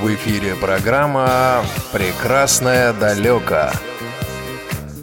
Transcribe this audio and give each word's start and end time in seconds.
В 0.00 0.14
эфире 0.14 0.54
программа 0.56 1.62
«Прекрасное 1.92 2.94
далеко». 2.94 3.70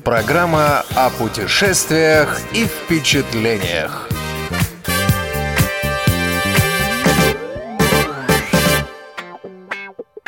Программа 0.04 0.84
о 0.96 1.12
путешествиях 1.12 2.42
и 2.52 2.66
впечатлениях. 2.66 4.10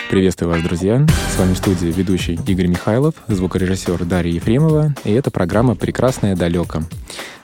Приветствую 0.08 0.52
вас, 0.52 0.62
друзья! 0.62 1.04
С 1.34 1.40
вами 1.40 1.56
в 1.56 1.58
студии 1.58 1.88
ведущий 1.88 2.40
Игорь 2.46 2.68
Михайлов, 2.68 3.16
звукорежиссер 3.28 4.06
Дарья 4.06 4.34
Ефремова, 4.34 4.94
и 5.04 5.12
это 5.12 5.32
программа 5.32 5.76
«Прекрасное 5.76 6.36
далеко». 6.36 6.84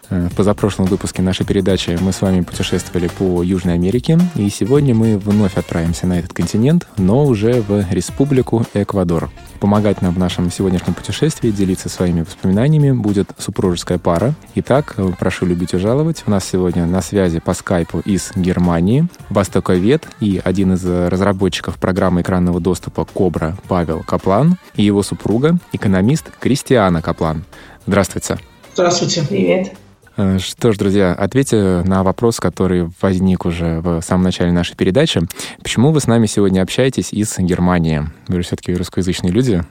Э, 0.10 0.28
в 0.32 0.36
позапрошлом 0.36 0.86
выпуске 0.86 1.22
нашей 1.22 1.46
передачи 1.46 1.98
мы 2.02 2.12
с 2.12 2.22
вами 2.22 2.42
путешествовали 2.42 3.08
по 3.08 3.44
Южной 3.44 3.76
Америке, 3.76 4.20
и 4.36 4.50
сегодня 4.50 4.94
мы 4.94 5.18
вновь 5.18 5.58
отправимся 5.58 6.08
на 6.08 6.20
этот 6.20 6.34
континент, 6.34 6.88
но 6.98 7.26
уже 7.26 7.62
в 7.62 7.86
Республику 7.92 8.66
Эквадор. 8.74 9.30
Помогать 9.60 10.02
нам 10.02 10.14
в 10.14 10.20
нашем 10.20 10.52
сегодняшнем 10.52 10.94
путешествии, 10.94 11.50
делиться 11.50 11.90
своими 11.90 12.22
воспоминаниями 12.22 12.92
будет 12.92 13.30
супружеская 13.38 13.98
пара. 13.98 14.34
Итак, 14.56 14.96
э, 14.98 15.12
прошу 15.18 15.46
любить 15.46 15.74
и 15.74 15.78
жаловать. 15.78 16.24
У 16.28 16.32
нас 16.32 16.46
сегодня 16.46 16.86
на 16.86 17.02
связи 17.02 17.40
по 17.40 17.54
скайпу 17.54 18.00
из 18.00 18.32
Германии 18.36 19.08
востоковед 19.30 20.08
и 20.20 20.42
один 20.44 20.74
из 20.74 20.86
разработчиков 20.86 21.78
программы 21.78 22.22
экранного 22.22 22.60
доступа 22.60 23.06
Кобра 23.06 23.58
Павел 23.68 24.04
Каплан 24.04 24.58
и 24.76 24.84
его 24.84 25.04
супруга, 25.04 25.58
экономист 25.72 26.32
Кристиана 26.40 27.02
Каплан. 27.02 27.44
Здравствуйте. 27.88 28.38
Здравствуйте. 28.74 29.24
Привет. 29.28 29.85
Э, 30.18 30.40
что 30.40 30.72
ж, 30.72 30.78
друзья, 30.78 31.14
ответьте 31.14 31.84
на 31.86 32.04
вопрос, 32.04 32.40
который 32.40 32.90
возник 33.02 33.46
уже 33.46 33.82
в 33.82 34.02
самом 34.02 34.24
начале 34.24 34.52
нашей 34.52 34.76
передачи. 34.76 35.22
Почему 35.62 35.92
вы 35.92 36.00
с 36.00 36.08
нами 36.08 36.26
сегодня 36.26 36.62
общаетесь 36.62 37.12
из 37.12 37.38
Германии? 37.38 38.04
Вы 38.28 38.38
же 38.38 38.44
все-таки 38.44 38.74
русскоязычные 38.74 39.32
люди. 39.32 39.64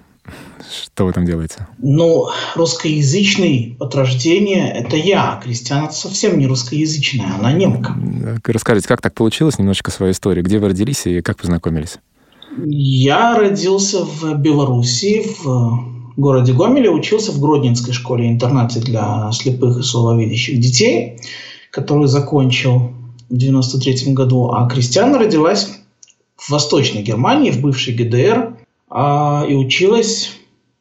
Что 0.85 1.05
вы 1.05 1.13
там 1.13 1.27
делаете? 1.27 1.67
Ну, 1.79 2.29
русскоязычный 2.55 3.77
от 3.79 3.95
рождения– 3.95 4.73
это 4.75 4.97
я. 4.97 5.41
Кристиана 5.45 5.91
совсем 5.91 6.39
не 6.39 6.47
русскоязычная, 6.47 7.35
она 7.39 7.53
немка. 7.53 7.95
Расскажите, 8.45 8.89
как 8.89 9.03
так 9.03 9.13
получилось, 9.13 9.59
немножечко 9.59 9.91
свою 9.91 10.13
историю. 10.13 10.45
Где 10.45 10.59
вы 10.59 10.69
родились 10.69 11.07
и 11.07 11.21
как 11.21 11.37
познакомились? 11.37 11.99
Я 12.65 13.37
родился 13.37 14.05
в 14.05 14.35
Беларуси, 14.39 15.27
в 15.43 15.94
городе 16.21 16.53
Гомеле, 16.53 16.91
учился 16.91 17.33
в 17.33 17.41
Гродненской 17.41 17.93
школе-интернате 17.93 18.81
для 18.81 19.31
слепых 19.33 19.79
и 19.79 19.83
слабовидящих 19.83 20.61
детей, 20.61 21.19
которую 21.71 22.09
закончил 22.09 22.93
в 23.31 23.37
93 23.37 24.13
году. 24.13 24.51
А 24.51 24.69
Кристиана 24.69 25.19
родилась 25.19 25.81
в 26.37 26.51
Восточной 26.51 27.03
Германии, 27.03 27.51
в 27.51 27.61
бывшей 27.61 27.95
ГДР, 27.95 28.57
а, 28.91 29.45
и 29.49 29.55
училась 29.55 30.33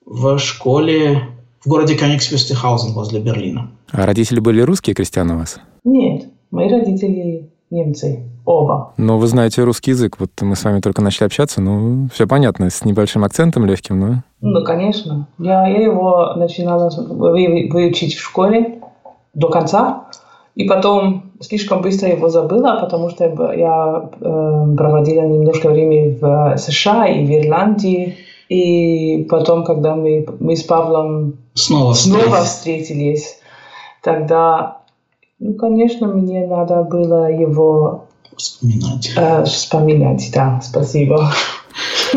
в 0.06 0.38
школе 0.38 1.30
в 1.61 1.70
городе 1.70 1.95
Кёнигсвюстехаузен 1.95 2.94
возле 2.94 3.20
Берлина. 3.20 3.72
А 3.92 4.06
родители 4.06 4.39
были 4.39 4.61
русские, 4.61 4.95
Кристиана, 4.95 5.36
у 5.36 5.38
вас? 5.39 5.59
Нет, 5.84 6.26
мои 6.52 6.70
родители 6.70 7.50
немцы. 7.73 8.29
Оба. 8.45 8.93
Но 8.97 9.17
вы 9.17 9.27
знаете 9.27 9.63
русский 9.63 9.91
язык. 9.91 10.17
Вот 10.19 10.29
мы 10.41 10.55
с 10.55 10.63
вами 10.63 10.79
только 10.79 11.02
начали 11.02 11.25
общаться, 11.25 11.61
ну, 11.61 12.07
все 12.13 12.27
понятно, 12.27 12.69
с 12.69 12.85
небольшим 12.85 13.23
акцентом 13.23 13.65
легким, 13.65 13.99
но... 13.99 14.23
Ну, 14.41 14.63
конечно. 14.63 15.27
Я, 15.39 15.67
я 15.67 15.81
его 15.81 16.33
начинала 16.35 16.89
выучить 16.89 18.15
в 18.15 18.21
школе 18.21 18.81
до 19.33 19.49
конца, 19.49 20.05
и 20.55 20.65
потом 20.65 21.31
слишком 21.39 21.81
быстро 21.81 22.09
его 22.09 22.30
забыла, 22.30 22.77
потому 22.80 23.09
что 23.09 23.25
я 23.53 24.09
э, 24.19 24.75
проводила 24.77 25.23
немножко 25.23 25.69
времени 25.69 26.17
в 26.19 26.58
США 26.58 27.08
и 27.08 27.25
в 27.25 27.31
Ирландии. 27.31 28.17
И 28.49 29.25
потом, 29.30 29.63
когда 29.63 29.95
мы, 29.95 30.27
мы 30.39 30.55
с 30.55 30.63
Павлом 30.63 31.37
снова, 31.55 31.93
снова 31.93 32.43
встретились, 32.43 33.39
тогда, 34.03 34.83
ну, 35.43 35.54
конечно, 35.55 36.08
мне 36.08 36.48
надо 36.48 36.83
было 36.83 37.30
его 37.31 38.05
Вспоминать. 38.37 39.11
Э, 39.15 39.43
вспоминать, 39.43 40.31
да, 40.33 40.59
спасибо. 40.64 41.30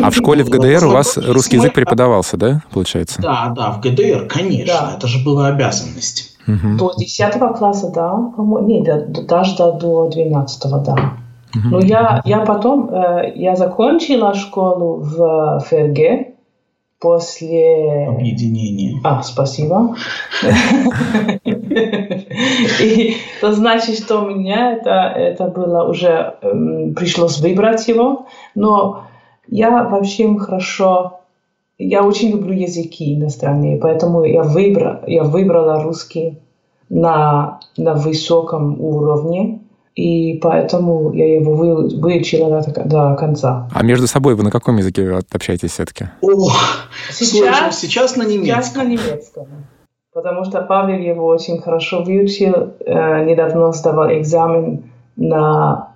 А 0.01 0.11
в 0.11 0.15
школе 0.15 0.43
в 0.43 0.49
ГДР 0.49 0.85
у 0.85 0.91
вас 0.91 1.17
русский 1.17 1.57
язык 1.57 1.73
преподавался, 1.73 2.37
да, 2.37 2.63
получается? 2.71 3.21
Да, 3.21 3.53
да, 3.55 3.71
в 3.71 3.81
ГДР, 3.81 4.27
конечно, 4.27 4.73
да. 4.73 4.93
это 4.97 5.07
же 5.07 5.23
была 5.23 5.47
обязанность. 5.47 6.37
Угу. 6.47 6.77
До 6.77 6.93
10 6.97 7.33
класса, 7.57 7.91
да, 7.93 8.11
по-моему, 8.35 8.67
нет, 8.67 9.27
даже 9.27 9.57
до 9.57 10.07
12, 10.09 10.83
да. 10.83 10.93
Угу. 11.55 11.67
Но 11.71 11.79
я, 11.79 12.21
я 12.25 12.39
потом, 12.39 12.89
э, 12.89 13.33
я 13.35 13.55
закончила 13.55 14.33
школу 14.33 15.01
в 15.01 15.63
ФРГ, 15.67 16.36
после... 16.99 18.07
Объединения. 18.07 18.99
А, 19.03 19.21
спасибо. 19.23 19.95
И 22.81 23.17
это 23.37 23.53
значит, 23.53 23.99
что 23.99 24.21
у 24.21 24.29
меня 24.29 24.73
это, 24.73 24.91
это 24.91 25.45
было 25.45 25.83
уже, 25.87 26.35
эм, 26.41 26.93
пришлось 26.95 27.39
выбрать 27.39 27.87
его, 27.87 28.25
но 28.55 29.03
я 29.47 29.83
вообще 29.83 30.35
хорошо, 30.37 31.19
я 31.77 32.03
очень 32.03 32.31
люблю 32.31 32.53
языки 32.53 33.13
иностранные, 33.15 33.77
поэтому 33.77 34.25
я, 34.25 34.43
выбрала, 34.43 35.03
я 35.07 35.23
выбрала 35.23 35.83
русский 35.83 36.39
на, 36.89 37.59
на 37.77 37.93
высоком 37.93 38.81
уровне, 38.81 39.59
и 39.97 40.37
поэтому 40.37 41.11
я 41.13 41.39
его 41.39 41.55
выучила 41.55 42.61
до, 42.61 42.83
до 42.85 43.15
конца. 43.15 43.67
А 43.73 43.81
между 43.81 44.05
собой 44.05 44.35
вы 44.35 44.43
на 44.43 44.51
каком 44.51 44.77
языке 44.77 45.19
общаетесь 45.31 45.71
все-таки? 45.71 46.09
О, 46.21 46.51
сейчас, 47.09 47.79
сейчас 47.79 48.15
на 48.15 48.21
немецком. 48.21 48.63
Сейчас 48.63 48.75
на 48.75 48.83
немецком. 48.83 49.47
Потому 50.13 50.45
что 50.45 50.61
Павел 50.61 50.99
его 50.99 51.25
очень 51.25 51.59
хорошо 51.59 52.03
выучил. 52.03 52.73
Э, 52.85 53.25
недавно 53.25 53.71
сдавал 53.71 54.11
экзамен 54.11 54.83
на 55.15 55.93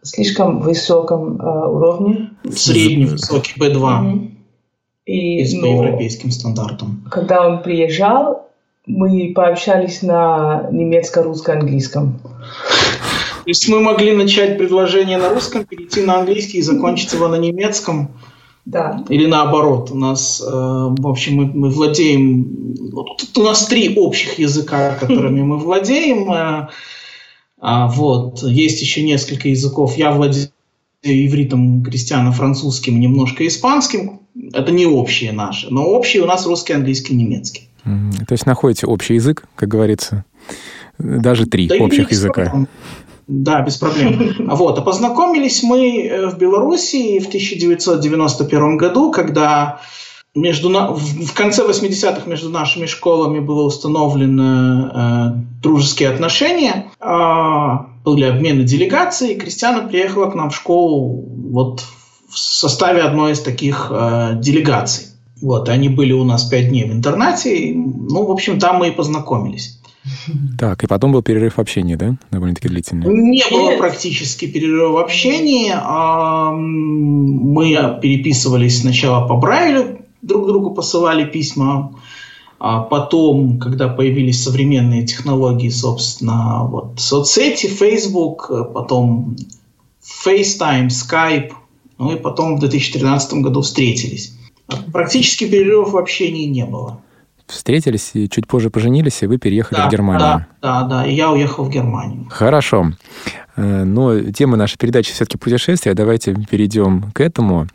слишком 0.00 0.60
высоком 0.60 1.38
э, 1.38 1.44
уровне. 1.44 2.30
Средний, 2.50 3.04
высокий, 3.04 3.60
B2. 3.60 3.76
Mm-hmm. 3.76 4.30
И, 5.04 5.60
по 5.60 5.66
ну, 5.66 5.82
европейским 5.82 6.30
стандартам. 6.30 7.04
Когда 7.10 7.46
он 7.46 7.62
приезжал, 7.62 8.48
мы 8.86 9.32
пообщались 9.34 10.00
на 10.00 10.68
немецко-русско-английском. 10.70 12.18
То 13.44 13.50
есть 13.50 13.68
мы 13.68 13.80
могли 13.80 14.12
начать 14.12 14.56
предложение 14.56 15.18
на 15.18 15.30
русском, 15.30 15.64
перейти 15.64 16.02
на 16.02 16.20
английский 16.20 16.58
и 16.58 16.62
закончить 16.62 17.12
его 17.12 17.28
на 17.28 17.36
немецком. 17.36 18.12
Да. 18.64 19.04
Или 19.08 19.26
наоборот, 19.26 19.90
у 19.90 19.96
нас, 19.96 20.40
э, 20.40 20.48
в 20.48 21.08
общем, 21.08 21.34
мы, 21.34 21.46
мы 21.46 21.68
владеем, 21.68 22.76
тут 23.18 23.36
у 23.38 23.42
нас 23.42 23.66
три 23.66 23.96
общих 23.96 24.38
языка, 24.38 24.94
которыми 24.94 25.42
мы 25.42 25.58
владеем. 25.58 26.30
Э, 26.30 26.68
а, 27.60 27.88
вот, 27.88 28.42
есть 28.42 28.80
еще 28.80 29.02
несколько 29.02 29.48
языков. 29.48 29.96
Я 29.96 30.12
владею 30.12 30.48
ивритом, 31.02 31.82
крестьяно-французским, 31.82 33.00
немножко 33.00 33.44
испанским. 33.46 34.20
Это 34.52 34.70
не 34.70 34.86
общие 34.86 35.32
наши, 35.32 35.68
но 35.70 35.84
общие 35.84 36.22
у 36.22 36.26
нас 36.26 36.46
русский, 36.46 36.72
английский, 36.72 37.14
немецкий. 37.14 37.68
То 37.84 38.32
есть 38.32 38.46
находите 38.46 38.86
общий 38.86 39.14
язык, 39.14 39.44
как 39.56 39.68
говорится, 39.68 40.24
даже 40.98 41.46
три 41.46 41.66
да 41.66 41.76
общих 41.76 42.12
языка. 42.12 42.46
Там. 42.46 42.68
Да, 43.32 43.62
без 43.62 43.78
проблем. 43.78 44.34
Вот. 44.56 44.78
А 44.78 44.82
познакомились 44.82 45.62
мы 45.62 46.02
э, 46.02 46.26
в 46.26 46.36
Белоруссии 46.36 47.18
в 47.18 47.28
1991 47.28 48.76
году, 48.76 49.10
когда 49.10 49.80
между 50.34 50.68
в 50.68 51.32
конце 51.32 51.62
80-х 51.66 52.28
между 52.28 52.50
нашими 52.50 52.86
школами 52.86 53.40
было 53.40 53.62
установлены 53.62 54.90
э, 54.92 55.28
дружеские 55.62 56.10
отношения, 56.10 56.90
э, 57.00 57.68
были 58.04 58.24
обмены 58.24 58.64
делегаций, 58.64 59.34
Кристиана 59.36 59.88
приехала 59.88 60.30
к 60.30 60.34
нам 60.34 60.50
в 60.50 60.56
школу 60.56 61.24
вот 61.50 61.84
в 62.28 62.38
составе 62.38 63.00
одной 63.00 63.32
из 63.32 63.40
таких 63.40 63.90
э, 63.90 64.32
делегаций. 64.36 65.06
Вот, 65.40 65.68
они 65.70 65.88
были 65.88 66.12
у 66.12 66.24
нас 66.24 66.44
пять 66.44 66.68
дней 66.68 66.84
в 66.84 66.92
интернате, 66.92 67.56
и, 67.56 67.74
ну, 67.74 68.26
в 68.26 68.30
общем, 68.30 68.60
там 68.60 68.76
мы 68.76 68.88
и 68.88 68.92
познакомились. 68.92 69.81
Так, 70.58 70.84
и 70.84 70.86
потом 70.86 71.12
был 71.12 71.22
перерыв 71.22 71.56
в 71.56 71.60
общении, 71.60 71.94
да? 71.94 72.16
Довольно-таки 72.30 72.68
длительный. 72.68 73.06
Не 73.06 73.44
было 73.50 73.76
практически 73.76 74.46
перерыва 74.46 74.92
в 74.92 74.98
общении. 74.98 75.72
Мы 76.52 78.00
переписывались 78.00 78.80
сначала 78.80 79.26
по 79.26 79.36
Брайлю, 79.36 80.00
друг 80.22 80.46
другу 80.46 80.70
посылали 80.72 81.24
письма. 81.24 81.94
А 82.58 82.80
потом, 82.80 83.58
когда 83.58 83.88
появились 83.88 84.42
современные 84.42 85.04
технологии, 85.04 85.68
собственно, 85.68 86.64
вот 86.64 87.00
соцсети, 87.00 87.66
Facebook, 87.66 88.48
потом 88.72 89.36
FaceTime, 90.24 90.86
Skype, 90.86 91.50
ну 91.98 92.12
и 92.12 92.16
потом 92.16 92.56
в 92.56 92.60
2013 92.60 93.34
году 93.34 93.62
встретились. 93.62 94.36
Практически 94.92 95.48
перерывов 95.48 95.92
в 95.92 95.98
общении 95.98 96.44
не 96.44 96.64
было 96.64 97.00
встретились 97.52 98.10
и 98.14 98.28
чуть 98.28 98.46
позже 98.46 98.70
поженились, 98.70 99.22
и 99.22 99.26
вы 99.26 99.38
переехали 99.38 99.78
да, 99.78 99.88
в 99.88 99.90
Германию. 99.90 100.20
Да, 100.20 100.46
да, 100.60 100.82
да, 100.82 101.06
и 101.06 101.14
я 101.14 101.30
уехал 101.30 101.64
в 101.64 101.70
Германию. 101.70 102.26
Хорошо. 102.30 102.92
Э, 103.56 103.84
но 103.84 104.20
тема 104.30 104.56
нашей 104.56 104.78
передачи 104.78 105.12
все-таки 105.12 105.38
путешествия. 105.38 105.94
Давайте 105.94 106.34
перейдем 106.34 107.12
к 107.12 107.20
этому. 107.20 107.66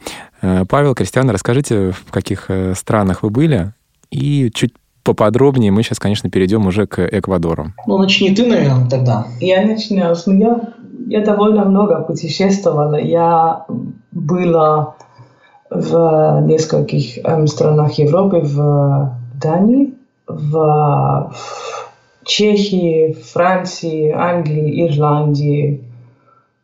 Э, 0.42 0.66
Павел, 0.68 0.96
Кристиан, 0.96 1.30
расскажите, 1.30 1.92
в 1.92 2.12
каких 2.12 2.46
э, 2.50 2.74
странах 2.76 3.24
вы 3.24 3.30
были, 3.30 3.74
и 4.10 4.52
чуть 4.54 4.74
поподробнее 5.04 5.72
мы 5.72 5.84
сейчас, 5.84 6.00
конечно, 6.00 6.30
перейдем 6.30 6.68
уже 6.68 6.86
к 6.86 7.00
Эквадору. 7.00 7.72
Ну, 7.86 7.98
начни 7.98 8.36
ты, 8.36 8.46
наверное, 8.46 8.90
тогда. 8.90 9.28
Я 9.40 9.66
начну. 9.66 10.14
Ну, 10.26 10.34
я, 10.40 10.62
я 11.08 11.26
довольно 11.26 11.64
много 11.64 12.02
путешествовала. 12.02 13.00
Я 13.00 13.66
была 14.12 14.96
в 15.70 16.42
нескольких 16.46 17.20
эм, 17.26 17.48
странах 17.48 17.94
Европы, 17.94 18.42
в 18.44 19.17
Дании, 19.40 19.94
в, 20.28 20.52
в 20.52 21.86
Чехии, 22.26 23.14
Франции, 23.14 24.12
Англии, 24.12 24.88
Ирландии 24.88 25.84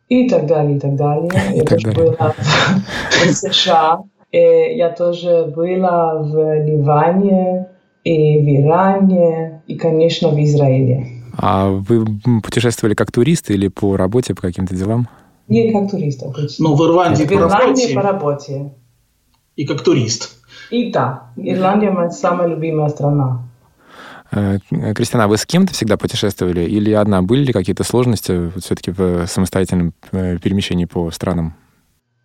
и 0.09 0.29
так 0.29 0.45
далее, 0.45 0.77
и 0.77 0.79
так 0.79 0.95
далее. 0.95 1.29
И 1.53 1.57
я 1.57 1.63
так 1.63 1.79
тоже 1.79 1.91
далее. 1.91 2.15
была 2.17 2.35
в, 2.37 3.33
США. 3.33 4.03
И 4.31 4.37
я 4.37 4.89
тоже 4.89 5.51
была 5.55 6.15
в 6.15 6.65
Ливане 6.65 7.67
и 8.03 8.37
в 8.37 8.61
Иране, 8.61 9.61
и, 9.67 9.75
конечно, 9.75 10.29
в 10.29 10.43
Израиле. 10.43 11.07
А 11.37 11.69
вы 11.69 12.05
путешествовали 12.43 12.95
как 12.95 13.11
турист 13.11 13.49
или 13.49 13.69
по 13.69 13.95
работе, 13.95 14.35
по 14.35 14.41
каким-то 14.41 14.75
делам? 14.75 15.07
Не 15.47 15.71
как 15.71 15.89
турист 15.89 16.23
обычно. 16.23 16.69
Ну, 16.69 16.75
в 16.75 16.85
Ирландии 16.85 17.23
в 17.23 17.27
по 17.27 17.33
Ирландии 17.33 17.93
работе 17.93 17.95
по 17.95 18.01
работе. 18.01 18.71
и 19.55 19.65
как 19.65 19.81
турист. 19.83 20.42
И 20.73 20.89
да, 20.89 21.25
Ирландия 21.37 21.91
моя 21.91 22.09
самая 22.09 22.47
любимая 22.47 22.89
страна. 22.89 23.43
Э, 24.31 24.57
Кристина, 24.95 25.27
вы 25.27 25.37
с 25.37 25.45
кем-то 25.45 25.71
всегда 25.71 25.97
путешествовали? 25.97 26.61
Или 26.61 26.91
одна? 26.93 27.21
Были 27.21 27.43
ли 27.45 27.53
какие-то 27.53 27.83
сложности 27.83 28.49
вот 28.51 28.63
все-таки 28.63 28.89
в 28.89 29.27
самостоятельном 29.27 29.93
э, 30.11 30.39
перемещении 30.39 30.85
по 30.85 31.11
странам? 31.11 31.53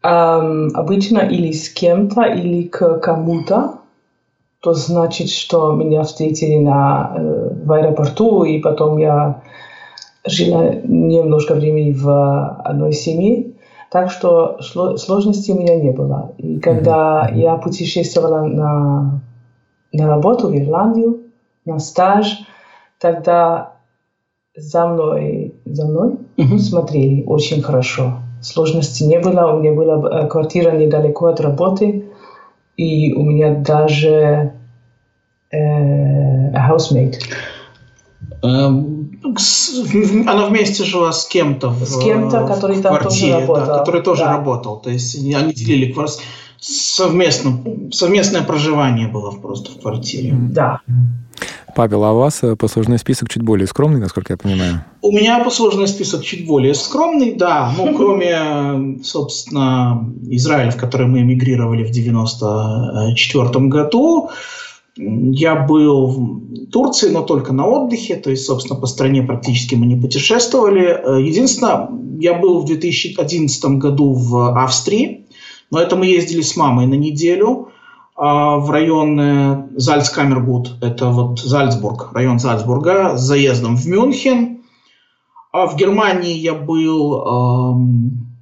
Эм, 0.03 0.71
обычно 0.73 1.19
или 1.19 1.53
с 1.53 1.69
кем-то, 1.69 2.23
или 2.23 2.62
к 2.62 3.00
кому-то. 3.00 3.81
То 4.61 4.73
значит, 4.73 5.29
что 5.29 5.73
меня 5.73 6.03
встретили 6.05 6.56
на, 6.56 7.12
э, 7.19 7.51
в 7.67 7.71
аэропорту, 7.71 8.44
и 8.44 8.61
потом 8.61 8.97
я 8.97 9.43
жила 10.25 10.75
немножко 10.85 11.55
времени 11.55 11.93
в 11.93 12.62
одной 12.65 12.94
семье. 12.94 13.48
Так 13.90 14.11
что 14.11 14.61
сложностей 14.61 15.55
у 15.55 15.61
меня 15.61 15.76
не 15.76 15.90
было. 15.90 16.32
И 16.38 16.58
когда 16.58 17.29
я 17.32 17.56
путешествовала 17.56 18.43
на, 18.43 19.20
на 19.93 20.06
работу 20.06 20.49
в 20.49 20.56
Ирландию, 20.56 21.20
на 21.64 21.79
стаж, 21.79 22.40
тогда 23.00 23.73
за 24.55 24.87
мной, 24.87 25.55
за 25.64 25.87
мной 25.87 26.17
Мгм. 26.37 26.58
смотрели 26.58 27.23
очень 27.25 27.62
хорошо. 27.62 28.19
Сложностей 28.43 29.06
не 29.06 29.19
было. 29.19 29.52
У 29.52 29.61
меня 29.61 29.73
была 29.73 30.23
э, 30.23 30.29
квартира 30.29 30.73
недалеко 30.73 31.26
от 31.26 31.41
работы, 31.41 32.05
и 32.76 33.12
у 33.14 33.23
меня 33.23 33.55
даже 33.55 34.52
э, 35.50 36.52
housemate. 36.52 37.20
Эм, 38.43 39.11
в- 39.23 40.29
Она 40.29 40.46
вместе 40.46 40.85
жила 40.85 41.12
с 41.12 41.26
кем-то 41.26 41.70
в, 41.70 41.85
С 41.85 41.99
кем-то, 41.99 42.44
в 42.44 42.46
который 42.46 42.81
там 42.81 42.94
тоже 42.94 43.00
квартире, 43.00 43.35
работал. 43.35 43.67
Да, 43.67 43.79
который 43.79 44.02
тоже 44.02 44.25
Да. 44.25 44.37
работал. 44.37 44.76
То 44.81 44.90
есть 44.90 45.14
они 45.17 45.52
делили 45.52 45.94
совместно, 46.61 47.58
совместное 47.93 48.43
проживание 48.43 49.08
было 49.08 49.31
просто 49.32 49.73
в 49.73 49.81
квартире. 49.81 50.35
Да. 50.35 50.81
Павел, 51.76 52.02
а 52.05 52.12
у 52.12 52.19
вас 52.19 52.43
э, 52.43 52.56
послужной 52.56 52.99
список 52.99 53.29
чуть 53.29 53.43
более 53.43 53.67
скромный, 53.69 54.00
насколько 54.00 54.32
я 54.32 54.37
понимаю? 54.37 54.84
У 55.02 55.12
меня 55.12 55.44
послужный 55.44 55.87
список 55.87 56.25
чуть 56.25 56.44
более 56.46 56.75
скромный, 56.75 57.34
да, 57.34 57.73
ну, 57.76 57.94
кроме, 57.96 58.99
собственно, 59.05 60.05
Израиля, 60.31 60.70
в 60.73 60.76
который 60.76 61.06
мы 61.06 61.20
эмигрировали 61.20 61.84
в 61.84 61.91
94 61.91 63.67
году, 63.69 64.31
я 64.99 65.55
был 65.55 66.06
в 66.06 66.67
Турции, 66.71 67.11
но 67.11 67.23
только 67.23 67.53
на 67.53 67.67
отдыхе, 67.67 68.17
то 68.17 68.31
есть, 68.31 68.45
собственно, 68.45 68.79
по 68.79 68.87
стране 68.87 69.23
практически 69.23 69.75
мы 69.75 69.87
не 69.87 69.97
путешествовали. 69.97 70.87
Э, 70.87 71.23
Единственное, 71.23 71.89
я 72.19 72.35
был 72.35 72.61
в 72.61 72.65
2011 72.65 73.65
году 73.79 74.12
в 74.12 74.61
Австрии, 74.61 75.27
но 75.71 75.81
это 75.81 75.97
мы 75.97 76.06
ездили 76.06 76.43
с 76.43 76.56
мамой 76.56 76.87
на 76.87 76.95
неделю 76.95 77.69
а, 78.17 78.56
в 78.56 78.71
район 78.71 79.21
э, 79.21 79.69
Зальцкамергут, 79.77 80.77
это 80.83 81.11
вот 81.11 81.39
Зальцбург, 81.39 82.11
район 82.12 82.41
Зальцбурга, 82.41 83.17
с 83.17 83.21
заездом 83.21 83.77
в 83.77 83.87
Мюнхен. 83.87 84.62
А 85.53 85.67
в 85.67 85.77
Германии 85.77 86.35
я 86.35 86.55
был 86.55 87.25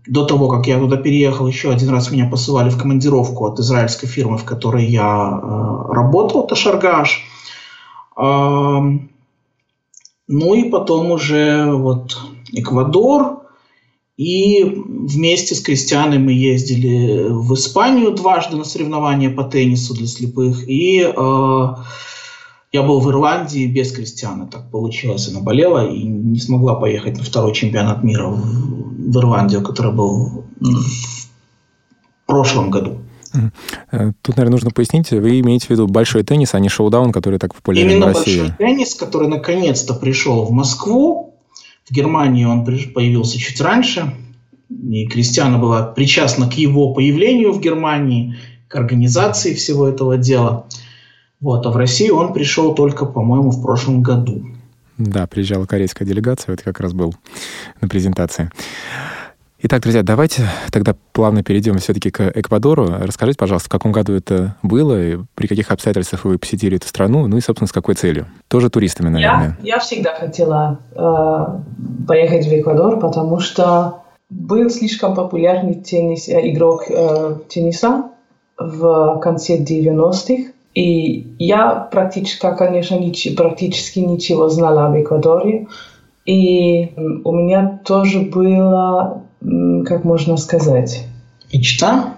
до 0.07 0.25
того, 0.25 0.49
как 0.49 0.67
я 0.67 0.79
туда 0.79 0.97
переехал, 0.97 1.47
еще 1.47 1.71
один 1.71 1.91
раз 1.91 2.11
меня 2.11 2.29
посылали 2.29 2.71
в 2.71 2.79
командировку 2.79 3.47
от 3.47 3.59
израильской 3.59 4.09
фирмы, 4.09 4.39
в 4.39 4.45
которой 4.45 4.87
я 4.87 5.41
э, 5.43 5.93
работал, 5.93 6.47
Ташаргаш. 6.47 7.25
Эм, 8.17 9.11
ну 10.29 10.55
и 10.55 10.71
потом 10.71 11.11
уже 11.11 11.73
вот 11.73 12.19
Эквадор. 12.53 13.43
И 14.17 14.65
вместе 14.65 15.55
с 15.55 15.61
Кристианой 15.61 16.19
мы 16.19 16.33
ездили 16.33 17.29
в 17.29 17.53
Испанию 17.53 18.13
дважды 18.13 18.57
на 18.57 18.65
соревнования 18.65 19.29
по 19.29 19.45
теннису 19.45 19.95
для 19.95 20.07
слепых. 20.07 20.67
И 20.69 21.03
э, 21.03 21.67
я 22.73 22.83
был 22.83 23.01
в 23.01 23.11
Ирландии 23.11 23.67
без 23.67 23.93
Кристианы. 23.93 24.47
Так 24.47 24.71
получилось. 24.71 25.29
Она 25.29 25.41
болела 25.41 25.87
и 25.87 26.03
не 26.03 26.39
смогла 26.39 26.77
поехать 26.77 27.19
на 27.19 27.25
второй 27.25 27.53
чемпионат 27.53 28.05
мира 28.05 28.29
в, 28.29 28.96
в 29.07 29.17
Ирландию, 29.19 29.63
который 29.63 29.93
был 29.93 30.45
в 30.61 32.27
прошлом 32.27 32.71
году. 32.71 32.99
Э, 33.93 34.13
Тут, 34.23 34.37
наверное, 34.37 34.57
нужно 34.57 34.71
пояснить, 34.71 35.11
вы 35.11 35.41
имеете 35.41 35.69
в 35.69 35.71
виду 35.71 35.87
большой 35.87 36.23
теннис, 36.25 36.55
а 36.55 36.59
не 36.59 36.69
шоу-даун, 36.69 37.13
который 37.13 37.39
так 37.39 37.55
популярен 37.55 37.91
Именно 37.91 38.07
в 38.07 38.17
России. 38.19 38.39
большой 38.39 38.57
теннис, 38.57 38.95
который 38.95 39.29
наконец-то 39.29 39.95
пришел 39.95 40.45
в 40.45 40.51
Москву. 40.51 41.35
В 41.89 41.95
Германии 41.95 42.45
он 42.45 42.65
появился 42.65 43.39
чуть 43.39 43.61
раньше. 43.61 44.13
И 44.69 45.07
Кристиана 45.07 45.59
была 45.59 45.83
причастна 45.85 46.49
к 46.51 46.55
его 46.55 46.93
появлению 46.93 47.53
в 47.53 47.61
Германии, 47.61 48.37
к 48.67 48.75
организации 48.75 49.55
всего 49.55 49.87
этого 49.87 50.17
дела. 50.17 50.67
Вот. 51.41 51.65
А 51.67 51.71
в 51.71 51.77
Россию 51.77 52.17
он 52.17 52.33
пришел 52.33 52.75
только, 52.75 53.07
по-моему, 53.07 53.51
в 53.51 53.63
прошлом 53.63 54.03
году. 54.03 54.45
Да, 54.99 55.27
приезжала 55.27 55.67
корейская 55.67 56.05
делегация, 56.05 56.53
вот 56.53 56.63
как 56.63 56.81
раз 56.81 56.93
был 56.93 57.15
на 57.81 57.89
презентации. 57.89 58.51
Итак, 59.59 59.83
друзья, 59.83 60.03
давайте 60.03 60.47
тогда 60.71 60.95
плавно 61.13 61.43
перейдем 61.43 61.79
все-таки 61.79 62.11
к 62.11 62.31
Эквадору. 62.35 62.89
Расскажите, 63.01 63.39
пожалуйста, 63.39 63.69
в 63.69 63.73
каком 63.73 63.91
году 63.91 64.13
это 64.13 64.55
было, 64.63 65.03
и 65.03 65.19
при 65.35 65.47
каких 65.47 65.71
обстоятельствах 65.71 66.25
вы 66.27 66.39
посетили 66.39 66.77
эту 66.77 66.87
страну, 66.87 67.27
ну 67.27 67.39
и, 67.39 67.41
собственно, 67.41 67.67
с 67.67 67.73
какой 67.73 67.95
целью? 67.95 68.27
Тоже 68.49 68.69
туристами, 68.69 69.09
наверное. 69.09 69.59
Я, 69.63 69.77
я 69.77 69.79
всегда 69.81 70.15
хотела 70.15 70.79
э, 70.95 72.07
поехать 72.07 72.47
в 72.47 72.53
Эквадор, 72.53 73.01
потому 73.01 73.41
что 73.41 74.03
был 74.29 74.69
слишком 74.69 75.15
популярный 75.15 75.75
теннис, 75.75 76.29
э, 76.29 76.51
игрок 76.51 76.85
э, 76.91 77.37
тенниса 77.49 78.11
в 78.59 79.21
конце 79.21 79.59
90-х. 79.59 80.53
И 80.77 81.27
я 81.39 81.89
практически, 81.91 82.47
конечно, 82.55 82.97
нич- 82.97 83.35
практически 83.35 84.01
ничего 84.01 84.51
знала 84.51 84.87
об 84.87 84.97
Эквадоре. 85.01 85.69
И 86.27 86.93
у 87.25 87.33
меня 87.33 87.81
тоже 87.83 88.21
было, 88.21 89.23
как 89.87 90.05
можно 90.05 90.37
сказать, 90.37 91.07
Мечта? 91.51 92.17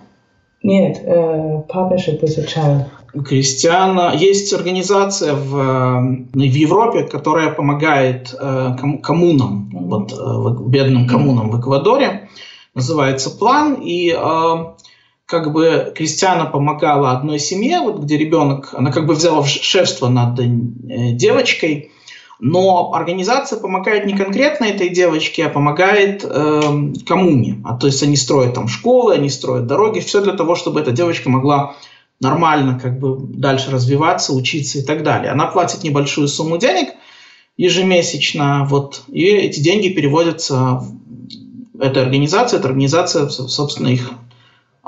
нет, 0.65 1.01
э, 1.05 1.63
partnership 1.69 2.21
with 2.21 2.37
a 2.37 2.45
child. 2.45 2.85
Кристиана. 3.25 4.13
Есть 4.17 4.53
организация 4.53 5.35
в, 5.35 6.29
в 6.33 6.37
Европе, 6.37 7.05
которая 7.05 7.53
помогает 7.53 8.35
э, 8.39 8.77
ком- 8.81 8.99
коммунам, 8.99 9.71
вот, 9.73 10.13
э, 10.13 10.69
бедным 10.69 11.07
коммунам 11.07 11.51
в 11.51 11.61
Эквадоре. 11.61 12.29
Называется 12.75 13.31
«План». 13.31 13.75
И 13.83 14.11
э, 14.11 14.65
как 15.29 15.53
бы 15.53 15.93
Кристиана 15.95 16.47
помогала 16.47 17.13
одной 17.13 17.39
семье, 17.39 17.81
вот, 17.81 17.99
где 17.99 18.17
ребенок, 18.17 18.71
она 18.73 18.91
как 18.91 19.07
бы 19.07 19.13
взяла 19.13 19.45
шефство 19.45 20.09
над 20.09 20.41
э, 20.41 20.47
девочкой, 21.13 21.93
но 22.41 22.95
организация 22.95 23.61
помогает 23.61 24.07
не 24.07 24.17
конкретно 24.17 24.65
этой 24.65 24.89
девочке, 24.89 25.45
а 25.45 25.51
помогает 25.51 26.25
э, 26.25 26.61
коммуне. 27.07 27.61
А 27.67 27.77
то 27.77 27.89
есть 27.89 28.03
они 28.03 28.17
строят 28.17 28.55
там 28.55 28.69
школы, 28.69 29.15
они 29.15 29.29
строят 29.29 29.67
дороги, 29.67 30.01
все 30.01 30.23
для 30.23 30.33
того, 30.33 30.55
чтобы 30.55 30.81
эта 30.81 30.93
девочка 30.93 31.29
могла 31.29 31.75
нормально 32.21 32.81
как 32.83 32.99
бы 32.99 33.19
дальше 33.19 33.71
развиваться, 33.71 34.33
учиться 34.33 34.79
и 34.79 34.83
так 34.83 35.03
далее. 35.03 35.31
Она 35.31 35.45
платит 35.47 35.85
небольшую 35.85 36.29
сумму 36.29 36.57
денег 36.57 36.95
ежемесячно, 37.59 38.67
вот, 38.71 39.03
и 39.09 39.25
эти 39.25 39.61
деньги 39.61 39.91
переводятся 39.91 40.83
в 41.75 41.83
эту 41.83 42.01
организацию, 42.01 42.61
эта 42.61 42.69
организация, 42.69 43.29
со- 43.29 43.47
собственно, 43.47 43.89
их 43.89 44.11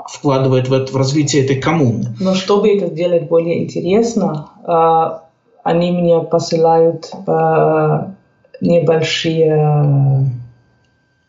вкладывает 0.09 0.67
в, 0.69 0.73
это, 0.73 0.91
в 0.91 0.95
развитие 0.95 1.43
этой 1.43 1.57
коммуны. 1.59 2.15
Но 2.19 2.33
чтобы 2.35 2.69
это 2.69 2.87
сделать 2.87 3.27
более 3.27 3.63
интересно, 3.63 4.49
а, 4.63 5.23
они 5.63 5.91
мне 5.91 6.19
посылают 6.21 7.11
а, 7.27 8.13
небольшие 8.61 10.31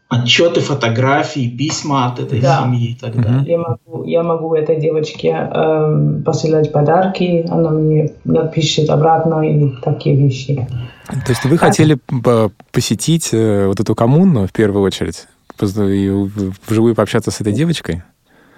отчеты, 0.08 0.60
фотографии, 0.60 1.48
письма 1.48 2.06
от 2.06 2.20
этой 2.20 2.40
Да. 2.40 2.62
семьи 2.62 2.90
и 2.90 2.94
так 2.94 3.16
далее. 3.16 3.44
Я 3.46 3.58
могу, 3.58 4.04
я 4.04 4.22
могу 4.22 4.54
этой 4.54 4.78
девочке 4.78 5.28
эм, 5.30 6.22
посылать 6.22 6.70
подарки, 6.70 7.46
она 7.48 7.70
мне 7.70 8.12
напишет 8.24 8.90
обратно 8.90 9.40
и 9.40 9.70
такие 9.82 10.16
вещи. 10.16 10.68
То 11.08 11.30
есть 11.30 11.44
вы 11.46 11.56
хотели 11.56 11.94
п- 11.94 12.50
посетить 12.72 13.30
э, 13.32 13.66
вот 13.66 13.80
эту 13.80 13.94
коммуну 13.94 14.46
в 14.46 14.52
первую 14.52 14.82
очередь? 14.84 15.26
И 15.60 16.28
вживую 16.68 16.94
пообщаться 16.94 17.30
с 17.30 17.40
этой 17.40 17.52
девочкой? 17.52 18.02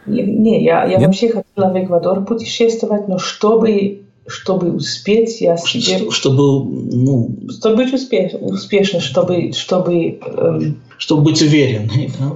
Не, 0.07 0.63
я, 0.65 0.85
я 0.85 0.99
Нет? 0.99 1.07
вообще 1.07 1.29
хотела 1.29 1.73
в 1.73 1.83
Эквадор 1.83 2.25
путешествовать, 2.25 3.09
но 3.09 3.19
чтобы, 3.19 4.03
чтобы 4.27 4.73
успеть, 4.73 5.41
я 5.41 5.57
себе... 5.57 6.11
Чтобы, 6.11 6.65
ну, 6.65 7.31
Чтобы 7.51 7.77
быть 7.77 7.93
успеш, 7.95 8.33
успешным, 8.41 9.01
чтобы, 9.01 9.53
чтобы 9.53 10.19
эм, 10.27 10.81
чтобы 10.99 11.23
быть 11.23 11.41
уверенной, 11.43 12.11
да, 12.19 12.33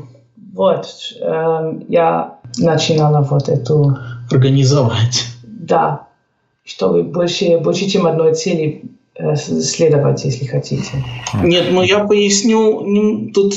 вот, 0.55 0.87
эм, 1.21 1.85
я 1.89 2.39
начинала 2.59 3.23
вот 3.23 3.49
эту, 3.49 3.97
организовать. 4.31 5.27
да, 5.43 6.07
чтобы 6.65 7.03
больше, 7.03 7.59
больше 7.59 7.89
чем 7.89 8.07
одной 8.07 8.35
цели 8.35 8.83
э, 9.15 9.37
следовать, 9.37 10.25
если 10.25 10.47
хотите. 10.47 11.05
Нет, 11.43 11.67
ну 11.71 11.83
я 11.83 12.01
поясню, 12.05 12.83
не- 12.87 13.33
тут 13.33 13.55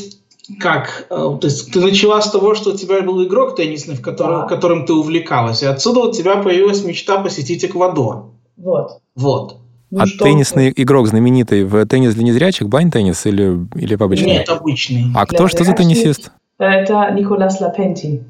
как, 0.59 1.07
э, 1.09 1.15
то 1.15 1.39
есть 1.43 1.71
ты 1.71 1.79
начала 1.79 2.21
с 2.21 2.31
того, 2.31 2.55
что 2.55 2.71
у 2.71 2.77
тебя 2.77 3.01
был 3.01 3.23
игрок 3.25 3.55
теннисный, 3.55 3.95
в 3.95 4.01
котором, 4.01 4.41
Да. 4.41 4.47
которым 4.47 4.85
ты 4.85 4.93
увлекалась, 4.93 5.63
и 5.63 5.65
отсюда 5.65 6.01
у 6.01 6.11
тебя 6.11 6.37
появилась 6.37 6.83
мечта 6.83 7.17
посетить 7.19 7.63
Эквадор. 7.63 8.31
Вот. 8.57 8.99
Вот. 9.15 9.57
Ну 9.91 10.01
а 10.01 10.05
что 10.05 10.23
теннисный 10.23 10.73
игрок 10.75 11.07
знаменитый 11.07 11.65
в 11.65 11.85
теннис 11.85 12.15
для 12.15 12.23
незрячих, 12.23 12.69
байн-теннис 12.69 13.25
или, 13.25 13.67
или 13.75 13.95
в 13.95 14.01
обычном? 14.01 14.29
Нет, 14.29 14.49
обычный. 14.49 15.05
А 15.15 15.25
кто, 15.25 15.39
Для 15.39 15.47
что 15.49 15.63
за 15.63 15.73
теннисист? 15.73 16.31
Это 16.57 17.11
Николас 17.11 17.59
Лапенти. 17.59 18.23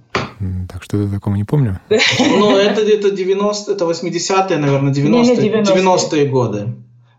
Так 0.71 0.81
что 0.81 0.97
я 0.97 1.07
такому 1.07 1.35
не 1.35 1.43
помню. 1.43 1.79
Ну, 2.19 2.55
это 2.55 2.83
где-то 2.83 3.11
90 3.11 3.73
это 3.73 3.85
80-е, 3.85 4.57
наверное, 4.57 4.91
90-е, 4.91 5.09
Не, 5.09 5.21
не, 5.21 5.35
90-е. 5.35 5.83
90-е 5.83 6.25
годы. 6.29 6.67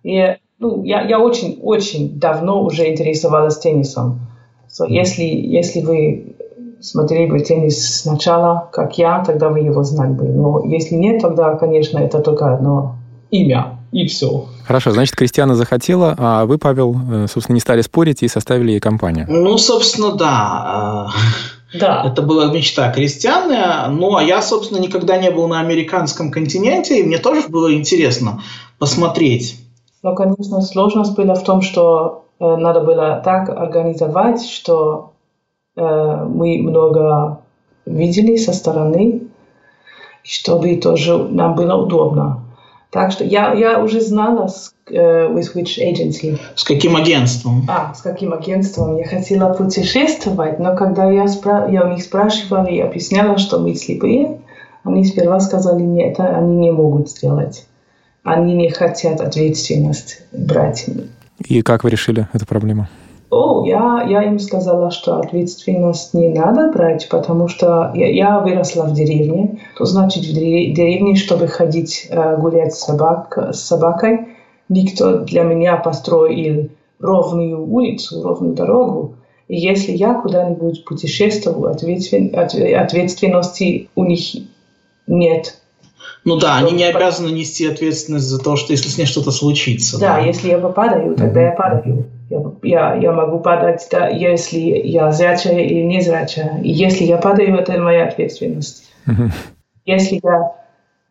И, 0.03 0.37
ну, 0.59 0.83
я, 0.85 1.03
я 1.03 1.21
очень, 1.21 1.61
очень 1.63 2.19
давно 2.19 2.65
уже 2.65 2.89
интересовалась 2.91 3.59
теннисом. 3.59 4.21
So, 4.73 4.89
если, 4.89 5.25
если 5.25 5.83
вы 5.83 6.37
смотрели 6.81 7.31
бы 7.31 7.41
теннис 7.41 8.01
сначала, 8.01 8.71
как 8.73 8.97
я, 8.97 9.23
тогда 9.25 9.51
вы 9.51 9.61
его 9.61 9.83
знали 9.85 10.13
бы. 10.13 10.25
Но 10.25 10.65
если 10.65 10.95
нет, 10.95 11.21
тогда, 11.21 11.55
конечно, 11.57 11.99
это 11.99 12.21
только 12.21 12.55
одно 12.55 12.97
имя, 13.31 13.79
и 13.93 14.07
все. 14.07 14.47
Хорошо, 14.65 14.91
значит, 14.93 15.15
Кристиана 15.15 15.55
захотела, 15.55 16.15
а 16.19 16.47
вы, 16.47 16.57
Павел, 16.57 16.97
э, 17.13 17.27
собственно, 17.31 17.55
не 17.55 17.61
стали 17.61 17.83
спорить 17.83 18.23
и 18.23 18.29
составили 18.29 18.73
ей 18.73 18.81
компанию. 18.81 19.27
Ну, 19.29 19.59
собственно, 19.59 20.13
да. 20.13 21.09
Да, 21.75 22.05
Это 22.05 22.21
была 22.21 22.53
мечта 22.53 22.93
крестьяна. 22.93 23.89
Ну, 23.89 24.15
а 24.15 24.23
я, 24.23 24.43
собственно, 24.43 24.79
никогда 24.79 25.17
не 25.17 25.31
был 25.31 25.49
на 25.49 25.61
американском 25.61 26.31
континенте, 26.31 27.01
и 27.01 27.03
мне 27.03 27.17
тоже 27.17 27.49
было 27.49 27.73
интересно 27.73 28.43
посмотреть. 28.79 29.59
но, 30.03 30.15
конечно, 30.15 30.61
сложность 30.61 31.15
была 31.15 31.35
в 31.35 31.45
том, 31.45 31.63
что 31.63 32.27
надо 32.57 32.81
было 32.81 33.21
так 33.25 33.49
организовать, 33.51 34.45
что 34.45 35.13
э, 35.77 35.81
мы 35.83 36.59
много 36.59 37.39
видели 37.87 38.37
со 38.37 38.53
стороны, 38.53 39.23
чтобы 40.23 40.77
тоже 40.77 41.17
нам 41.19 41.55
было 41.55 41.75
удобно. 41.77 42.41
Так 42.91 43.11
что 43.11 43.25
я, 43.25 43.55
я 43.55 43.83
уже 43.83 44.01
знала, 44.03 44.49
с, 44.49 44.75
э, 44.91 45.29
with 45.29 45.55
which 45.55 45.79
agency, 45.81 46.39
С 46.55 46.63
каким 46.65 46.95
агентством? 46.97 47.67
а, 47.69 47.95
с 47.95 48.03
каким 48.03 48.35
агентством 48.35 48.97
я 48.99 49.07
хотела 49.07 49.55
путешествовать, 49.55 50.59
но 50.59 50.77
когда 50.77 51.11
я, 51.11 51.25
спра- 51.25 51.73
я 51.73 51.85
у 51.87 51.89
них 51.89 52.03
спрашивала 52.05 52.67
и 52.67 52.81
объясняла, 52.81 53.39
что 53.39 53.59
мы 53.61 53.75
слепые, 53.75 54.41
они 54.85 55.05
сперва 55.05 55.41
сказали, 55.41 55.81
нет, 55.83 56.13
это 56.13 56.37
они 56.37 56.57
не 56.57 56.71
могут 56.71 57.09
сделать. 57.09 57.67
Они 58.25 58.55
не 58.55 58.69
хотят 58.71 59.21
ответственность 59.21 60.23
брать. 60.33 60.87
И 61.49 61.63
как 61.63 61.85
вы 61.85 61.91
решили 61.91 62.29
эту 62.33 62.47
проблему? 62.47 62.89
О, 63.31 63.65
я, 63.65 64.05
я 64.07 64.25
им 64.25 64.39
сказала, 64.39 64.91
что 64.91 65.17
ответственность 65.17 66.13
не 66.13 66.29
надо 66.29 66.71
брать, 66.71 67.09
потому 67.09 67.49
что 67.49 67.91
я, 67.95 68.09
я 68.11 68.41
выросла 68.41 68.83
в 68.83 68.93
деревне. 68.93 69.59
То 69.79 69.87
значит, 69.87 70.25
в 70.25 70.35
дере- 70.35 70.73
деревне, 70.73 71.15
чтобы 71.17 71.49
ходить 71.49 72.09
э, 72.11 72.37
гулять 72.37 72.75
с, 72.75 72.85
собак, 72.85 73.39
с 73.53 73.61
собакой, 73.61 74.29
никто 74.69 75.21
для 75.21 75.45
меня 75.45 75.77
построил 75.77 76.69
ровную 77.01 77.67
улицу, 77.67 78.23
ровную 78.23 78.55
дорогу. 78.55 79.15
И 79.49 79.57
если 79.57 79.93
я 79.93 80.13
куда-нибудь 80.13 80.85
путешествую, 80.85 81.71
ответствен- 81.71 82.35
от- 82.35 82.55
ответственности 82.55 83.89
у 83.95 84.05
них 84.05 84.21
нет. 85.07 85.62
Ну 86.25 86.37
да, 86.37 86.57
они 86.57 86.73
не 86.73 86.85
обязаны 86.85 87.31
нести 87.31 87.67
ответственность 87.67 88.27
за 88.27 88.39
то, 88.39 88.57
что 88.57 88.73
если 88.73 88.89
с 88.89 88.99
ней 88.99 89.07
что-то 89.07 89.31
случится. 89.31 89.99
Да, 89.99 90.19
если 90.19 90.51
я 90.51 90.59
попадаю, 90.59 91.15
тогда 91.17 91.43
я 91.43 91.51
падаю. 91.53 92.07
Я, 92.31 92.41
я, 92.63 92.95
я 92.95 93.13
могу 93.13 93.41
падать, 93.41 93.87
да, 93.91 94.09
если 94.09 94.59
я 94.59 95.13
зрячая 95.13 95.61
или 95.61 95.83
не 95.83 96.01
зрячая. 96.01 96.61
И 96.63 96.71
если 96.71 97.05
я 97.05 97.19
падаю, 97.19 97.57
это 97.57 97.79
моя 97.79 98.07
ответственность. 98.07 98.91
Если 99.85 100.21
я 100.23 100.53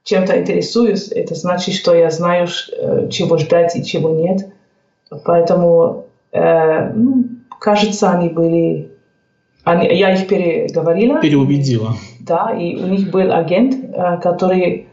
чем-то 0.04 0.40
интересуюсь, 0.40 1.10
это 1.12 1.36
значит, 1.36 1.76
что 1.76 1.94
я 1.94 2.10
знаю, 2.10 2.48
э, 2.48 3.10
чего 3.10 3.38
ждать 3.38 3.76
и 3.76 3.84
чего 3.84 4.10
нет. 4.10 4.48
Поэтому, 5.26 6.06
э, 6.32 6.94
ну, 6.94 7.26
кажется, 7.60 8.12
они 8.12 8.30
были... 8.30 8.90
Они, 9.64 9.88
я 9.88 10.14
их 10.14 10.28
переговорила. 10.28 11.22
Переубедила. 11.22 11.96
Да, 12.26 12.52
и 12.52 12.76
у 12.76 12.88
них 12.88 13.12
был 13.12 13.32
агент, 13.32 13.76
э, 13.94 14.18
который, 14.22 14.88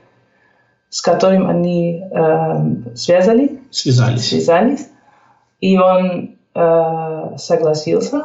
с 0.89 1.01
которым 1.03 1.47
они 1.49 2.03
э, 2.11 2.95
связали, 2.95 3.61
Связались. 3.71 4.29
связались, 4.29 4.89
и 5.61 5.79
он 5.79 6.37
э, 6.55 7.37
согласился 7.37 8.25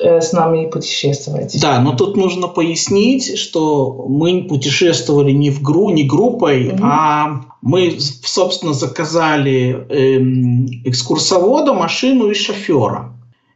э, 0.00 0.20
с 0.20 0.32
нами 0.32 0.66
путешествовать. 0.66 1.56
Да, 1.60 1.80
но 1.80 1.92
тут 1.94 2.16
нужно 2.16 2.48
пояснить, 2.48 3.38
что 3.38 4.06
мы 4.08 4.42
путешествовали 4.48 5.32
не 5.32 5.50
в 5.50 5.62
гру, 5.62 5.90
не 5.90 6.04
группой, 6.04 6.72
Мгм. 6.72 6.80
а 6.84 7.40
мы, 7.62 7.96
собственно, 8.00 8.72
заказали 8.72 9.86
эм, 9.90 10.66
экскурсовода, 10.84 11.72
машину 11.74 12.30
и 12.30 12.34
шофера. 12.34 13.12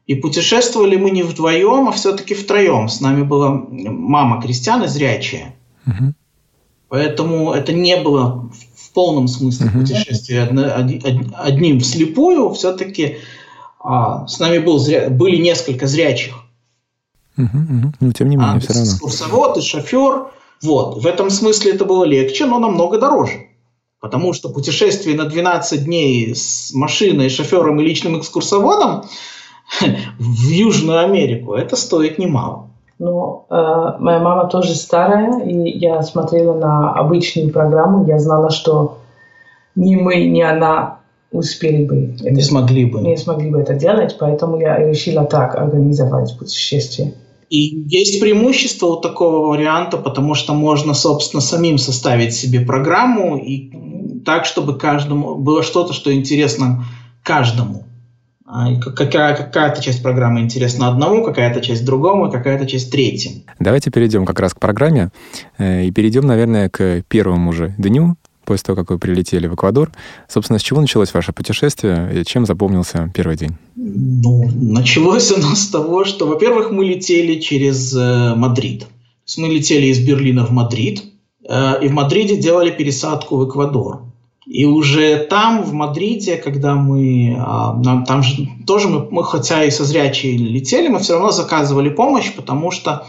И 0.06 0.14
путешествовали 0.16 0.96
мы 0.96 1.10
не 1.10 1.22
вдвоем, 1.22 1.88
а 1.88 1.92
все-таки 1.92 2.34
втроем. 2.34 2.88
С 2.88 3.00
нами 3.00 3.22
была 3.22 3.50
мама 3.70 4.42
Кристиана 4.42 4.88
зрячая. 4.88 5.54
Мгм. 5.84 6.14
Поэтому 6.88 7.52
это 7.52 7.72
не 7.72 7.96
было 7.96 8.50
в- 8.52 8.72
полном 8.92 9.26
смысле 9.26 9.66
Мгм. 9.70 9.80
путешествия 9.80 10.42
одно- 10.42 10.70
оди- 10.76 11.00
од- 11.02 11.32
одним 11.34 11.80
вслепую. 11.80 12.50
Все-таки 12.50 13.16
с 13.82 14.38
нами 14.38 14.58
был 14.58 14.78
были 15.10 15.36
несколько 15.36 15.86
зрячих. 15.86 16.34
Мгм, 17.36 17.58
мгм. 17.60 17.94
Ну, 18.00 18.12
тем 18.12 18.28
не 18.28 18.36
менее, 18.36 18.56
А, 18.56 18.60
все 18.60 18.68
равно. 18.74 18.84
экскурсовод 18.84 19.56
и 19.56 19.62
шофер. 19.62 20.26
Вот. 20.62 21.02
В 21.02 21.06
этом 21.06 21.30
смысле 21.30 21.72
это 21.72 21.86
было 21.86 22.04
легче, 22.04 22.44
но 22.44 22.58
намного 22.58 22.98
дороже. 22.98 23.46
Потому 23.98 24.34
что 24.34 24.50
путешествие 24.50 25.16
на 25.16 25.24
12 25.24 25.84
дней 25.84 26.34
с 26.34 26.72
машиной, 26.74 27.30
шофером 27.30 27.80
и 27.80 27.84
личным 27.84 28.18
экскурсоводом 28.18 29.04
в 30.18 30.48
Южную 30.48 31.00
Америку, 31.00 31.54
это 31.54 31.76
стоит 31.76 32.18
немало. 32.18 32.68
Но 32.98 33.46
э, 33.50 33.54
моя 33.98 34.20
мама 34.20 34.48
тоже 34.48 34.74
старая, 34.74 35.44
и 35.44 35.78
я 35.78 36.02
смотрела 36.02 36.56
на 36.56 36.92
обычную 36.92 37.50
программу, 37.50 38.06
я 38.06 38.18
знала, 38.18 38.50
что 38.50 38.98
ни 39.74 39.96
мы, 39.96 40.26
ни 40.26 40.40
она 40.40 40.98
успели 41.32 41.84
бы, 41.84 42.14
это- 42.20 42.30
Не 42.30 42.42
смогли 42.42 42.84
бы. 42.84 43.00
не 43.00 43.16
смогли 43.16 43.50
бы 43.50 43.60
это 43.60 43.74
делать, 43.74 44.16
поэтому 44.20 44.60
я 44.60 44.78
решила 44.78 45.24
так 45.24 45.56
организовать 45.56 46.36
путешествие. 46.38 47.14
И 47.48 47.84
есть 47.88 48.20
преимущество 48.20 48.86
у 48.86 48.96
такого 48.96 49.48
варианта, 49.48 49.98
потому 49.98 50.34
что 50.34 50.54
можно, 50.54 50.94
собственно, 50.94 51.40
самим 51.42 51.76
составить 51.78 52.34
себе 52.34 52.60
программу 52.60 53.36
и 53.36 53.70
так, 54.24 54.46
чтобы 54.46 54.78
каждому 54.78 55.34
было 55.34 55.62
что-то, 55.62 55.92
что 55.92 56.14
интересно 56.14 56.84
каждому. 57.22 57.84
А, 58.54 58.76
Какая, 58.76 59.34
какая-то 59.34 59.80
часть 59.80 60.02
программы 60.02 60.40
интересна 60.40 60.88
одному, 60.88 61.24
какая-то 61.24 61.62
часть 61.62 61.86
другому, 61.86 62.30
какая-то 62.30 62.66
часть 62.66 62.92
третьему. 62.92 63.36
Давайте 63.58 63.90
перейдем 63.90 64.26
как 64.26 64.40
раз 64.40 64.52
к 64.52 64.60
программе 64.60 65.08
э, 65.56 65.86
и 65.86 65.90
перейдем, 65.90 66.26
наверное, 66.26 66.68
к 66.68 67.02
первому 67.08 67.54
же 67.54 67.74
дню, 67.78 68.16
после 68.44 68.66
того, 68.66 68.76
как 68.76 68.90
вы 68.90 68.98
прилетели 68.98 69.46
в 69.46 69.54
Эквадор. 69.54 69.90
Собственно, 70.28 70.58
с 70.58 70.62
чего 70.62 70.82
началось 70.82 71.14
ваше 71.14 71.32
путешествие 71.32 72.20
и 72.20 72.24
чем 72.26 72.44
запомнился 72.44 73.10
первый 73.14 73.38
день? 73.38 73.56
Ну, 73.74 74.50
началось 74.54 75.32
оно 75.32 75.54
с 75.54 75.68
того, 75.68 76.04
что, 76.04 76.26
во-первых, 76.26 76.70
мы 76.70 76.84
летели 76.84 77.40
через 77.40 77.96
э, 77.96 78.34
Мадрид. 78.36 78.80
То 78.80 78.86
есть 79.26 79.38
мы 79.38 79.48
летели 79.48 79.86
из 79.86 79.98
Берлина 80.00 80.44
в 80.44 80.50
Мадрид, 80.50 81.04
э, 81.48 81.84
и 81.84 81.88
в 81.88 81.92
Мадриде 81.92 82.36
делали 82.36 82.70
пересадку 82.70 83.38
в 83.38 83.48
Эквадор. 83.48 84.11
И 84.46 84.64
уже 84.64 85.18
там, 85.30 85.62
в 85.62 85.72
Мадриде, 85.72 86.36
когда 86.36 86.74
мы, 86.74 87.36
а, 87.38 87.74
нам, 87.74 88.04
там 88.04 88.22
же 88.22 88.48
тоже 88.66 88.88
мы, 88.88 89.08
мы, 89.10 89.24
хотя 89.24 89.64
и 89.64 89.70
со 89.70 89.84
зрячие 89.84 90.36
летели, 90.36 90.88
мы 90.88 90.98
все 90.98 91.14
равно 91.14 91.30
заказывали 91.30 91.88
помощь, 91.88 92.34
потому 92.34 92.72
что, 92.72 93.06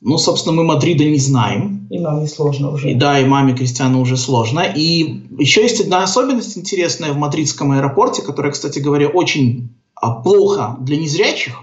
ну, 0.00 0.18
собственно, 0.18 0.56
мы 0.56 0.64
Мадрида 0.64 1.04
не 1.04 1.18
знаем. 1.18 1.86
И 1.88 1.98
маме 2.00 2.26
сложно 2.26 2.70
уже. 2.70 2.90
И, 2.90 2.94
да, 2.94 3.20
и 3.20 3.24
маме 3.24 3.54
Кристиану 3.54 4.00
уже 4.00 4.16
сложно. 4.16 4.60
И 4.60 5.22
еще 5.38 5.62
есть 5.62 5.80
одна 5.80 6.02
особенность 6.02 6.58
интересная 6.58 7.12
в 7.12 7.16
мадридском 7.16 7.70
аэропорте, 7.72 8.22
которая, 8.22 8.50
кстати 8.50 8.80
говоря, 8.80 9.06
очень 9.06 9.68
а, 9.94 10.10
плохо 10.10 10.76
для 10.80 10.96
незрячих. 10.96 11.60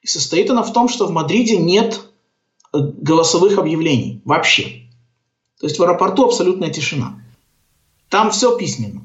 И 0.00 0.06
состоит 0.06 0.48
она 0.48 0.62
в 0.62 0.72
том, 0.72 0.88
что 0.88 1.06
в 1.06 1.10
Мадриде 1.10 1.58
нет 1.58 2.00
э, 2.72 2.78
голосовых 2.78 3.58
объявлений 3.58 4.22
вообще. 4.24 4.88
То 5.60 5.66
есть 5.66 5.78
в 5.78 5.82
аэропорту 5.82 6.24
абсолютная 6.24 6.70
тишина. 6.70 7.21
Там 8.12 8.30
все 8.30 8.58
письменно. 8.58 9.00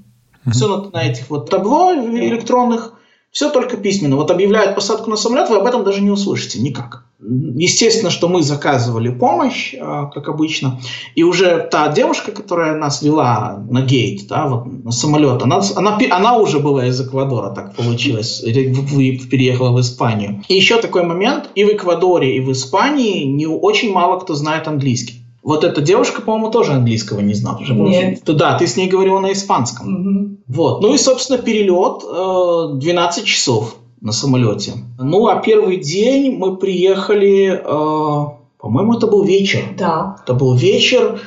Mm-hmm. 0.46 0.52
Все 0.52 0.68
на, 0.68 0.90
на 0.90 1.10
этих 1.10 1.30
вот 1.30 1.50
табло 1.50 1.94
электронных, 1.94 2.96
все 3.32 3.50
только 3.50 3.78
письменно. 3.78 4.18
Вот 4.18 4.32
объявляют 4.32 4.76
посадку 4.76 5.10
на 5.10 5.16
самолет, 5.16 5.50
вы 5.50 5.56
об 5.56 5.66
этом 5.66 5.86
даже 5.86 6.02
не 6.02 6.12
услышите 6.12 6.60
никак. 6.60 7.06
Естественно, 7.20 8.10
что 8.12 8.28
мы 8.28 8.44
заказывали 8.44 9.10
помощь, 9.10 9.74
а, 9.80 10.08
как 10.08 10.28
обычно, 10.28 10.82
и 11.16 11.24
уже 11.24 11.70
та 11.72 11.88
девушка, 11.88 12.34
которая 12.34 12.76
нас 12.76 13.02
вела 13.02 13.64
на 13.70 13.82
гейт, 13.82 14.28
да, 14.28 14.46
вот 14.46 14.66
на 14.84 14.92
самолет, 14.92 15.42
она, 15.42 15.62
она, 15.78 15.98
она 16.12 16.38
уже 16.38 16.60
была 16.60 16.86
из 16.88 17.00
Эквадора, 17.00 17.56
так 17.56 17.76
получилось, 17.76 18.42
переехала 18.42 19.72
в 19.72 19.80
Испанию. 19.80 20.44
И 20.50 20.54
еще 20.54 20.82
такой 20.82 21.04
момент, 21.04 21.50
и 21.56 21.64
в 21.64 21.70
Эквадоре, 21.70 22.36
и 22.36 22.42
в 22.42 22.52
Испании 22.52 23.24
не 23.24 23.48
очень 23.48 23.94
мало 23.94 24.20
кто 24.20 24.36
знает 24.36 24.68
английский. 24.68 25.24
Вот 25.48 25.64
эта 25.64 25.80
девушка, 25.80 26.22
по-моему, 26.22 26.52
тоже 26.52 26.74
английского 26.74 27.22
не 27.22 27.34
знала. 27.34 27.58
Нет. 27.62 28.20
Да, 28.26 28.58
ты 28.58 28.68
с 28.68 28.76
ней 28.76 28.90
говорила 28.90 29.22
на 29.22 29.32
испанском. 29.32 29.88
Угу. 29.88 30.38
Вот. 30.50 30.82
Ну 30.82 30.94
и, 30.94 30.98
собственно, 30.98 31.40
перелет 31.40 32.04
э, 32.04 32.78
12 32.78 33.24
часов 33.24 33.78
на 34.02 34.12
самолете. 34.12 34.74
Ну, 35.00 35.28
а 35.28 35.38
первый 35.38 35.78
день 35.78 36.36
мы 36.36 36.58
приехали, 36.58 37.62
э, 37.64 38.26
по-моему, 38.58 38.98
это 38.98 39.08
был 39.08 39.24
вечер. 39.24 39.62
Да. 39.78 40.18
Это 40.22 40.34
был 40.34 40.54
вечер. 40.54 41.22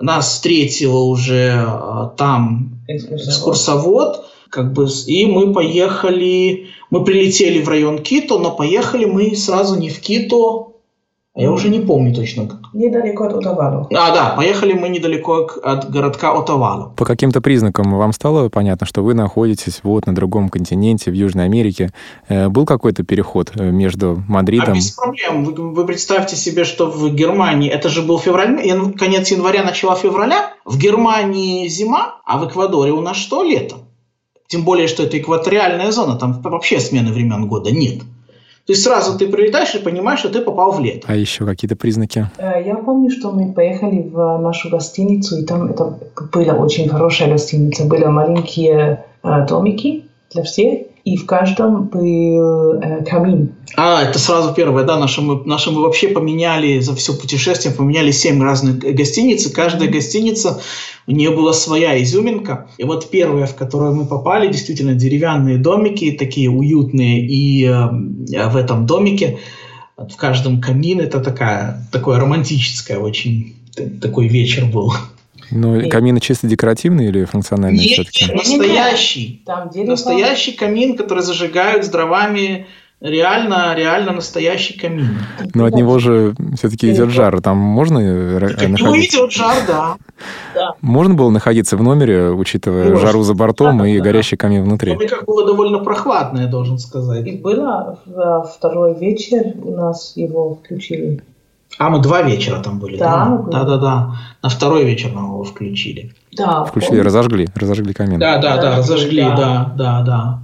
Нас 0.00 0.28
встретила 0.28 1.00
уже 1.00 1.66
э, 1.66 2.10
там 2.16 2.78
Экскурсовод. 2.86 3.26
экскурсовод. 3.26 4.24
Как 4.48 4.74
бы, 4.74 4.86
и 5.08 5.26
мы 5.26 5.52
поехали, 5.52 6.68
мы 6.90 7.02
прилетели 7.02 7.60
в 7.60 7.68
район 7.68 7.98
Кито, 7.98 8.38
но 8.38 8.52
поехали 8.52 9.06
мы 9.06 9.34
сразу 9.34 9.76
не 9.76 9.90
в 9.90 9.98
Кито, 10.00 10.75
я 11.36 11.52
уже 11.52 11.68
не 11.68 11.80
помню 11.80 12.14
точно. 12.14 12.48
Недалеко 12.72 13.24
от 13.24 13.34
Отавала. 13.34 13.86
А, 13.92 14.14
да, 14.14 14.34
поехали 14.36 14.72
мы 14.72 14.88
недалеко 14.88 15.46
от 15.62 15.90
городка 15.90 16.32
Отавала. 16.32 16.94
По 16.96 17.04
каким-то 17.04 17.42
признакам 17.42 17.94
вам 17.94 18.12
стало 18.12 18.48
понятно, 18.48 18.86
что 18.86 19.02
вы 19.02 19.12
находитесь 19.12 19.80
вот 19.82 20.06
на 20.06 20.14
другом 20.14 20.48
континенте, 20.48 21.10
в 21.10 21.14
Южной 21.14 21.44
Америке. 21.44 21.90
Э, 22.28 22.48
был 22.48 22.64
какой-то 22.64 23.02
переход 23.02 23.52
э, 23.54 23.70
между 23.70 24.22
Мадридом... 24.26 24.72
А 24.72 24.74
без 24.76 24.92
проблем. 24.92 25.44
Вы, 25.44 25.52
вы 25.52 25.84
представьте 25.84 26.36
себе, 26.36 26.64
что 26.64 26.90
в 26.90 27.14
Германии, 27.14 27.68
это 27.68 27.90
же 27.90 28.00
был 28.00 28.18
февраль, 28.18 28.66
ян, 28.66 28.94
конец 28.94 29.30
января, 29.30 29.62
начало 29.62 29.94
февраля, 29.94 30.54
в 30.64 30.78
Германии 30.78 31.68
зима, 31.68 32.14
а 32.24 32.38
в 32.38 32.48
Эквадоре 32.48 32.92
у 32.92 33.02
нас 33.02 33.18
что, 33.18 33.42
лето? 33.42 33.76
Тем 34.48 34.64
более, 34.64 34.88
что 34.88 35.02
это 35.02 35.18
экваториальная 35.18 35.90
зона, 35.92 36.16
там 36.16 36.40
вообще 36.40 36.80
смены 36.80 37.12
времен 37.12 37.46
года 37.46 37.70
нет. 37.70 38.04
То 38.66 38.72
есть 38.72 38.82
сразу 38.82 39.16
ты 39.16 39.28
прилетаешь 39.28 39.74
и 39.76 39.78
понимаешь, 39.78 40.18
что 40.18 40.28
ты 40.28 40.40
попал 40.40 40.72
в 40.72 40.80
лето. 40.80 41.06
А 41.08 41.14
еще 41.14 41.46
какие-то 41.46 41.76
признаки? 41.76 42.28
Я 42.38 42.74
помню, 42.84 43.10
что 43.10 43.30
мы 43.30 43.52
поехали 43.52 44.02
в 44.02 44.38
нашу 44.38 44.70
гостиницу, 44.70 45.38
и 45.38 45.44
там 45.44 45.70
это 45.70 45.96
была 46.32 46.54
очень 46.54 46.88
хорошая 46.88 47.30
гостиница. 47.30 47.84
Были 47.84 48.06
маленькие 48.06 49.04
домики 49.48 50.06
для 50.32 50.42
всех, 50.42 50.80
и 51.06 51.16
в 51.16 51.24
каждом 51.24 51.84
был 51.84 52.80
э, 52.82 53.04
камин. 53.04 53.54
А, 53.76 54.02
это 54.02 54.18
сразу 54.18 54.52
первое, 54.52 54.82
да, 54.82 54.98
наше 54.98 55.20
мы, 55.20 55.40
наше 55.44 55.70
мы 55.70 55.82
вообще 55.82 56.08
поменяли 56.08 56.80
за 56.80 56.96
все 56.96 57.14
путешествие, 57.14 57.72
поменяли 57.72 58.10
семь 58.10 58.42
разных 58.42 58.78
гостиниц, 58.78 59.46
и 59.46 59.52
каждая 59.52 59.88
гостиница, 59.88 60.60
у 61.06 61.12
нее 61.12 61.30
была 61.30 61.52
своя 61.52 62.02
изюминка. 62.02 62.66
И 62.76 62.82
вот 62.82 63.08
первая, 63.08 63.46
в 63.46 63.54
которую 63.54 63.94
мы 63.94 64.06
попали, 64.06 64.50
действительно 64.50 64.94
деревянные 64.94 65.58
домики, 65.58 66.10
такие 66.10 66.50
уютные, 66.50 67.24
и 67.24 67.64
э, 67.64 68.48
в 68.48 68.56
этом 68.56 68.86
домике 68.86 69.38
в 69.96 70.16
каждом 70.16 70.60
камин 70.60 71.00
это 71.00 71.20
такая, 71.20 71.86
такое 71.92 72.18
романтическое 72.18 72.98
очень, 72.98 73.54
такой 74.02 74.26
вечер 74.26 74.64
был. 74.64 74.92
Ну, 75.50 75.78
и... 75.78 75.88
камины 75.88 76.20
чисто 76.20 76.46
декоративные 76.46 77.08
или 77.08 77.24
функциональные 77.24 77.80
Нет, 77.86 77.92
все-таки? 78.08 78.32
настоящий. 78.32 79.42
Там. 79.46 79.70
Настоящий 79.74 80.52
камин, 80.52 80.96
который 80.96 81.22
зажигают 81.22 81.84
с 81.84 81.88
дровами. 81.88 82.66
Реально, 82.98 83.74
реально 83.76 84.12
настоящий 84.12 84.78
камин. 84.78 85.18
Но 85.52 85.66
от 85.66 85.74
него 85.74 85.98
же 85.98 86.34
все-таки 86.56 86.90
идет 86.90 87.10
жар. 87.10 87.42
Там 87.42 87.58
можно 87.58 88.00
Как 88.40 88.68
находиться? 88.70 89.18
идет 89.18 89.32
жар, 89.32 89.56
да. 89.66 89.96
Да. 90.54 90.74
Можно 90.80 91.14
было 91.14 91.28
находиться 91.28 91.76
в 91.76 91.82
номере, 91.82 92.30
учитывая 92.30 92.84
Можно. 92.88 93.06
жару 93.06 93.22
за 93.22 93.34
бортом 93.34 93.78
Да, 93.78 93.86
и 93.86 93.98
да. 93.98 94.04
горящий 94.04 94.38
камин 94.38 94.64
внутри? 94.64 94.92
Но 94.92 94.98
мне 94.98 95.08
как 95.08 95.26
было 95.26 95.46
довольно 95.46 95.80
прохладно, 95.80 96.40
я 96.40 96.46
должен 96.46 96.76
И 96.76 96.78
сказать. 96.78 97.42
было 97.42 97.98
в 98.06 98.50
второй 98.56 98.98
вечер 98.98 99.52
у 99.62 99.72
нас 99.72 100.14
его 100.16 100.54
включили. 100.54 101.22
А 101.78 101.90
мы 101.90 102.00
два 102.00 102.22
вечера 102.22 102.60
там 102.62 102.78
были, 102.78 102.96
Да, 102.96 103.10
да? 103.10 103.24
мы. 103.26 103.50
Да, 103.50 103.64
да, 103.64 103.76
да. 103.76 104.14
На 104.42 104.48
второй 104.48 104.84
вечер 104.84 105.12
нам 105.12 105.26
его 105.26 105.44
включили. 105.44 106.12
Да. 106.36 106.64
Включили, 106.64 106.88
помню. 106.90 107.04
разожгли, 107.04 107.48
разожгли 107.54 107.92
камин. 107.92 108.18
Да, 108.18 108.38
да, 108.38 108.56
да, 108.56 108.62
Да, 108.62 108.76
разожгли, 108.78 109.22
да. 109.22 109.36
да, 109.36 109.72
да, 109.76 110.02
да. 110.02 110.38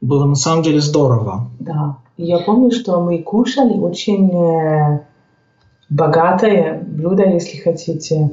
Было 0.00 0.24
на 0.26 0.34
самом 0.34 0.62
деле 0.62 0.80
здорово. 0.80 1.50
Да. 1.60 1.96
Я 2.16 2.38
помню, 2.40 2.72
что 2.72 3.00
мы 3.00 3.22
кушали 3.22 3.74
очень 3.74 4.30
э, 4.30 5.00
богатое 5.88 6.82
блюдо, 6.84 7.24
если 7.28 7.58
хотите. 7.58 8.30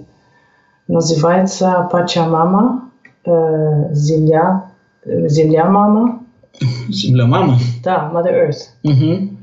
Называется 0.88 1.88
пачамама, 1.91 2.89
э, 3.25 3.93
земля, 3.93 4.71
э, 5.05 5.27
земля 5.29 5.65
мама. 5.65 6.21
Земля 6.89 7.25
мамы. 7.27 7.57
Да, 7.83 8.12
Mother 8.13 8.49
Earth. 8.49 8.69
Мгм. 8.83 9.38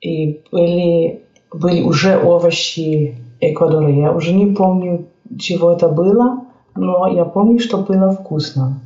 И 0.00 0.42
были, 0.50 1.22
были 1.52 1.82
уже 1.82 2.18
овощи 2.18 3.16
Эквадора. 3.40 3.90
Я 3.90 4.12
уже 4.12 4.32
не 4.32 4.46
помню, 4.54 5.06
чего 5.38 5.72
это 5.72 5.88
было, 5.88 6.44
но 6.74 7.06
я 7.08 7.24
помню, 7.24 7.58
что 7.60 7.78
было 7.78 8.12
вкусно. 8.12 8.80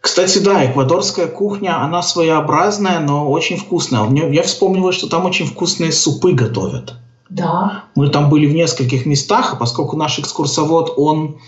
Кстати, 0.00 0.38
да, 0.38 0.64
эквадорская 0.66 1.28
кухня, 1.28 1.80
она 1.82 2.02
своеобразная, 2.02 2.98
но 3.00 3.30
очень 3.30 3.56
вкусная. 3.56 4.10
Я 4.30 4.42
вспомнил, 4.42 4.90
что 4.90 5.08
там 5.08 5.26
очень 5.26 5.46
вкусные 5.46 5.92
супы 5.92 6.32
готовят. 6.32 6.94
Да, 7.30 7.84
Мы 7.94 8.08
там 8.10 8.28
были 8.28 8.46
в 8.46 8.54
нескольких 8.54 9.06
местах, 9.06 9.54
а 9.54 9.56
поскольку 9.56 9.96
наш 9.96 10.18
экскурсовод, 10.18 10.94
он 10.98 11.38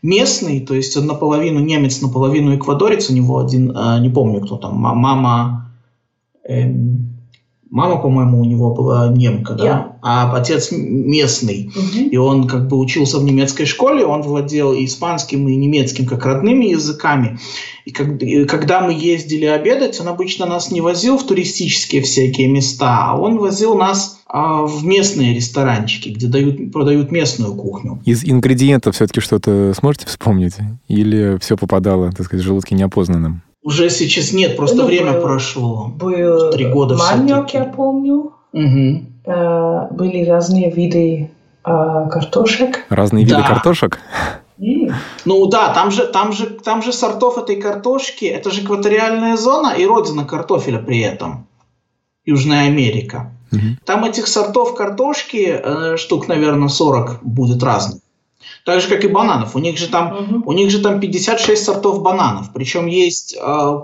местный, 0.00 0.60
то 0.60 0.74
есть 0.74 0.96
он 0.96 1.06
наполовину 1.06 1.60
немец, 1.60 2.00
наполовину 2.00 2.56
эквадорец, 2.56 3.10
у 3.10 3.14
него 3.14 3.40
один, 3.40 3.76
э, 3.76 3.98
не 4.00 4.08
помню 4.08 4.40
кто 4.40 4.56
там, 4.56 4.76
ма- 4.76 4.94
мама, 4.94 5.70
эм, 6.48 7.13
мама, 7.74 7.96
по-моему, 7.96 8.40
у 8.40 8.44
него 8.44 8.72
была 8.72 9.08
немка, 9.08 9.54
да, 9.54 9.64
Я. 9.64 9.96
а 10.00 10.32
отец 10.36 10.68
местный. 10.70 11.72
Мгм. 11.74 12.08
И 12.08 12.16
он 12.16 12.46
как 12.46 12.68
бы 12.68 12.78
учился 12.78 13.18
в 13.18 13.24
немецкой 13.24 13.64
школе, 13.64 14.06
он 14.06 14.22
владел 14.22 14.72
и 14.72 14.84
испанским, 14.84 15.48
и 15.48 15.56
немецким 15.56 16.06
как 16.06 16.24
родными 16.24 16.66
языками. 16.66 17.38
И, 17.84 17.90
как- 17.90 18.22
и 18.22 18.44
когда 18.44 18.80
мы 18.80 18.92
ездили 18.92 19.46
обедать, 19.46 20.00
он 20.00 20.06
обычно 20.06 20.46
нас 20.46 20.70
не 20.70 20.80
возил 20.80 21.18
в 21.18 21.24
туристические 21.24 22.02
всякие 22.02 22.46
места, 22.46 23.10
а 23.10 23.20
он 23.20 23.38
возил 23.38 23.74
нас 23.74 24.20
а, 24.26 24.62
в 24.62 24.84
местные 24.84 25.34
ресторанчики, 25.34 26.10
где 26.10 26.26
дают, 26.28 26.72
продают 26.72 27.10
местную 27.12 27.54
кухню. 27.54 28.00
Из 28.04 28.24
ингредиентов 28.24 28.94
все-таки 28.94 29.20
что-то 29.20 29.72
сможете 29.76 30.06
вспомнить? 30.06 30.54
Или 30.88 31.38
все 31.40 31.56
попадало, 31.56 32.10
так 32.12 32.26
сказать, 32.26 32.44
в 32.44 32.48
желудке 32.48 32.74
неопознанным? 32.76 33.42
Уже 33.64 33.88
сейчас 33.88 34.32
нет, 34.34 34.56
просто 34.56 34.76
Ну, 34.76 34.84
время 34.86 35.12
был- 35.14 35.22
прошло. 35.22 35.90
Был 35.96 36.50
Три 36.50 36.66
года 36.66 36.96
маньок, 36.96 37.48
всё-таки. 37.48 37.56
я 37.56 37.64
помню. 37.64 38.32
Мгм. 38.52 39.06
Э, 39.24 39.88
были 39.90 40.24
разные 40.26 40.70
виды 40.70 41.30
э, 41.66 42.08
картошек. 42.10 42.84
Разные 42.90 43.24
виды 43.24 43.36
Да. 43.38 43.42
картошек? 43.48 43.98
М, 44.60 44.92
Ну 45.24 45.46
да, 45.46 45.72
там 45.72 45.90
же, 45.90 46.04
там, 46.06 46.32
же, 46.32 46.46
там 46.46 46.82
же 46.82 46.92
сортов 46.92 47.38
этой 47.38 47.56
картошки, 47.56 48.26
это 48.26 48.50
же 48.50 48.60
экваториальная 48.62 49.36
зона 49.38 49.72
и 49.76 49.86
родина 49.86 50.26
картофеля 50.26 50.78
при 50.78 51.00
этом. 51.00 51.46
Южная 52.26 52.66
Америка. 52.68 53.32
Мгм. 53.50 53.78
Там 53.86 54.04
этих 54.04 54.26
сортов 54.26 54.74
картошки 54.74 55.58
э, 55.64 55.96
штук, 55.96 56.28
наверное, 56.28 56.68
40 56.68 57.20
будет 57.22 57.62
разных. 57.62 58.02
Так 58.64 58.80
же, 58.80 58.88
как 58.88 59.04
и 59.04 59.08
бананов. 59.08 59.54
У 59.54 59.58
них 59.58 59.78
же 59.78 59.88
там, 59.88 60.14
мгм. 60.14 60.42
у 60.46 60.52
них 60.52 60.70
же 60.70 60.80
там 60.80 60.98
56 60.98 61.62
сортов 61.62 62.02
бананов. 62.02 62.50
Причем 62.54 62.86
есть 62.86 63.36
э, 63.38 63.78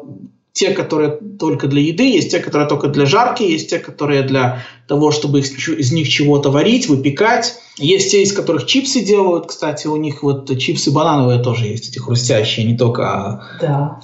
те, 0.53 0.71
которые 0.71 1.11
только 1.39 1.69
для 1.69 1.83
еды, 1.83 2.11
есть 2.11 2.31
те, 2.31 2.41
которые 2.41 2.67
только 2.67 2.89
для 2.89 3.05
жарки, 3.07 3.43
есть 3.43 3.71
те, 3.71 3.79
которые 3.79 4.23
для 4.23 4.63
того, 4.89 5.11
чтобы 5.11 5.41
из 5.41 5.93
них 5.93 6.09
чего-то 6.09 6.51
варить, 6.51 6.89
выпекать. 6.89 7.57
Есть 7.77 8.11
те, 8.11 8.23
из 8.23 8.33
которых 8.33 8.67
чипсы 8.67 9.05
делают. 9.05 9.47
Кстати, 9.47 9.87
у 9.87 9.97
них 9.97 10.23
вот 10.23 10.59
чипсы 10.59 10.91
банановые 10.91 11.41
тоже 11.43 11.67
есть, 11.67 11.91
эти 11.91 11.99
хрустящие, 11.99 12.67
не 12.67 12.77
только 12.77 13.03
а 13.07 13.43
Да. 13.61 14.01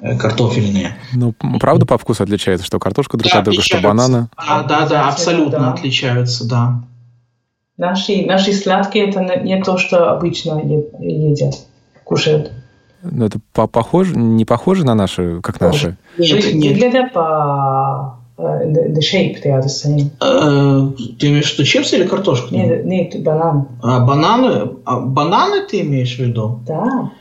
э, 0.00 0.18
картофельные. 0.18 0.98
Ну, 1.14 1.34
правда 1.58 1.86
по 1.86 1.96
вкусу 1.96 2.22
отличается, 2.24 2.66
что 2.66 2.78
картошка 2.78 3.16
друг 3.16 3.32
Да, 3.32 3.38
от 3.38 3.44
друга, 3.46 3.62
что 3.62 3.78
бананы? 3.78 4.28
Да, 4.36 4.62
да, 4.62 4.86
да, 4.86 5.08
абсолютно 5.08 5.58
да. 5.58 5.72
отличаются, 5.72 6.46
да. 6.46 6.82
Наши, 7.78 8.26
наши 8.26 8.52
сладкие 8.52 9.08
это 9.08 9.20
не 9.42 9.62
то, 9.62 9.78
что 9.78 10.10
обычно 10.10 10.60
едят, 10.98 11.54
кушают. 12.04 12.50
Ну, 13.02 13.24
это 13.26 13.38
по- 13.52 13.68
похоже, 13.68 14.16
не 14.16 14.44
похоже 14.44 14.84
на 14.84 14.94
наши, 14.94 15.40
как 15.40 15.60
наши? 15.60 15.96
Нет, 16.18 16.44
нет. 16.54 16.74
Выглядят 16.74 17.12
по 17.12 18.18
э, 18.36 18.42
the, 18.42 18.92
the 18.92 18.98
shape 18.98 19.36
they 19.44 19.52
are 19.56 19.62
the 19.62 19.68
same. 19.68 20.10
Э, 20.20 20.90
Ты 21.20 21.28
имеешь 21.28 21.50
в 21.50 21.54
виду 21.54 21.64
чипсы 21.64 21.96
или 21.96 22.08
картошку? 22.08 22.52
Нет, 22.52 22.84
нет, 22.84 23.22
банан. 23.22 23.68
А, 23.80 24.00
бананы? 24.00 24.72
А, 24.84 24.98
бананы 24.98 25.64
ты 25.64 25.82
имеешь 25.82 26.16
в 26.16 26.18
виду? 26.18 26.58
Да. 26.66 27.12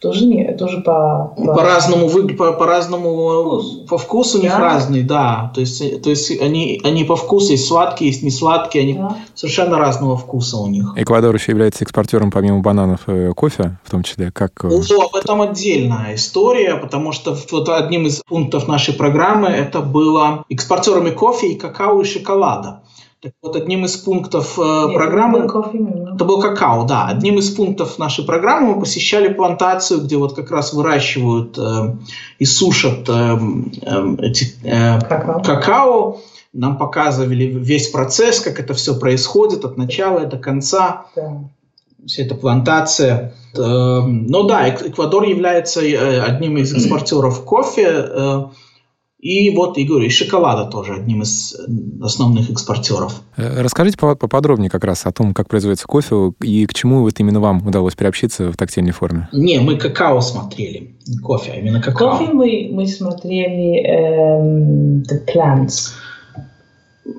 Тоже 0.00 0.26
не, 0.26 0.52
тоже 0.52 0.82
по, 0.82 1.32
по- 1.36 1.54
По-разному, 1.54 2.06
вы, 2.08 2.28
по, 2.28 2.52
по-разному 2.52 3.60
э, 3.84 3.86
по 3.88 3.96
вкусу 3.96 4.38
у 4.38 4.42
них 4.42 4.52
Да. 4.52 4.58
разный, 4.58 5.02
да. 5.02 5.50
То 5.54 5.60
есть, 5.62 5.80
э, 5.80 5.98
то 5.98 6.10
есть 6.10 6.30
они, 6.40 6.80
они 6.84 7.04
по 7.04 7.16
вкусу 7.16 7.52
есть 7.52 7.66
сладкие, 7.66 8.10
есть 8.10 8.22
не 8.22 8.30
сладкие, 8.30 8.82
они 8.84 8.94
Да. 8.94 9.16
совершенно 9.34 9.78
разного 9.78 10.16
вкуса 10.18 10.58
у 10.58 10.66
них. 10.66 10.84
Эквадор 10.96 11.34
еще 11.34 11.52
является 11.52 11.82
экспортером, 11.82 12.30
помимо 12.30 12.60
бананов, 12.60 13.00
э, 13.06 13.32
кофе, 13.34 13.78
в 13.84 13.90
том 13.90 14.02
числе. 14.02 14.30
Как... 14.30 14.64
О, 14.64 14.68
об 14.68 15.16
этом 15.16 15.40
отдельная 15.40 16.14
история, 16.14 16.76
потому 16.76 17.12
что 17.12 17.34
вот 17.50 17.68
одним 17.70 18.06
из 18.06 18.20
пунктов 18.28 18.68
нашей 18.68 18.92
программы 18.92 19.48
это 19.48 19.80
было 19.80 20.44
экспортерами 20.50 21.10
кофе 21.10 21.52
и 21.52 21.54
какао 21.58 22.02
и 22.02 22.04
шоколада. 22.04 22.82
Так 23.22 23.32
вот, 23.42 23.56
одним 23.56 23.84
из 23.86 23.96
пунктов 23.96 24.58
э, 24.58 24.62
Нет, 24.62 24.94
программы... 24.94 25.40
был 25.42 25.48
кофе. 25.48 25.78
Это 26.14 26.24
был 26.24 26.40
какао, 26.40 26.84
да. 26.84 27.06
Одним 27.08 27.38
из 27.38 27.50
пунктов 27.50 27.98
нашей 27.98 28.24
программы 28.24 28.74
мы 28.74 28.80
посещали 28.80 29.32
плантацию, 29.32 30.02
где 30.02 30.16
вот 30.16 30.34
как 30.36 30.50
раз 30.50 30.72
выращивают 30.74 31.56
э, 31.58 31.96
и 32.38 32.44
сушат 32.44 33.08
э, 33.08 33.38
э, 33.82 34.32
э, 34.64 35.00
Какао. 35.00 35.42
какао. 35.42 36.18
Нам 36.52 36.76
показывали 36.78 37.44
весь 37.44 37.88
процесс, 37.88 38.40
как 38.40 38.60
это 38.60 38.74
все 38.74 38.98
происходит 38.98 39.64
от 39.64 39.76
начала 39.76 40.20
и 40.20 40.26
до 40.26 40.38
конца 40.38 41.06
Да. 41.16 41.40
вся 42.06 42.22
эта 42.22 42.34
плантация. 42.34 43.34
Э, 43.56 44.00
Ну 44.04 44.42
да, 44.44 44.68
Эк- 44.68 44.88
Эквадор 44.90 45.24
является 45.24 45.80
э, 45.84 46.20
одним 46.20 46.58
из 46.58 46.72
экспортеров 46.74 47.44
кофе. 47.44 47.88
э, 47.90 48.44
И 49.26 49.50
вот, 49.50 49.76
и 49.76 49.82
говорю, 49.82 50.06
и 50.06 50.08
шоколада 50.08 50.70
тоже 50.70 50.94
одним 50.94 51.22
из 51.22 51.52
э, 51.54 51.64
основных 52.00 52.48
экспортеров. 52.48 53.22
Э, 53.36 53.60
Расскажите 53.60 53.98
по- 53.98 54.14
поподробнее 54.14 54.70
как 54.70 54.84
раз 54.84 55.04
о 55.04 55.10
том, 55.10 55.34
как 55.34 55.48
производится 55.48 55.86
кофе 55.88 56.32
и 56.42 56.64
к 56.66 56.72
чему 56.74 57.00
вот 57.02 57.18
именно 57.18 57.40
вам 57.40 57.66
удалось 57.66 57.96
приобщиться 57.96 58.52
в 58.52 58.56
тактильной 58.56 58.92
форме. 58.92 59.28
Не, 59.32 59.58
мы 59.58 59.76
какао 59.78 60.20
смотрели, 60.20 60.94
не 61.08 61.18
кофе, 61.18 61.52
а 61.54 61.58
именно 61.58 61.82
какао. 61.82 62.18
Кофе 62.18 62.32
мы, 62.32 62.70
мы 62.72 62.86
смотрели 62.86 63.80
эм, 63.84 65.02
The 65.02 65.26
Plants. 65.26 65.90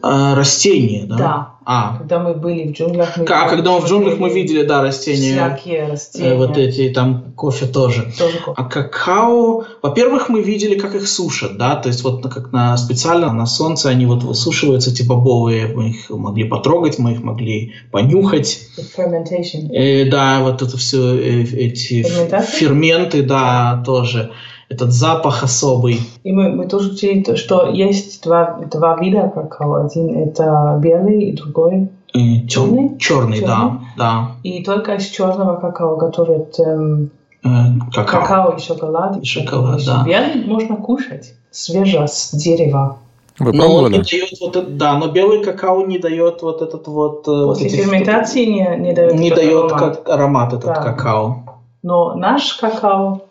А, 0.01 0.35
растения, 0.35 1.05
да? 1.05 1.17
Да. 1.17 1.53
А, 1.69 1.97
Когда 1.97 2.19
мы 2.19 2.33
были 2.33 2.69
в 2.69 2.71
джунглях, 2.71 3.17
мы 3.17 3.25
а 3.25 3.49
когда 3.49 3.71
мы 3.71 3.81
в 3.81 3.87
джунглях 3.87 4.19
мы 4.19 4.29
видели, 4.29 4.63
да, 4.63 4.81
растения, 4.81 5.35
всякие 5.35 5.79
э, 5.79 5.91
растения. 5.91 6.35
вот 6.35 6.57
эти, 6.57 6.89
там 6.93 7.33
кофе 7.35 7.65
тоже. 7.65 8.09
Тоже 8.17 8.37
кофе. 8.37 8.53
А 8.55 8.63
какао, 8.63 9.65
во-первых, 9.81 10.29
мы 10.29 10.41
видели, 10.41 10.79
как 10.79 10.95
их 10.95 11.07
сушат, 11.09 11.57
да, 11.57 11.75
то 11.75 11.89
есть 11.89 12.03
вот 12.05 12.23
как 12.23 12.53
на 12.53 12.77
специально 12.77 13.33
на 13.33 13.45
солнце 13.45 13.89
они 13.89 14.05
вот 14.05 14.23
высушиваются, 14.23 14.91
эти 14.91 15.03
бобовые, 15.03 15.67
мы 15.67 15.89
их 15.89 16.09
могли 16.09 16.45
потрогать, 16.45 16.99
мы 16.99 17.11
их 17.13 17.21
могли 17.23 17.73
понюхать. 17.91 18.59
Fermentation. 18.97 19.69
Э, 19.73 20.09
да, 20.09 20.39
вот 20.41 20.61
это 20.61 20.77
все 20.77 21.17
эти 21.17 22.01
ф- 22.01 22.07
Ферментация? 22.07 22.59
ферменты, 22.59 23.23
да, 23.23 23.83
тоже. 23.85 24.31
Этот 24.69 24.91
запах 24.91 25.43
особый. 25.43 26.01
И 26.23 26.31
мы, 26.33 26.49
мы 26.49 26.67
тоже 26.67 26.91
учили, 26.91 27.23
то, 27.23 27.37
что 27.37 27.67
есть 27.69 28.21
два, 28.23 28.59
два 28.69 28.97
вида 28.97 29.31
какао. 29.33 29.85
Один 29.85 30.17
это 30.27 30.77
белый, 30.81 31.23
и 31.23 31.33
другой. 31.37 31.89
Э, 32.13 32.47
Черный? 32.47 32.97
Черный, 32.97 33.39
да, 33.41 33.47
Черный? 33.47 33.79
да. 33.97 34.31
И 34.43 34.63
только 34.63 34.95
из 34.95 35.05
черного 35.07 35.55
какао 35.55 35.95
готовят 35.95 36.59
эм, 36.59 37.11
Э, 37.45 37.49
какао. 37.93 38.21
какао 38.21 38.51
и 38.57 38.59
шоколад. 38.59 39.17
И 39.21 39.25
шоколад, 39.25 39.79
да. 39.85 40.03
Белый 40.05 40.43
можно 40.45 40.75
кушать 40.75 41.33
свеже 41.51 42.05
с 42.07 42.31
дерева. 42.33 42.97
Вы 43.39 43.53
Но 43.53 43.71
он 43.71 43.91
не 43.91 43.99
дает 43.99 44.31
вот 44.41 44.55
это, 44.57 44.67
да, 44.69 44.97
но 44.97 45.07
белый 45.09 45.43
какао 45.43 45.85
не 45.85 45.99
дает 45.99 46.41
вот 46.41 46.61
этот 46.61 46.87
вот, 46.87 47.25
э, 47.27 47.31
вот 47.31 47.53
После 47.53 47.67
эти- 47.67 47.75
ферментации 47.77 48.45
не, 48.45 48.75
не 48.79 48.93
дает, 48.93 49.13
не 49.13 49.29
дает 49.31 49.71
аромат. 49.71 49.97
как 49.97 50.09
аромат 50.09 50.53
этот 50.53 50.65
Да. 50.65 50.81
какао. 50.81 51.43
Но 51.83 52.15
наш 52.15 52.55
какао 52.55 53.21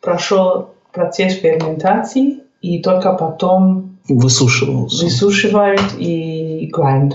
прошел 0.00 0.68
процесс 0.98 1.34
ферментации 1.34 2.38
и 2.60 2.80
только 2.82 3.12
потом 3.12 3.96
Высушивался. 4.08 5.04
высушивают 5.04 5.80
и 5.98 6.70
grind. 6.74 7.12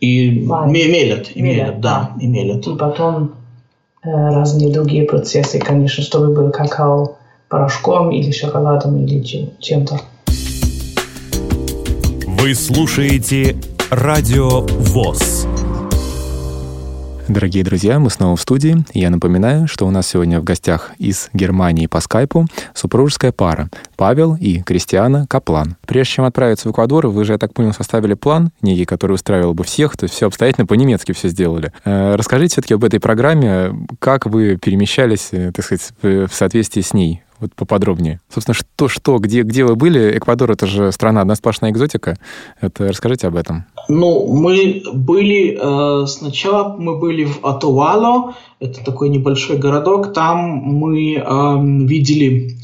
И, 0.00 0.44
Варят. 0.46 0.72
ме- 0.72 0.86
мелят, 0.88 1.30
и 1.34 1.40
Мелят, 1.42 1.66
мелят, 1.68 1.80
да, 1.80 2.10
и 2.20 2.26
мелят. 2.26 2.66
И 2.66 2.76
потом 2.76 3.32
э, 4.02 4.08
разные 4.10 4.70
другие 4.72 5.04
процессы, 5.04 5.58
конечно, 5.58 6.02
чтобы 6.02 6.34
был 6.34 6.50
какао 6.50 7.16
порошком 7.48 8.10
или 8.10 8.30
шоколадом 8.32 9.02
или 9.04 9.22
чем- 9.22 9.50
чем-то. 9.58 10.00
Вы 12.26 12.54
слушаете 12.54 13.56
Радио 13.90 14.60
ВОЗ. 14.60 15.46
Дорогие 17.30 17.62
друзья, 17.62 18.00
мы 18.00 18.10
снова 18.10 18.34
в 18.34 18.40
студии. 18.40 18.84
Я 18.92 19.08
напоминаю, 19.08 19.68
что 19.68 19.86
у 19.86 19.90
нас 19.92 20.08
сегодня 20.08 20.40
в 20.40 20.44
гостях 20.44 20.90
из 20.98 21.30
Германии 21.32 21.86
по 21.86 22.00
скайпу 22.00 22.48
супружеская 22.74 23.30
пара 23.30 23.70
Павел 23.94 24.34
и 24.34 24.62
Кристиана 24.62 25.28
Каплан. 25.28 25.76
Прежде 25.86 26.14
чем 26.14 26.24
отправиться 26.24 26.66
в 26.68 26.72
Эквадор, 26.72 27.06
вы 27.06 27.24
же, 27.24 27.34
я 27.34 27.38
так 27.38 27.54
понял, 27.54 27.72
составили 27.72 28.14
план 28.14 28.50
некий, 28.62 28.84
который 28.84 29.12
устраивал 29.12 29.54
бы 29.54 29.62
всех, 29.62 29.96
то 29.96 30.04
есть 30.06 30.16
все 30.16 30.26
обстоятельно 30.26 30.66
по-немецки 30.66 31.12
все 31.12 31.28
сделали. 31.28 31.72
Э, 31.84 32.16
Расскажите 32.16 32.54
все-таки 32.54 32.74
об 32.74 32.82
этой 32.82 32.98
программе, 32.98 33.76
как 34.00 34.26
вы 34.26 34.56
перемещались, 34.56 35.28
э, 35.30 35.52
так 35.54 35.64
сказать, 35.64 35.88
в 36.02 36.26
в 36.26 36.34
соответствии 36.34 36.80
с 36.80 36.92
ней. 36.92 37.22
Вот 37.40 37.54
поподробнее. 37.54 38.20
Собственно, 38.32 38.54
что, 38.54 38.88
что, 38.88 39.18
где, 39.18 39.42
где 39.42 39.64
вы 39.64 39.74
были? 39.74 40.16
Эквадор— 40.18 40.50
это 40.52 40.66
же 40.66 40.92
страна 40.92 41.22
одна 41.22 41.34
сплошная 41.34 41.70
экзотика. 41.70 42.18
Это 42.60 42.88
расскажите 42.88 43.28
об 43.28 43.36
этом. 43.36 43.64
Ну, 43.88 44.26
мы 44.34 44.82
были, 44.92 45.58
э, 45.60 46.06
сначала 46.06 46.76
мы 46.76 46.98
были 46.98 47.24
в 47.24 47.44
Атуало, 47.44 48.34
это 48.60 48.84
такой 48.84 49.08
небольшой 49.08 49.56
городок, 49.56 50.12
там 50.12 50.38
мы 50.38 51.14
эм, 51.14 51.86
видели 51.86 52.56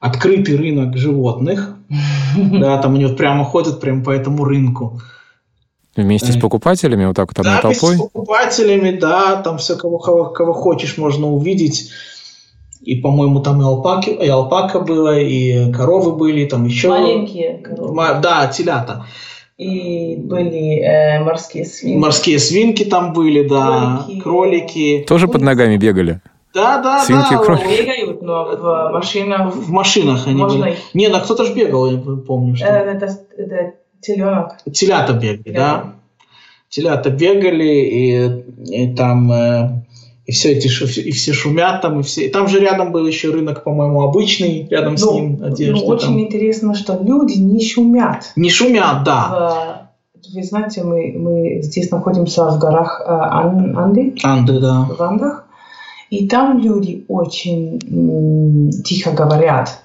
открытый 0.00 0.56
рынок 0.56 0.96
животных, 0.96 1.76
да, 2.36 2.78
там 2.78 2.94
они 2.94 3.04
вот 3.04 3.16
прямо 3.16 3.44
ходят 3.44 3.80
прямо 3.80 4.02
по 4.02 4.10
этому 4.10 4.44
рынку. 4.44 5.00
Вместе 5.96 6.32
с 6.32 6.36
Э, 6.36 6.40
покупателями, 6.40 7.04
вот 7.04 7.14
так 7.14 7.28
вот 7.28 7.38
одной 7.38 7.54
Да, 7.54 7.60
толпой? 7.62 7.96
с 7.96 8.00
покупателями, 8.00 8.98
да, 8.98 9.36
там 9.42 9.58
все, 9.58 9.76
кого, 9.76 9.98
кого, 9.98 10.24
кого 10.24 10.52
хочешь, 10.52 10.98
можно 10.98 11.28
увидеть. 11.28 11.90
И, 12.84 12.96
по-моему, 12.96 13.40
там 13.40 13.60
и, 13.62 13.64
алпаки, 13.64 14.10
и 14.10 14.28
алпака 14.28 14.80
было, 14.80 15.18
и 15.18 15.72
коровы 15.72 16.12
были, 16.12 16.44
там 16.46 16.66
еще... 16.66 16.88
Маленькие 16.90 17.58
коровы. 17.58 17.94
Да, 18.22 18.46
телята. 18.48 19.06
И 19.56 20.16
были 20.16 20.80
э, 20.80 21.22
морские 21.24 21.64
свиньи. 21.64 21.96
Морские 21.96 22.38
свинки 22.38 22.84
там 22.84 23.12
были, 23.12 23.46
да, 23.48 24.02
Кролики. 24.04 24.20
кролики. 24.20 25.04
Тоже 25.08 25.28
под 25.28 25.42
ногами 25.42 25.76
бегали? 25.76 26.20
Да, 26.52 26.78
да, 26.82 27.00
Свинки 27.04 27.30
да. 27.34 27.38
кролики. 27.38 27.82
Бегают, 27.82 28.22
но 28.22 28.44
в 28.44 28.92
машинах 28.92 29.54
В 29.54 29.70
машинах 29.70 30.26
они 30.26 30.40
Можно 30.40 30.60
были. 30.66 30.72
их- 30.72 30.78
Не, 30.94 31.08
ну 31.08 31.20
кто-то 31.20 31.44
же 31.44 31.54
бегал, 31.54 31.90
я 31.90 31.98
помню, 31.98 32.54
что. 32.56 32.66
э, 32.66 32.94
это, 32.94 33.06
это 33.36 33.74
теленок. 34.00 34.56
Телята 34.72 35.12
бегали, 35.14 35.54
да. 35.54 35.94
Телята 36.68 37.10
бегали, 37.10 37.64
и, 37.64 38.86
и 38.88 38.94
там 38.94 39.32
э, 39.32 39.70
и 40.26 40.32
все 40.32 40.52
эти 40.52 40.68
и 41.00 41.10
все 41.12 41.32
шумят 41.32 41.82
там, 41.82 42.00
и 42.00 42.02
все. 42.02 42.26
И 42.26 42.30
там 42.30 42.48
же 42.48 42.58
рядом 42.58 42.92
был 42.92 43.06
еще 43.06 43.30
рынок, 43.30 43.62
по-моему, 43.62 44.02
обычный, 44.02 44.66
рядом 44.70 44.96
с 44.96 45.04
Ну, 45.04 45.14
ним 45.14 45.36
ну, 45.38 45.46
одежды. 45.46 45.84
очень 45.84 46.06
там. 46.06 46.20
интересно, 46.20 46.74
что 46.74 46.98
люди 47.02 47.34
не 47.38 47.62
шумят. 47.62 48.32
Не 48.36 48.48
шумят, 48.50 49.04
да. 49.04 49.90
Вы 50.32 50.42
знаете, 50.42 50.82
мы, 50.82 51.12
мы 51.18 51.62
здесь 51.62 51.90
находимся 51.90 52.48
в 52.48 52.58
горах 52.58 53.02
э, 53.04 53.10
Ан- 53.10 53.76
Анды, 53.76 54.14
Анды, 54.22 54.58
да. 54.58 54.88
в 54.98 55.02
Андах, 55.02 55.44
и 56.08 56.26
там 56.26 56.58
люди 56.60 57.04
очень 57.08 57.78
тихо 58.82 59.10
говорят. 59.12 59.80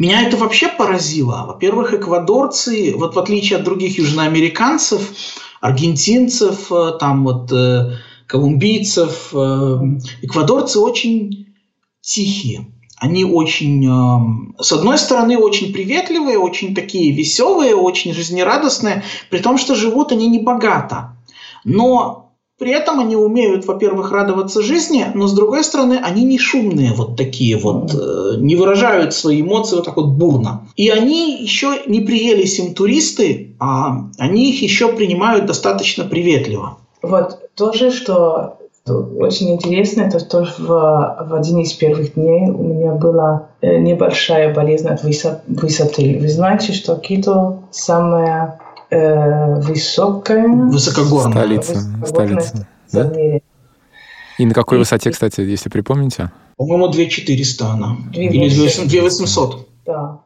Меня 0.00 0.26
это 0.26 0.36
вообще 0.36 0.66
поразило. 0.68 1.44
Во-первых, 1.46 1.94
эквадорцы, 1.94 2.92
вот 2.96 3.14
в 3.14 3.18
отличие 3.20 3.58
от 3.60 3.64
других 3.64 3.98
южноамериканцев, 3.98 5.12
аргентинцев, 5.60 6.72
э, 6.72 6.92
там 6.98 7.22
вот 7.22 7.52
э, 7.52 7.92
колумбийцев, 8.32 9.28
э, 9.34 9.78
эквадорцы 10.22 10.80
очень 10.80 11.54
тихие. 12.00 12.66
они 12.98 13.24
очень, 13.24 13.84
э, 13.84 14.62
с 14.62 14.72
одной 14.72 14.96
стороны, 14.96 15.36
очень 15.36 15.72
приветливые, 15.72 16.38
очень 16.38 16.72
такие 16.72 17.12
веселые, 17.12 17.74
очень 17.74 18.14
жизнерадостные, 18.14 19.02
при 19.28 19.38
том, 19.38 19.58
что 19.58 19.74
живут 19.74 20.12
они 20.12 20.28
не 20.28 20.38
богато. 20.38 21.16
Но 21.64 22.30
при 22.58 22.70
этом 22.70 23.00
они 23.00 23.16
умеют, 23.16 23.66
во-первых, 23.66 24.12
радоваться 24.12 24.62
жизни, 24.62 25.04
но 25.14 25.26
с 25.26 25.32
другой 25.32 25.64
стороны, 25.64 25.98
они 26.00 26.22
не 26.22 26.38
шумные 26.38 26.92
вот 26.92 27.16
такие 27.16 27.56
вот, 27.56 27.92
э, 27.92 28.36
не 28.38 28.54
выражают 28.54 29.12
свои 29.14 29.42
эмоции 29.42 29.76
вот 29.76 29.84
так 29.84 29.96
вот 29.96 30.10
бурно. 30.10 30.68
И 30.76 30.88
они 30.88 31.42
еще 31.42 31.82
не 31.86 32.00
приелись 32.00 32.60
им 32.60 32.72
туристы, 32.72 33.56
а 33.58 34.10
они 34.16 34.50
их 34.50 34.62
еще 34.62 34.92
принимают 34.92 35.46
достаточно 35.46 36.04
приветливо. 36.04 36.78
Вот 37.02 37.41
тоже, 37.54 37.90
что 37.90 38.58
очень 38.86 39.50
интересно, 39.52 40.02
это 40.02 40.24
тоже 40.24 40.52
в, 40.58 40.66
в 40.66 41.34
один 41.34 41.58
из 41.60 41.72
первых 41.72 42.14
дней 42.14 42.50
у 42.50 42.62
меня 42.62 42.92
была 42.92 43.48
э, 43.60 43.78
небольшая 43.78 44.52
болезнь 44.52 44.88
от 44.88 45.02
высоты. 45.04 46.18
Вы 46.20 46.28
знаете, 46.28 46.72
что 46.72 46.96
Кито 46.96 47.62
самая 47.70 48.58
э, 48.90 49.60
высокая... 49.60 50.48
Высокогорная. 50.48 51.32
Столица. 51.32 51.80
столица. 52.06 52.68
Да? 52.92 53.12
И 54.38 54.46
на 54.46 54.54
какой 54.54 54.78
и, 54.78 54.80
высоте, 54.80 55.10
кстати, 55.10 55.42
если 55.42 55.68
припомните? 55.68 56.32
По-моему, 56.56 56.88
2400 56.88 57.66
она. 57.66 57.96
2 58.12 58.20
Или 58.20 58.48
2800. 58.48 59.68
Да. 59.86 60.20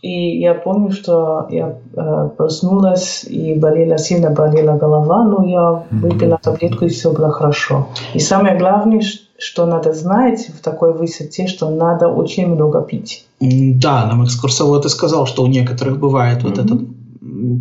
И 0.00 0.38
я 0.38 0.54
помню, 0.54 0.92
что 0.92 1.48
я 1.50 1.74
э, 1.96 2.30
проснулась 2.36 3.24
и 3.24 3.54
болела, 3.54 3.98
сильно 3.98 4.30
болела 4.30 4.78
голова, 4.78 5.24
но 5.24 5.44
я 5.44 5.84
выпила 5.90 6.38
таблетку 6.40 6.84
и 6.84 6.88
все 6.88 7.12
было 7.12 7.32
хорошо. 7.32 7.88
И 8.14 8.20
самое 8.20 8.56
главное, 8.56 9.02
что 9.38 9.66
надо 9.66 9.92
знать 9.92 10.50
в 10.56 10.62
такой 10.62 10.92
высоте, 10.92 11.48
что 11.48 11.68
надо 11.70 12.08
очень 12.08 12.46
много 12.46 12.80
пить. 12.82 13.26
Да, 13.40 14.06
нам 14.06 14.24
экскурсовод 14.24 14.84
и 14.84 14.88
сказал, 14.88 15.26
что 15.26 15.42
у 15.42 15.48
некоторых 15.48 15.98
бывает 15.98 16.44
mm-hmm. 16.44 16.48
вот 16.48 16.58
этот 16.58 16.80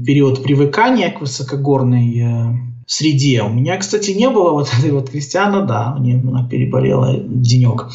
период 0.05 0.43
привыкания 0.43 1.09
к 1.09 1.21
высокогорной 1.21 2.19
э, 2.19 2.67
среде. 2.85 3.41
У 3.41 3.49
меня, 3.49 3.77
кстати, 3.77 4.11
не 4.11 4.29
было 4.29 4.51
вот 4.51 4.69
этой 4.77 4.91
вот 4.91 5.09
Кристиана, 5.09 5.65
да, 5.65 5.95
у 5.97 6.01
нее 6.01 6.19
она 6.19 6.47
переболела 6.47 7.17
денек. 7.17 7.87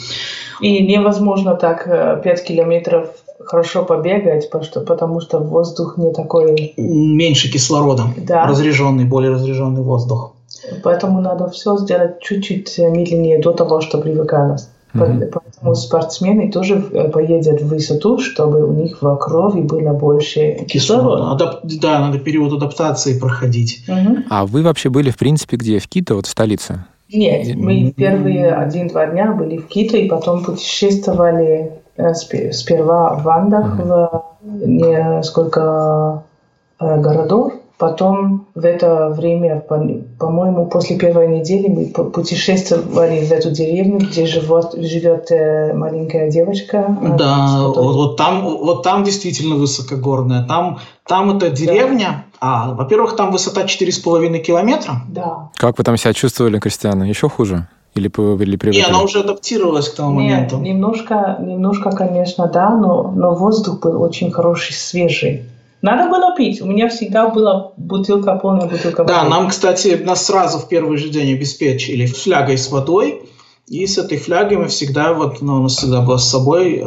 И 0.61 0.85
невозможно 0.85 1.55
так 1.55 1.85
5 2.23 2.27
э, 2.27 2.45
километров 2.45 3.09
хорошо 3.47 3.85
побегать, 3.85 4.51
потому 4.51 4.65
что, 4.65 4.81
потому 4.81 5.21
что 5.21 5.39
воздух 5.39 5.99
не 5.99 6.13
такой... 6.13 6.75
Меньше 6.77 7.51
кислорода, 7.51 8.05
да. 8.17 8.47
разряженный, 8.47 9.05
более 9.05 9.33
разряженный 9.33 9.83
воздух. 9.83 10.35
Поэтому 10.83 11.21
надо 11.21 11.49
все 11.51 11.77
сделать 11.77 12.21
чуть-чуть 12.21 12.79
медленнее 12.79 13.41
до 13.41 13.53
того, 13.53 13.81
что 13.81 13.99
привыкалось. 13.99 14.69
Mm-hmm. 14.95 15.33
Поэтому 15.33 15.75
спортсмены 15.75 16.53
тоже 16.53 16.85
э, 16.93 17.09
поедут 17.09 17.63
в 17.63 17.69
высоту, 17.69 18.19
чтобы 18.19 18.67
у 18.67 18.73
них 18.75 19.01
в 19.01 19.17
крови 19.17 19.63
было 19.63 19.95
больше 19.95 20.67
кислорода. 20.69 21.33
Адап- 21.33 21.61
да, 21.81 22.01
надо 22.01 22.19
период 22.19 22.53
адаптации 22.53 23.19
проходить. 23.19 23.85
Mm-hmm. 23.89 24.25
А 24.29 24.45
вы 24.45 24.63
вообще 24.63 24.91
были, 24.91 25.11
в 25.11 25.17
принципе, 25.17 25.57
где? 25.57 25.79
В 25.79 25.89
Кито, 25.89 26.15
вот 26.15 26.27
в 26.27 26.31
столице? 26.31 26.85
Нет, 27.11 27.55
мы 27.57 27.93
первые 27.97 28.55
один-два 28.55 29.07
дня 29.07 29.33
были 29.33 29.59
в 29.59 29.67
Кито, 29.67 29.97
и 29.97 30.09
потом 30.09 30.45
путешествовали 30.45 31.82
сперва 32.53 33.15
в 33.15 33.29
Андах 33.29 33.79
в 33.79 34.25
несколько 34.43 36.25
э, 36.81 37.01
городов, 37.01 37.53
Потом 37.83 38.47
в 38.55 38.65
это 38.65 39.09
время, 39.09 39.59
по-моему, 39.59 40.67
после 40.67 40.97
первой 40.97 41.27
недели 41.27 41.67
мы 41.67 41.87
путешествовали 41.87 43.25
в 43.25 43.33
эту 43.33 43.51
деревню, 43.51 43.99
где 43.99 44.25
живет, 44.25 44.75
живет 44.75 45.33
э, 45.33 45.75
маленькая 45.75 46.31
девочка. 46.31 46.97
Да, 47.19 47.63
вот, 47.63 47.77
вот, 47.77 48.17
там, 48.17 48.43
вот 48.45 48.85
там 48.85 49.03
действительно 49.03 49.57
высокогорная. 49.57 50.47
Там, 50.47 50.79
там 51.05 51.37
это 51.37 51.51
деревня, 51.51 52.25
да. 52.41 52.69
а, 52.69 52.75
во-первых, 52.75 53.17
там 53.17 53.33
высота 53.33 53.63
4,5 53.63 54.39
километра. 54.39 55.03
Да. 55.09 55.51
Как 55.57 55.77
вы 55.77 55.83
там 55.83 55.97
себя 55.97 56.13
чувствовали, 56.13 56.61
Кристиана? 56.61 57.03
Еще 57.03 57.29
хуже? 57.29 57.67
Или, 57.95 58.07
или 58.07 58.57
привыкли? 58.57 58.81
Не, 58.81 58.87
она 58.87 59.03
уже 59.03 59.21
адаптировалась 59.21 59.89
к 59.89 59.95
тому 59.95 60.21
Нет, 60.21 60.33
моменту. 60.33 60.59
Немножко, 60.59 61.37
немножко, 61.41 61.91
конечно, 61.91 62.47
да, 62.47 62.71
но, 62.71 63.13
но 63.15 63.35
воздух 63.35 63.81
был 63.81 64.01
очень 64.03 64.31
хороший, 64.31 64.73
свежий. 64.73 65.45
Надо 65.83 66.09
было 66.09 66.35
пить. 66.35 66.63
У 66.63 66.67
меня 66.67 66.89
всегда 66.89 67.29
была 67.29 67.73
бутылка, 67.77 68.37
полная 68.37 68.69
бутылка 68.69 69.01
воды. 69.01 69.13
Да, 69.13 69.25
нам, 69.25 69.49
кстати, 69.49 70.01
нас 70.03 70.25
сразу 70.27 70.59
в 70.59 70.69
первый 70.69 70.97
же 70.97 71.09
день 71.09 71.35
обеспечили 71.35 72.07
флягой 72.07 72.57
с 72.57 72.71
водой. 72.71 73.23
И 73.67 73.87
с 73.87 73.99
этой 73.99 74.19
флягой 74.19 74.59
мы 74.59 74.69
всегда, 74.69 75.13
вот, 75.13 75.43
ну, 75.43 75.57
у 75.57 75.63
нас 75.63 75.77
всегда 75.77 76.01
была 76.01 76.19
с 76.19 76.29
собой, 76.29 76.85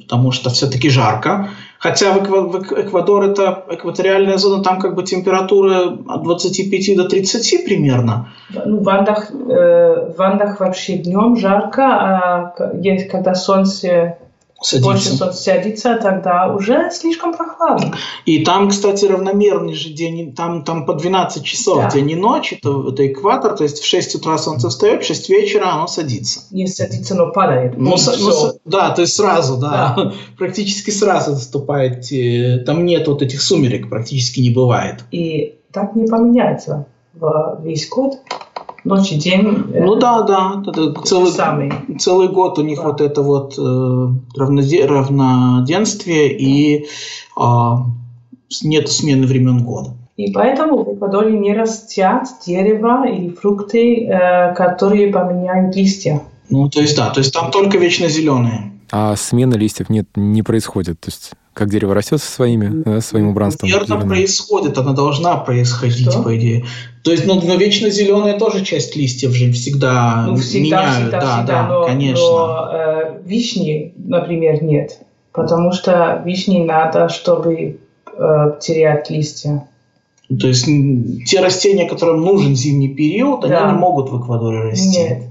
потому 0.00 0.30
что 0.30 0.50
все-таки 0.50 0.88
жарко. 0.88 1.50
Хотя 1.82 2.12
в, 2.12 2.62
Эквадор 2.80 3.24
это 3.24 3.64
экваториальная 3.68 4.36
зона, 4.36 4.62
там 4.62 4.78
как 4.78 4.94
бы 4.94 5.02
температура 5.02 5.98
от 6.08 6.22
25 6.22 6.96
до 6.96 7.08
30 7.08 7.64
примерно. 7.64 8.28
Ну, 8.64 8.84
в 8.84 8.88
Андах, 8.88 9.32
э, 9.32 10.12
в 10.16 10.22
Андах 10.22 10.60
вообще 10.60 10.98
днем 10.98 11.36
жарко, 11.36 11.82
а 11.82 12.54
есть, 12.74 13.08
когда 13.08 13.34
солнце 13.34 14.18
садится. 14.64 15.18
больше 15.18 15.32
садится, 15.32 15.98
тогда 16.00 16.52
уже 16.54 16.90
слишком 16.90 17.34
прохладно. 17.34 17.94
И 18.26 18.44
там, 18.44 18.70
кстати, 18.70 19.04
равномерный 19.04 19.74
же 19.74 19.90
день, 19.90 20.34
там, 20.34 20.64
там 20.64 20.86
по 20.86 20.94
12 20.94 21.44
часов 21.44 21.78
да. 21.78 21.90
день 21.90 22.10
и 22.10 22.14
ночь, 22.14 22.52
это, 22.52 22.88
это 22.88 23.06
экватор, 23.06 23.56
то 23.56 23.64
есть 23.64 23.80
в 23.80 23.86
6 23.86 24.16
утра 24.16 24.38
солнце 24.38 24.68
встает, 24.68 25.02
в 25.02 25.06
6 25.06 25.28
вечера 25.28 25.66
оно 25.72 25.86
садится. 25.86 26.40
Не 26.50 26.66
садится, 26.66 27.14
но 27.14 27.30
падает. 27.32 27.74
Ну, 27.76 27.96
с, 27.96 28.18
ну, 28.18 28.52
да, 28.64 28.90
то 28.90 29.02
есть 29.02 29.14
сразу, 29.14 29.56
да, 29.56 29.94
да. 29.96 30.12
практически 30.38 30.90
сразу 30.90 31.32
наступает, 31.32 32.06
там 32.64 32.84
нет 32.84 33.08
вот 33.08 33.22
этих 33.22 33.42
сумерек, 33.42 33.88
практически 33.88 34.40
не 34.40 34.50
бывает. 34.50 35.04
И 35.10 35.56
так 35.72 35.94
не 35.94 36.06
поменяется 36.06 36.86
в 37.14 37.60
весь 37.62 37.88
год 37.88 38.18
ночь 38.84 39.12
и 39.12 39.16
день. 39.16 39.66
Э, 39.72 39.84
ну 39.84 39.96
да, 39.96 40.22
да, 40.22 40.62
целый, 41.04 41.30
самый. 41.30 41.72
целый 41.98 42.28
год 42.28 42.58
у 42.58 42.62
них 42.62 42.78
да. 42.78 42.88
вот 42.88 43.00
это 43.00 43.22
вот 43.22 43.54
э, 43.58 44.08
равноде, 44.36 44.86
равноденствие 44.86 46.36
и 46.36 46.86
э, 47.36 47.42
нет 48.62 48.88
смены 48.88 49.26
времен 49.26 49.64
года. 49.64 49.94
И 50.16 50.30
поэтому 50.30 50.84
в 50.84 50.94
Эквадоре 50.94 51.38
не 51.38 51.54
растят 51.54 52.28
дерева 52.46 53.08
или 53.08 53.30
фрукты, 53.30 54.04
э, 54.04 54.54
которые 54.54 55.12
поменяют 55.12 55.74
листья. 55.74 56.22
Ну, 56.50 56.68
то 56.68 56.80
есть 56.80 56.96
да, 56.96 57.10
то 57.10 57.20
есть 57.20 57.32
там 57.32 57.50
только 57.50 57.78
вечно 57.78 58.08
зеленые. 58.08 58.72
А 58.92 59.16
смена 59.16 59.54
листьев 59.54 59.88
нет, 59.88 60.06
не 60.14 60.42
происходит. 60.42 61.00
То 61.00 61.08
есть 61.08 61.32
как 61.54 61.68
дерево 61.70 61.94
растет 61.94 62.20
со 62.20 62.30
своими, 62.30 62.82
да, 62.82 63.00
своим 63.00 63.28
убранством. 63.28 63.68
Верно 63.68 64.00
происходит, 64.00 64.78
она 64.78 64.92
должна 64.92 65.36
происходить, 65.36 66.10
Что? 66.10 66.22
по 66.22 66.36
идее. 66.36 66.64
То 67.02 67.10
есть, 67.10 67.26
ну, 67.26 67.40
но 67.42 67.54
вечно 67.56 67.90
зеленая 67.90 68.38
тоже 68.38 68.64
часть 68.64 68.96
листьев 68.96 69.32
же 69.32 69.52
всегда, 69.52 70.26
ну, 70.26 70.36
всегда 70.36 70.82
меняют. 70.82 71.02
Всегда, 71.02 71.20
да, 71.20 71.36
всегда, 71.36 71.62
да, 71.62 71.68
но, 71.68 71.86
конечно. 71.86 72.24
Но 72.24 72.68
э, 72.72 73.22
вишни, 73.24 73.92
например, 73.96 74.62
нет. 74.62 74.98
Потому 75.32 75.72
что 75.72 76.22
вишни 76.24 76.64
надо, 76.64 77.08
чтобы 77.08 77.80
э, 78.16 78.58
терять 78.60 79.10
листья. 79.10 79.68
То 80.28 80.48
есть 80.48 80.66
те 81.26 81.40
растения, 81.40 81.86
которым 81.86 82.22
нужен 82.22 82.54
зимний 82.56 82.88
период, 82.88 83.42
да. 83.42 83.64
они 83.64 83.72
не 83.72 83.78
могут 83.78 84.10
в 84.10 84.20
Эквадоре 84.20 84.70
расти. 84.70 84.98
Нет. 84.98 85.22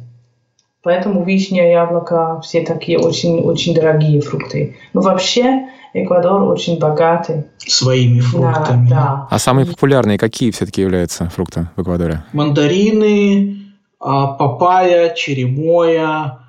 Поэтому 0.84 1.24
вишня, 1.24 1.72
яблоко, 1.72 2.42
все 2.44 2.62
такие 2.62 2.98
очень-очень 2.98 3.76
дорогие 3.76 4.20
фрукты. 4.22 4.78
Но 4.94 5.02
вообще 5.02 5.68
Эквадор 5.94 6.44
очень 6.44 6.80
богатый. 6.80 7.46
Своими 7.58 8.22
фруктами. 8.22 8.88
Да, 8.90 8.96
да. 8.96 9.28
А 9.30 9.40
самые 9.40 9.66
популярные 9.66 10.18
какие 10.18 10.52
все-таки 10.52 10.82
являются 10.82 11.30
фрукты 11.30 11.68
в 11.76 11.82
Эквадоре? 11.82 12.24
Мандарины, 12.32 13.58
а, 14.00 14.28
папайя, 14.28 15.14
черемоя. 15.14 16.40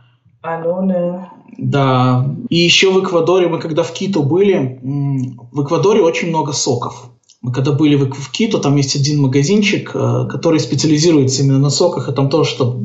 Алоны. 0.42 1.26
Да. 1.58 2.24
И 2.48 2.56
еще 2.56 2.92
в 2.92 3.02
Эквадоре, 3.02 3.48
мы 3.48 3.58
когда 3.58 3.82
в 3.82 3.92
Кито 3.92 4.20
были, 4.20 4.80
в 4.82 5.64
Эквадоре 5.64 6.02
очень 6.02 6.28
много 6.28 6.52
соков. 6.52 7.10
Мы 7.42 7.52
когда 7.52 7.72
были 7.72 7.96
в 7.96 8.30
Кито, 8.30 8.58
там 8.58 8.76
есть 8.76 8.96
один 8.96 9.20
магазинчик, 9.20 9.90
э, 9.94 10.28
который 10.30 10.60
специализируется 10.60 11.42
именно 11.42 11.58
на 11.58 11.70
соках, 11.70 12.08
и 12.08 12.12
там 12.12 12.30
тоже 12.30 12.48
что 12.48 12.78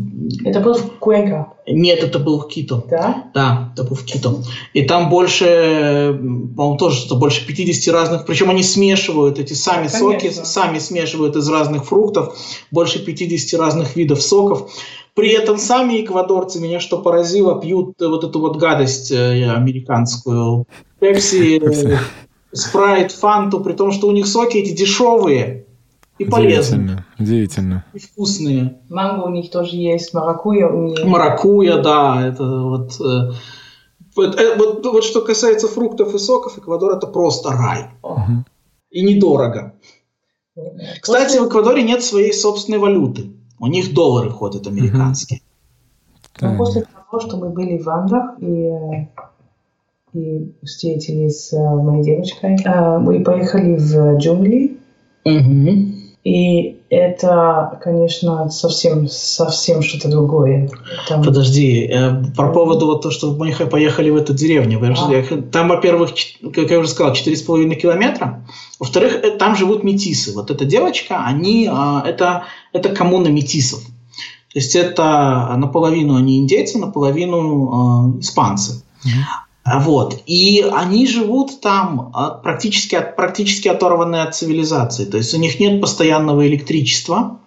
это 0.44 0.60
был 0.60 0.74
в 0.74 0.98
Куэнка? 1.00 1.54
Нет, 1.68 2.04
это 2.04 2.20
был 2.20 2.40
в 2.40 2.48
Кито. 2.48 2.84
Да? 2.90 3.30
Да, 3.34 3.72
это 3.74 3.84
был 3.84 3.96
в 3.96 4.04
Кито. 4.04 4.36
И 4.74 4.84
там 4.84 5.10
больше, 5.10 6.18
по-моему, 6.56 6.78
тоже 6.78 6.98
что 6.98 7.16
больше 7.16 7.46
50 7.46 7.94
разных, 7.94 8.26
причем 8.26 8.50
они 8.50 8.64
смешивают 8.64 9.40
эти 9.40 9.54
сами 9.54 9.88
Конечно. 9.88 10.00
соки, 10.00 10.30
сами 10.32 10.80
смешивают 10.80 11.36
из 11.36 11.48
разных 11.50 11.86
фруктов, 11.86 12.36
больше 12.72 13.04
50 13.04 13.60
разных 13.60 13.96
видов 13.96 14.22
соков. 14.22 14.72
При 15.14 15.32
этом 15.32 15.58
сами 15.58 16.02
эквадорцы, 16.02 16.60
меня 16.60 16.80
что 16.80 17.00
поразило, 17.00 17.60
пьют 17.60 17.96
вот 18.00 18.24
эту 18.24 18.40
вот 18.40 18.58
гадость 18.58 19.12
э, 19.12 19.50
американскую. 19.50 20.68
Пепси, 21.00 21.62
спрайт, 22.58 23.12
фанту, 23.12 23.60
при 23.62 23.74
том, 23.74 23.92
что 23.92 24.08
у 24.08 24.12
них 24.12 24.28
соки 24.28 24.58
эти 24.58 24.76
дешевые 24.76 25.66
и 26.18 26.26
полезные. 26.26 27.06
Удивительно. 27.20 27.86
И 27.94 28.00
вкусные. 28.00 28.80
Манго 28.90 29.26
у 29.26 29.30
них 29.30 29.52
тоже 29.52 29.76
есть, 29.76 30.14
маракуя 30.14 30.68
у 30.68 30.88
них. 30.88 31.04
Маракуя, 31.04 31.82
да, 31.82 32.28
это 32.28 32.44
вот... 32.44 33.00
Э, 33.02 33.32
Вот, 34.16 34.40
э, 34.40 34.56
вот, 34.58 34.84
вот 34.86 35.04
что 35.04 35.22
касается 35.22 35.68
фруктов 35.68 36.16
и 36.16 36.18
соков, 36.18 36.58
Эквадор 36.58 36.98
это 36.98 37.06
просто 37.06 37.52
рай. 37.52 37.92
Мгм. 38.04 38.46
И 38.90 39.04
недорого. 39.04 39.74
Кстати, 41.02 41.38
в 41.38 41.48
Эквадоре 41.48 41.84
нет 41.84 42.04
своей 42.04 42.34
собственной 42.34 42.80
валюты. 42.80 43.34
У 43.60 43.68
них 43.68 43.94
доллары 43.94 44.32
ходят 44.32 44.66
американские. 44.66 45.42
Так. 46.40 46.58
после 46.58 46.82
того, 46.84 47.20
что 47.20 47.38
мы 47.38 47.50
были 47.50 47.78
в 47.78 47.90
Андах 47.90 48.40
и, 48.40 48.46
э, 48.46 49.08
и 50.14 50.52
встретились 50.64 51.50
с 51.50 51.54
э, 51.54 51.60
моей 51.60 52.04
девочкой, 52.04 52.56
э, 52.64 52.98
мы 53.00 53.24
поехали 53.24 53.76
в 53.78 54.18
джунгли, 54.18 54.78
Мгм. 55.26 55.96
и 56.24 56.78
это, 56.90 57.78
конечно, 57.84 58.50
совсем, 58.50 59.08
совсем 59.10 59.82
что-то 59.82 60.10
другое. 60.10 60.70
Там- 61.10 61.22
Подожди, 61.24 61.90
э, 61.92 62.24
про 62.36 62.54
поводу 62.54 62.86
вот 62.86 63.02
то, 63.02 63.12
что 63.12 63.34
мы 63.34 63.52
поехали 63.52 64.10
в 64.10 64.16
эту 64.16 64.34
деревню. 64.34 64.80
А. 64.82 65.42
Там, 65.52 65.68
во-первых, 65.68 66.12
как 66.54 66.72
я 66.72 66.80
уже 66.80 66.90
сказал, 66.90 67.14
4,5 67.14 67.76
километра. 67.76 68.46
Во-вторых, 68.80 69.16
э, 69.22 69.32
там 69.32 69.56
живут 69.56 69.84
метисы. 69.84 70.34
Вот 70.34 70.50
эта 70.50 70.64
девочка, 70.64 71.26
они, 71.26 71.68
а, 71.70 72.02
это, 72.08 72.44
это 72.72 72.90
коммуна 72.90 73.28
метисов. 73.28 73.82
То 74.54 74.60
есть 74.60 74.76
это 74.76 75.54
наполовину 75.58 76.16
они 76.16 76.40
индейцы, 76.40 76.80
наполовину 76.80 77.70
а, 77.74 78.20
испанцы. 78.22 78.82
А 79.04 79.47
Вот. 79.76 80.22
И 80.26 80.62
они 80.62 81.08
живут 81.08 81.60
там 81.62 82.12
а, 82.14 82.32
практически, 82.32 82.96
от- 82.96 83.16
практически 83.16 83.68
оторванные 83.68 84.24
от 84.24 84.36
цивилизации. 84.36 85.06
То 85.06 85.18
есть 85.18 85.34
у 85.34 85.38
них 85.38 85.60
нет 85.60 85.82
постоянного 85.82 86.48
электричества, 86.48 87.40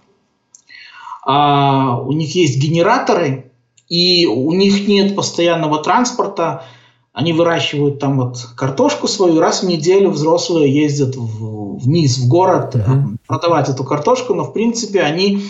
а, 1.24 1.98
у 2.00 2.12
них 2.12 2.34
есть 2.34 2.58
генераторы, 2.58 3.52
и 3.88 4.26
у 4.26 4.52
них 4.52 4.86
нет 4.88 5.16
постоянного 5.16 5.82
транспорта. 5.82 6.64
Они 7.12 7.32
выращивают 7.32 7.98
там 7.98 8.18
вот 8.20 8.36
картошку 8.56 9.08
свою, 9.08 9.40
раз 9.40 9.62
в 9.62 9.66
неделю 9.66 10.10
взрослые 10.10 10.72
ездят 10.72 11.16
в- 11.16 11.78
вниз 11.84 12.18
в 12.18 12.28
город 12.28 12.74
Мгм. 12.74 13.18
продавать 13.26 13.68
эту 13.68 13.84
картошку, 13.84 14.34
но 14.34 14.44
в 14.44 14.52
принципе 14.52 15.00
они... 15.00 15.42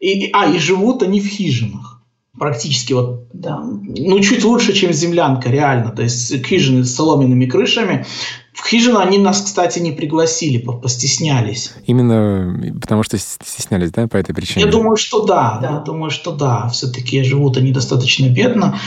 И- 0.00 0.30
а, 0.32 0.46
и 0.46 0.58
живут 0.58 1.02
они 1.02 1.20
в 1.20 1.26
хижинах. 1.26 1.93
Практически 2.38 2.92
вот, 2.92 3.28
да, 3.32 3.60
ну, 3.62 4.20
чуть 4.20 4.44
лучше, 4.44 4.72
чем 4.72 4.92
землянка, 4.92 5.50
реально. 5.50 5.90
То 5.90 6.02
есть 6.02 6.44
хижины 6.44 6.84
с 6.84 6.94
соломенными 6.94 7.46
крышами. 7.46 8.06
В 8.54 8.66
хижину 8.66 8.98
они 8.98 9.18
нас, 9.18 9.42
кстати, 9.42 9.80
не 9.80 9.90
пригласили, 9.92 10.58
по- 10.58 10.72
постеснялись. 10.72 11.72
Именно 11.86 12.74
потому 12.80 13.02
что 13.02 13.18
стеснялись, 13.18 13.90
да, 13.90 14.06
по 14.06 14.16
этой 14.16 14.32
причине? 14.34 14.64
Я 14.64 14.70
думаю, 14.70 14.96
что 14.96 15.24
да. 15.24 15.58
Да. 15.60 15.70
Я 15.72 15.78
думаю, 15.80 16.10
что 16.10 16.30
да. 16.30 16.68
Все-таки 16.68 17.22
живут 17.24 17.56
они 17.56 17.72
достаточно 17.72 18.26
бедно. 18.28 18.78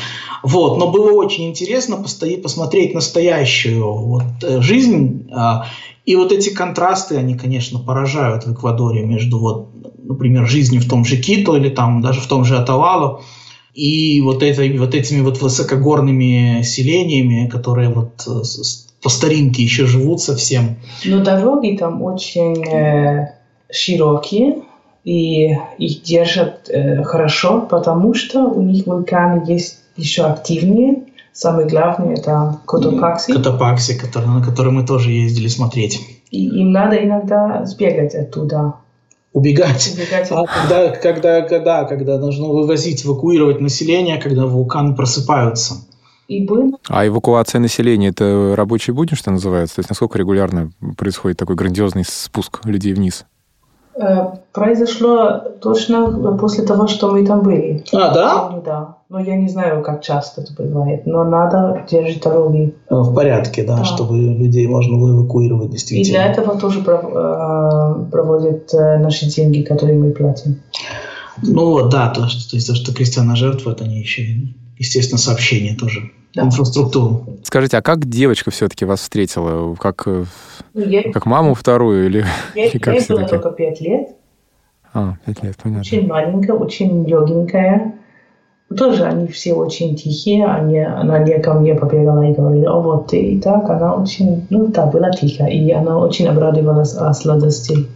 Вот. 0.41 0.77
Но 0.77 0.89
было 0.89 1.11
очень 1.11 1.49
интересно 1.49 1.97
постоять, 1.97 2.41
посмотреть 2.41 2.93
настоящую 2.93 3.93
вот, 3.93 4.23
э, 4.41 4.61
жизнь. 4.61 5.29
а, 5.33 5.67
И 6.05 6.15
вот 6.15 6.31
эти 6.31 6.49
контрасты, 6.49 7.17
они, 7.17 7.35
конечно, 7.37 7.79
поражают 7.79 8.45
в 8.45 8.53
Эквадоре 8.53 9.03
между, 9.03 9.39
вот, 9.39 9.69
например, 10.01 10.47
жизнью 10.47 10.81
в 10.81 10.87
том 10.87 11.03
же 11.03 11.17
Кито 11.17 11.57
или 11.57 11.69
там 11.69 12.01
даже 12.01 12.21
в 12.21 12.27
том 12.27 12.45
же 12.45 12.57
Атавало 12.57 13.21
и 13.73 14.21
вот, 14.21 14.41
этой, 14.41 14.77
вот 14.77 14.95
этими 14.95 15.21
вот 15.21 15.41
высокогорными 15.41 16.61
селениями, 16.63 17.49
которые 17.49 17.89
вот 17.89 18.25
э, 18.25 18.43
по 19.01 19.09
старинке 19.09 19.63
еще 19.63 19.85
живут 19.85 20.21
совсем. 20.21 20.77
Но 21.05 21.23
дороги 21.23 21.77
там 21.77 22.01
очень 22.01 22.65
э, 22.65 23.33
широкие, 23.69 24.63
и 25.03 25.55
их 25.77 26.01
держат 26.03 26.69
э, 26.69 27.03
хорошо, 27.03 27.61
потому 27.61 28.13
что 28.13 28.45
у 28.45 28.61
них 28.61 28.85
вулканы 28.87 29.43
есть 29.47 29.79
еще 29.95 30.23
активнее. 30.23 31.03
Самое 31.31 31.67
главное 31.67 32.15
это 32.15 32.59
Котопакси. 32.65 33.31
Катапакси, 33.31 33.97
который, 33.97 34.27
на 34.27 34.43
который 34.43 34.71
мы 34.71 34.85
тоже 34.85 35.11
ездили 35.11 35.47
смотреть. 35.47 36.01
И 36.31 36.47
им 36.47 36.71
надо 36.71 36.97
иногда 36.97 37.63
сбегать 37.65 38.15
оттуда. 38.15 38.73
Убегать. 39.33 39.93
Убегать 39.93 40.27
А 40.31 40.45
когда, 40.45 40.89
когда, 40.89 41.41
когда, 41.41 41.83
когда 41.85 42.17
должно 42.17 42.49
вывозить, 42.49 43.05
эвакуировать 43.05 43.61
население, 43.61 44.17
когда 44.17 44.45
вулканы 44.45 44.95
просыпаются. 44.95 45.86
И 46.27 46.45
было 46.45 46.71
А 46.89 47.07
эвакуация 47.07 47.59
населения– 47.59 48.07
это 48.09 48.53
рабочий 48.55 48.91
будни, 48.91 49.15
что 49.15 49.31
называется? 49.31 49.75
То 49.75 49.79
есть 49.79 49.89
насколько 49.89 50.17
регулярно 50.19 50.71
происходит 50.97 51.37
такой 51.37 51.55
грандиозный 51.55 52.03
спуск 52.05 52.65
людей 52.65 52.93
вниз? 52.93 53.25
Э, 53.99 54.25
Произошло 54.51 55.41
точно 55.61 56.37
после 56.37 56.65
того, 56.65 56.87
что 56.87 57.11
мы 57.11 57.25
там 57.25 57.41
были. 57.43 57.83
А, 57.93 58.13
да? 58.13 58.61
Да. 58.65 58.97
Но 59.09 59.19
я 59.19 59.37
не 59.37 59.47
знаю, 59.47 59.81
как 59.83 60.01
часто 60.03 60.41
это 60.41 60.51
бывает. 60.53 61.05
Но 61.05 61.23
надо 61.23 61.85
держать 61.89 62.21
дороги. 62.21 62.75
В 62.89 63.13
порядке, 63.15 63.63
да, 63.63 63.77
Да. 63.77 63.83
чтобы 63.85 64.17
людей 64.17 64.67
можно 64.67 64.97
было 64.97 65.11
эвакуировать 65.21 65.69
И 65.69 65.71
действительно. 65.71 66.17
для 66.19 66.25
этого 66.31 66.59
тоже 66.59 66.81
э, 66.81 68.05
проводят 68.11 68.73
э, 68.73 68.97
наши 68.97 69.27
деньги, 69.27 69.61
которые 69.61 69.97
мы 69.97 70.11
платим. 70.11 70.61
Ну 71.41 71.71
вот, 71.71 71.89
да, 71.89 72.09
то, 72.09 72.27
что, 72.27 72.49
то 72.49 72.55
есть 72.57 72.67
то, 72.67 72.75
что 72.75 72.93
крестьяна 72.93 73.35
жертвуют, 73.35 73.81
они 73.81 73.99
еще, 73.99 74.23
естественно, 74.77 75.19
сообщения 75.19 75.75
тоже, 75.75 76.11
Да. 76.33 76.43
инфраструктуру. 76.43 77.25
Скажите, 77.43 77.77
а 77.77 77.81
как 77.81 78.05
девочка 78.05 78.51
все-таки 78.51 78.85
вас 78.85 78.99
встретила? 79.01 79.73
Как, 79.75 80.03
э, 80.05 80.25
Ну, 80.73 80.81
ей, 80.81 81.11
как 81.11 81.25
маму 81.25 81.53
вторую 81.55 82.05
или... 82.07 82.25
ей- 82.55 82.69
и 82.69 82.79
как 82.79 82.93
было 82.93 83.01
всё-таки? 83.03 83.29
только 83.29 83.51
пять 83.51 83.81
лет. 83.81 84.09
А, 84.93 85.15
пять 85.25 85.41
лет, 85.43 85.55
понятно. 85.61 85.81
Очень 85.81 86.07
маленькая, 86.07 86.53
очень 86.53 87.05
легенькая. 87.05 87.93
Тоже 88.75 89.05
они 89.05 89.27
все 89.27 89.53
очень 89.53 89.95
тихие. 89.95 90.45
Они, 90.45 90.79
она 90.79 91.19
не 91.19 91.39
ко 91.39 91.53
мне 91.53 91.73
побегала 91.73 92.21
и 92.23 92.33
говорила, 92.33 92.73
о, 92.77 92.81
вот 92.81 93.07
ты 93.07 93.17
и 93.17 93.39
так. 93.39 93.69
Она 93.69 93.95
очень, 93.95 94.45
ну 94.49 94.67
да, 94.67 94.85
была 94.87 95.09
тихая. 95.11 95.49
И 95.49 95.71
она 95.71 95.97
очень 95.97 96.27
обрадовалась 96.27 96.93
о 96.95 97.13
сладости, 97.13 97.87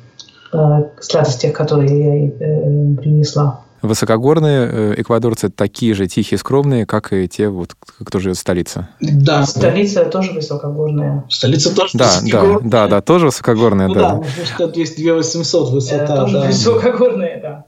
э, 0.54 0.84
сладостях, 1.00 1.54
которые 1.54 1.90
я 1.90 2.14
ей 2.16 2.30
э, 2.40 2.96
принесла. 2.96 3.62
Высокогорные 3.82 4.70
э, 4.72 4.94
эквадорцы 4.98 5.50
такие 5.50 5.94
же 5.94 6.08
тихие, 6.08 6.38
скромные, 6.38 6.86
как 6.86 7.14
и 7.14 7.28
те, 7.28 7.50
вот, 7.50 7.76
кто 8.06 8.20
живет 8.20 8.38
в 8.38 8.40
столице. 8.40 8.88
Да, 9.00 9.46
Столица 9.46 10.06
тоже 10.06 10.32
высокогорная. 10.34 11.26
столица 11.30 11.76
тоже 11.76 11.92
Да, 11.98 12.06
да, 12.06 12.22
высокогорная. 12.22 12.70
да, 12.70 12.88
да, 12.88 13.02
тоже 13.02 13.26
высокогорные, 13.28 13.88
Ну 13.88 13.94
да. 13.96 14.00
да, 14.10 14.16
можно 14.18 14.46
сказать, 14.46 14.74
200 14.74 15.10
800 15.10 15.70
Э, 15.70 15.74
высота. 15.74 16.16
тоже 16.16 16.34
да. 16.40 16.48
высокогорная, 16.48 17.42
да. 17.42 17.66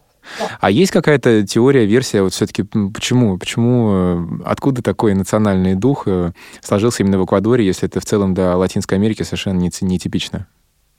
А 0.62 0.72
есть 0.72 0.92
какая-то 0.92 1.46
теория, 1.46 1.86
версия, 1.86 2.22
вот 2.22 2.32
все-таки 2.34 2.64
почему, 2.64 3.38
почему, 3.38 3.90
э, 3.92 4.26
откуда 4.46 4.82
такой 4.82 5.14
национальный 5.16 5.76
дух 5.76 6.04
э, 6.06 6.32
сложился 6.62 7.04
именно 7.04 7.20
в 7.20 7.26
Эквадоре, 7.26 7.66
если 7.66 7.90
это 7.90 8.00
в 8.00 8.06
целом 8.06 8.34
для 8.34 8.56
Латинской 8.56 8.98
Америки 8.98 9.24
совершенно 9.24 9.58
не, 9.60 9.70
ц- 9.70 9.86
не 9.86 10.00
типично? 10.00 10.48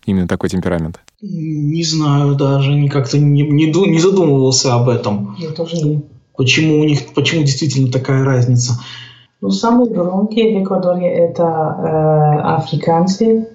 Именно 0.06 0.28
такой 0.28 0.48
темперамент. 0.50 1.00
Не 1.22 1.82
знаю 1.84 2.34
даже, 2.34 2.88
как-то 2.88 3.18
не, 3.18 3.42
не, 3.42 3.66
не 3.66 3.98
задумывался 3.98 4.74
об 4.74 4.88
этом. 4.88 5.34
Я 5.38 5.50
тоже 5.50 5.76
не. 5.76 6.02
Почему 6.36 6.80
у 6.80 6.84
них, 6.84 7.14
почему 7.14 7.42
действительно 7.42 7.90
такая 7.90 8.24
разница? 8.24 8.74
Ну, 9.40 9.50
самые 9.50 9.90
громкие 9.90 10.58
в 10.58 10.62
Эквадоре 10.64 11.06
это 11.08 11.42
э, 11.42 12.40
африканцы, 12.56 13.48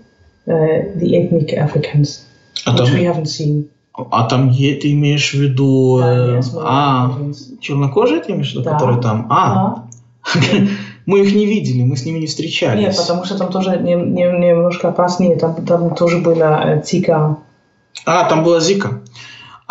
э, 0.45 0.95
the 0.97 1.29
ethnic 1.29 1.49
Africans, 1.53 2.21
А 2.65 2.73
which 2.73 2.77
там, 2.77 2.87
we 2.87 3.03
haven't 3.05 3.25
seen. 3.25 3.65
а 3.93 4.23
там 4.29 4.49
е- 4.49 4.75
ты 4.75 4.93
имеешь 4.93 5.31
в 5.33 5.39
виду... 5.39 5.99
Да, 5.99 6.37
э, 6.37 6.41
смотрю, 6.41 6.67
а, 6.69 7.11
чернокожие 7.59 8.21
ты 8.21 8.31
имеешь 8.31 8.49
в 8.49 8.53
виду, 8.53 8.63
Да. 8.63 8.73
которые 8.73 9.01
там? 9.01 9.27
А, 9.29 9.83
Да. 10.33 10.39
мы 11.09 11.21
их 11.21 11.33
не 11.35 11.45
видели, 11.45 11.83
мы 11.83 11.95
с 11.97 12.05
ними 12.05 12.19
не 12.19 12.27
встречались. 12.27 12.79
Нет, 12.81 12.95
потому 12.97 13.25
что 13.25 13.37
там 13.37 13.51
тоже 13.51 13.77
не- 13.77 13.95
не- 13.95 14.49
немножко 14.49 14.89
опаснее, 14.89 15.35
там, 15.37 15.65
там 15.65 15.95
тоже 15.95 16.19
была 16.19 16.63
э, 16.75 16.81
Цика. 16.81 17.37
А, 18.05 18.29
там 18.29 18.43
была 18.43 18.59
Зика. 18.59 19.01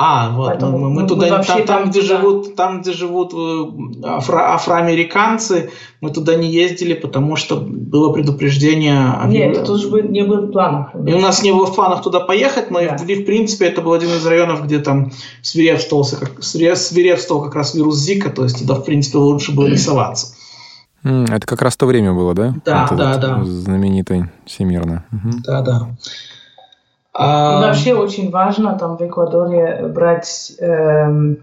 А, 0.00 0.30
вот, 0.30 0.46
Поэтому 0.50 0.78
мы, 0.78 0.90
мы 0.90 1.02
мы- 1.02 1.08
туда, 1.08 1.28
вообще 1.28 1.54
там, 1.54 1.66
там, 1.66 1.76
там 1.82 1.90
где 1.90 2.00
туда- 2.02 2.16
живут, 2.20 2.54
там, 2.54 2.80
где 2.80 2.92
живут 2.92 3.32
э, 3.34 3.36
афро- 4.04 4.54
афроамериканцы, 4.54 5.70
мы 6.00 6.10
туда 6.10 6.36
не 6.36 6.48
ездили, 6.50 6.94
потому 6.94 7.34
что 7.36 7.56
было 7.56 8.12
предупреждение. 8.12 9.12
Нет, 9.26 9.56
это 9.56 9.66
тоже 9.66 9.88
бы- 9.88 10.02
не 10.02 10.22
было 10.22 10.42
в 10.46 10.52
планах. 10.52 10.90
И 10.94 11.12
у 11.12 11.18
нас 11.18 11.42
не 11.42 11.52
было 11.52 11.66
в 11.66 11.74
планах 11.74 12.02
туда 12.02 12.20
поехать, 12.20 12.70
но 12.70 12.80
Да. 12.80 12.96
в, 12.96 13.08
и 13.08 13.14
в 13.22 13.26
принципе 13.26 13.66
это 13.66 13.82
был 13.82 13.92
один 13.92 14.10
из 14.10 14.24
районов, 14.26 14.64
где 14.64 14.78
там 14.78 15.10
свирепствовался 15.42 16.16
как, 16.16 16.42
свире- 16.44 16.76
свирепствовал 16.76 17.42
как 17.42 17.54
раз 17.56 17.74
вирус 17.74 17.96
Зика, 17.98 18.30
то 18.30 18.44
есть 18.44 18.58
туда 18.60 18.74
в 18.74 18.84
принципе 18.84 19.18
лучше 19.18 19.52
было 19.52 19.66
не 19.68 19.76
соваться. 19.78 20.34
Это 21.28 21.46
как 21.46 21.62
раз 21.62 21.76
то 21.76 21.86
время 21.86 22.12
было, 22.12 22.34
да? 22.34 22.54
Да, 22.64 22.86
Вот 22.90 22.98
да, 22.98 23.16
да. 23.16 23.44
Знаменитый 23.44 24.26
всемирно. 24.46 25.04
Мгм. 25.10 25.42
Да, 25.44 25.62
да. 25.62 25.88
И 25.88 27.20
А, 27.20 27.60
вообще 27.60 27.94
очень 27.94 28.30
важно 28.30 28.78
там 28.78 28.96
в 28.96 29.02
Эквадоре 29.02 29.88
брать 29.88 30.52
эм, 30.60 31.38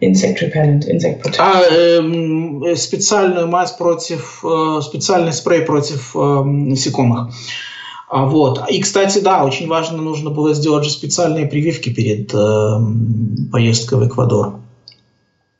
insect 0.00 0.38
repellent, 0.42 0.82
insect 0.90 1.22
protection. 1.22 1.36
а, 1.38 1.62
эм, 1.70 2.64
э, 2.64 2.74
специальную 2.76 3.46
мазь 3.48 3.72
против, 3.72 4.44
э, 4.44 4.80
специальный 4.82 5.32
спрей 5.32 5.62
против 5.62 6.16
эм, 6.16 6.70
насекомых. 6.70 7.28
А, 8.10 8.26
вот. 8.26 8.68
И, 8.68 8.80
кстати, 8.80 9.20
да, 9.20 9.44
очень 9.44 9.68
важно, 9.68 10.02
нужно 10.02 10.30
было 10.30 10.54
сделать 10.54 10.84
же 10.84 10.90
специальные 10.90 11.46
прививки 11.46 11.90
перед 11.90 12.34
эм, 12.34 13.48
поездкой 13.52 13.98
в 13.98 14.06
Эквадор. 14.08 14.56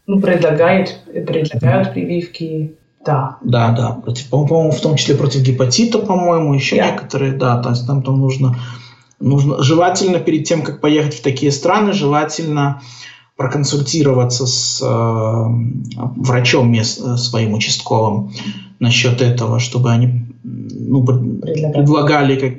Ну, 0.07 0.21
предлагают, 0.21 1.01
предлагают 1.07 1.93
прививки. 1.93 2.75
Да. 3.05 3.39
Да, 3.43 3.71
да, 3.73 3.91
против, 3.93 4.29
по-моему, 4.29 4.71
в 4.71 4.81
том 4.81 4.97
числе 4.97 5.17
против 5.17 5.43
гепатита, 5.43 5.99
по-моему, 5.99 6.55
еще 6.55 6.77
Да. 6.77 6.91
некоторые, 6.91 7.33
да, 7.33 7.61
то 7.61 7.71
есть 7.71 7.87
там, 7.87 8.03
там 8.03 8.21
нужно, 8.21 8.57
нужно, 9.19 9.63
желательно 9.63 10.21
перед 10.21 10.45
тем, 10.45 10.63
как 10.63 10.81
поехать 10.81 11.15
в 11.15 11.23
такие 11.23 11.51
страны, 11.51 11.93
желательно 11.93 12.81
проконсультироваться 13.37 14.47
с 14.47 14.81
э, 14.83 15.45
врачом 16.17 16.71
мест, 16.71 17.01
э, 17.05 17.17
своим 17.17 17.55
участковым 17.55 18.31
насчет 18.79 19.21
этого, 19.21 19.59
чтобы 19.59 19.91
они 19.91 20.27
ну, 20.45 21.05
пред- 21.05 21.41
Предлагали. 21.41 21.73
предлагали 21.73 22.37
как, 22.37 22.53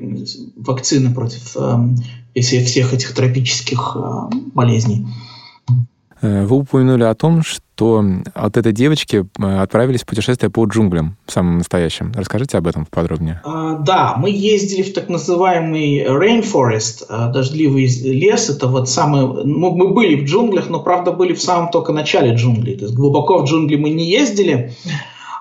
вакцины 0.67 1.13
против 1.13 1.55
э, 1.55 2.41
всех, 2.41 2.65
всех 2.65 2.93
этих 2.93 3.13
тропических 3.13 3.95
э, 3.95 4.35
болезней. 4.53 5.05
Э, 6.23 6.45
Вы 6.45 6.55
упомянули 6.55 7.03
о 7.03 7.13
том, 7.13 7.43
что 7.43 8.03
от 8.33 8.57
этой 8.57 8.71
девочки 8.71 9.25
э, 9.39 9.61
отправились 9.61 10.03
в 10.03 10.05
путешествие 10.05 10.49
по 10.49 10.65
джунглям, 10.65 11.17
самым 11.27 11.57
настоящим. 11.57 12.13
Расскажите 12.15 12.57
об 12.57 12.65
этом 12.65 12.87
подробнее. 12.89 13.41
А, 13.43 13.73
Да, 13.75 14.15
мы 14.17 14.29
ездили 14.29 14.83
в 14.83 14.93
так 14.93 15.09
называемый 15.09 16.05
rainforest, 16.05 17.05
а, 17.09 17.27
дождливый 17.27 17.85
лес. 17.85 18.49
Это 18.49 18.67
вот 18.67 18.89
самый... 18.89 19.43
Мы, 19.43 19.75
мы 19.75 19.89
были 19.89 20.21
в 20.21 20.23
джунглях, 20.23 20.69
но, 20.69 20.79
правда, 20.79 21.11
были 21.11 21.33
в 21.33 21.41
самом 21.41 21.69
только 21.69 21.91
начале 21.91 22.33
джунглей. 22.35 22.77
То 22.77 22.85
есть 22.85 22.95
глубоко 22.95 23.39
в 23.39 23.45
джунгли 23.45 23.75
мы 23.75 23.89
не 23.89 24.09
ездили, 24.09 24.73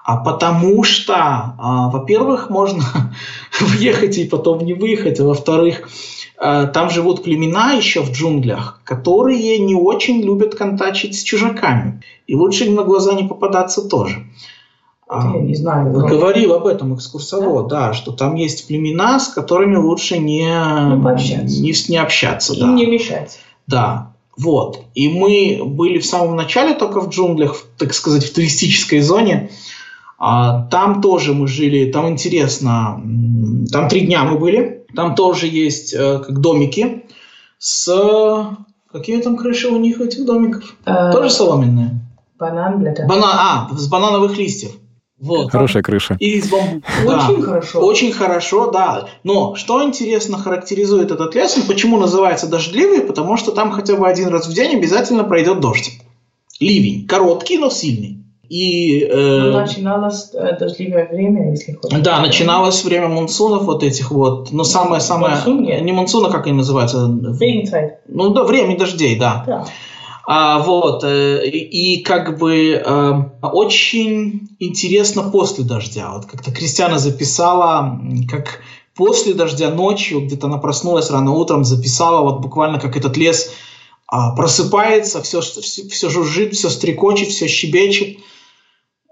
а 0.05 0.17
потому 0.17 0.83
что, 0.83 1.15
а, 1.15 1.91
во-первых, 1.91 2.51
можно 2.51 2.83
въехать 3.61 4.19
и 4.19 4.25
потом 4.25 4.65
не 4.65 4.75
выехать, 4.75 5.21
а 5.21 5.25
во-вторых, 5.25 5.89
там 6.43 6.91
живут 6.91 7.23
племена 7.23 7.73
еще 7.73 8.03
в 8.03 8.11
джунглях, 8.11 8.81
которые 8.85 9.59
не 9.59 9.77
очень 9.77 10.21
любят 10.23 10.57
контачить 10.57 11.17
с 11.19 11.23
чужаками. 11.23 12.03
И 12.27 12.35
лучше 12.35 12.65
им 12.65 12.75
на 12.75 12.83
глаза 12.83 13.15
не 13.15 13.23
попадаться 13.23 13.89
тоже. 13.89 14.27
Я 15.09 15.41
не 15.41 15.55
знаю. 15.55 15.93
но- 15.93 16.07
Говорил 16.07 16.55
об 16.55 16.67
этом 16.67 16.95
экскурсовод, 16.95 17.69
да? 17.69 17.93
что 17.93 18.13
там 18.13 18.35
есть 18.35 18.67
племена, 18.67 19.21
с 19.21 19.29
которыми 19.29 19.77
лучше 19.77 20.19
не, 20.19 20.49
пообщаться. 21.03 21.61
не, 21.63 21.75
не 21.89 21.97
общаться. 21.99 22.55
Им 22.55 22.61
да. 22.61 22.73
не 22.73 22.87
мешать. 22.87 23.39
Да, 23.67 24.13
вот. 24.37 24.81
И 24.95 25.09
мы 25.09 25.63
были 25.65 25.99
в 25.99 26.07
самом 26.07 26.37
начале 26.37 26.75
только 26.75 27.01
в 27.01 27.11
джунглях, 27.11 27.57
в, 27.57 27.65
так 27.79 27.93
сказать, 27.95 28.25
в 28.25 28.35
туристической 28.35 29.01
зоне. 29.01 29.51
А, 30.19 30.67
там 30.71 31.03
тоже 31.03 31.35
мы 31.35 31.47
жили, 31.47 31.91
там 31.91 32.09
интересно, 32.09 33.01
там 33.71 33.89
три 33.89 34.07
дня 34.07 34.25
мы 34.25 34.39
были. 34.39 34.82
Там 34.95 35.15
тоже 35.15 35.47
есть 35.47 35.95
э, 35.95 36.19
как 36.19 36.41
домики 36.41 37.05
с... 37.59 38.57
Какие 38.91 39.23
там 39.23 39.37
крыши 39.37 39.69
у 39.69 39.79
них, 39.79 40.01
этих 40.01 40.27
домиков? 40.27 40.77
Э, 40.85 41.11
Тоже 41.13 41.31
соломенные? 41.31 42.01
Банан, 42.39 42.79
блядь. 42.81 43.07
Бана... 43.07 43.27
А, 43.27 43.69
с 43.75 43.89
банановых 43.89 44.37
листьев. 44.37 44.73
Вот. 45.19 45.53
Хорошая 45.53 45.85
крыша. 45.85 46.17
И 46.19 46.39
из 46.39 46.51
бамбука. 46.51 46.87
да. 47.07 47.29
Очень 47.29 47.43
хорошо. 47.43 47.81
Очень 47.81 48.13
хорошо, 48.13 48.71
да. 48.71 49.09
Но 49.23 49.55
что 49.55 49.83
интересно 49.85 50.37
характеризует 50.37 51.13
этот 51.13 51.35
лес, 51.37 51.57
он 51.57 51.63
почему 51.63 51.99
называется 51.99 52.49
дождливый? 52.49 53.03
Потому 53.03 53.37
что 53.37 53.53
там 53.53 53.71
хотя 53.71 53.95
бы 53.95 54.09
один 54.09 54.29
раз 54.29 54.49
в 54.49 54.53
день 54.53 54.77
обязательно 54.77 55.23
пройдет 55.23 55.61
дождь. 55.61 56.01
Ливень. 56.59 57.07
Короткий, 57.07 57.59
но 57.59 57.71
сильный. 57.71 58.22
И, 58.49 59.01
э, 59.01 59.51
Ну, 59.51 59.53
начиналось 59.53 60.31
э, 60.35 60.59
дождливое 60.59 61.09
время, 61.09 61.51
если 61.53 61.73
хочешь. 61.73 61.99
да, 62.01 62.21
начиналось 62.21 62.85
время 62.85 63.09
монсунов 63.09 63.65
вот 63.65 63.83
этих 63.83 64.11
вот. 64.11 64.53
Но 64.53 64.65
самое-самое... 64.65 65.35
Монсун 65.35 65.63
нет. 65.63 65.83
Не 65.83 65.93
монсуна, 65.93 66.31
как 66.31 66.47
они 66.47 66.57
называются? 66.57 67.07
Regenzeit. 67.41 67.93
Ну 68.09 68.31
да, 68.31 68.45
время 68.45 68.77
дождей, 68.77 69.19
да. 69.19 69.45
Да. 69.47 69.67
А, 70.25 70.59
вот, 70.61 71.03
э, 71.03 71.49
и, 71.49 72.03
как 72.03 72.39
бы 72.39 72.75
э, 72.75 73.13
очень 73.43 74.49
интересно 74.61 75.23
после 75.25 75.65
дождя. 75.65 76.13
Вот 76.13 76.27
как-то 76.27 76.53
Кристиана 76.53 76.99
записала, 76.99 78.01
как 78.31 78.61
после 78.95 79.35
дождя 79.35 79.71
ночью, 79.71 80.21
где-то 80.21 80.47
она 80.47 80.59
проснулась 80.59 81.11
рано 81.11 81.33
утром, 81.33 81.65
записала 81.65 82.23
вот 82.23 82.41
буквально 82.41 82.79
как 82.79 82.97
этот 82.97 83.17
лес 83.17 83.53
а, 84.07 84.37
просыпается, 84.37 85.23
все, 85.23 85.41
все, 85.41 85.89
все 85.89 86.11
жужжит, 86.11 86.55
все 86.55 86.69
стрекочет, 86.69 87.29
все 87.29 87.49
щебечет. 87.49 88.19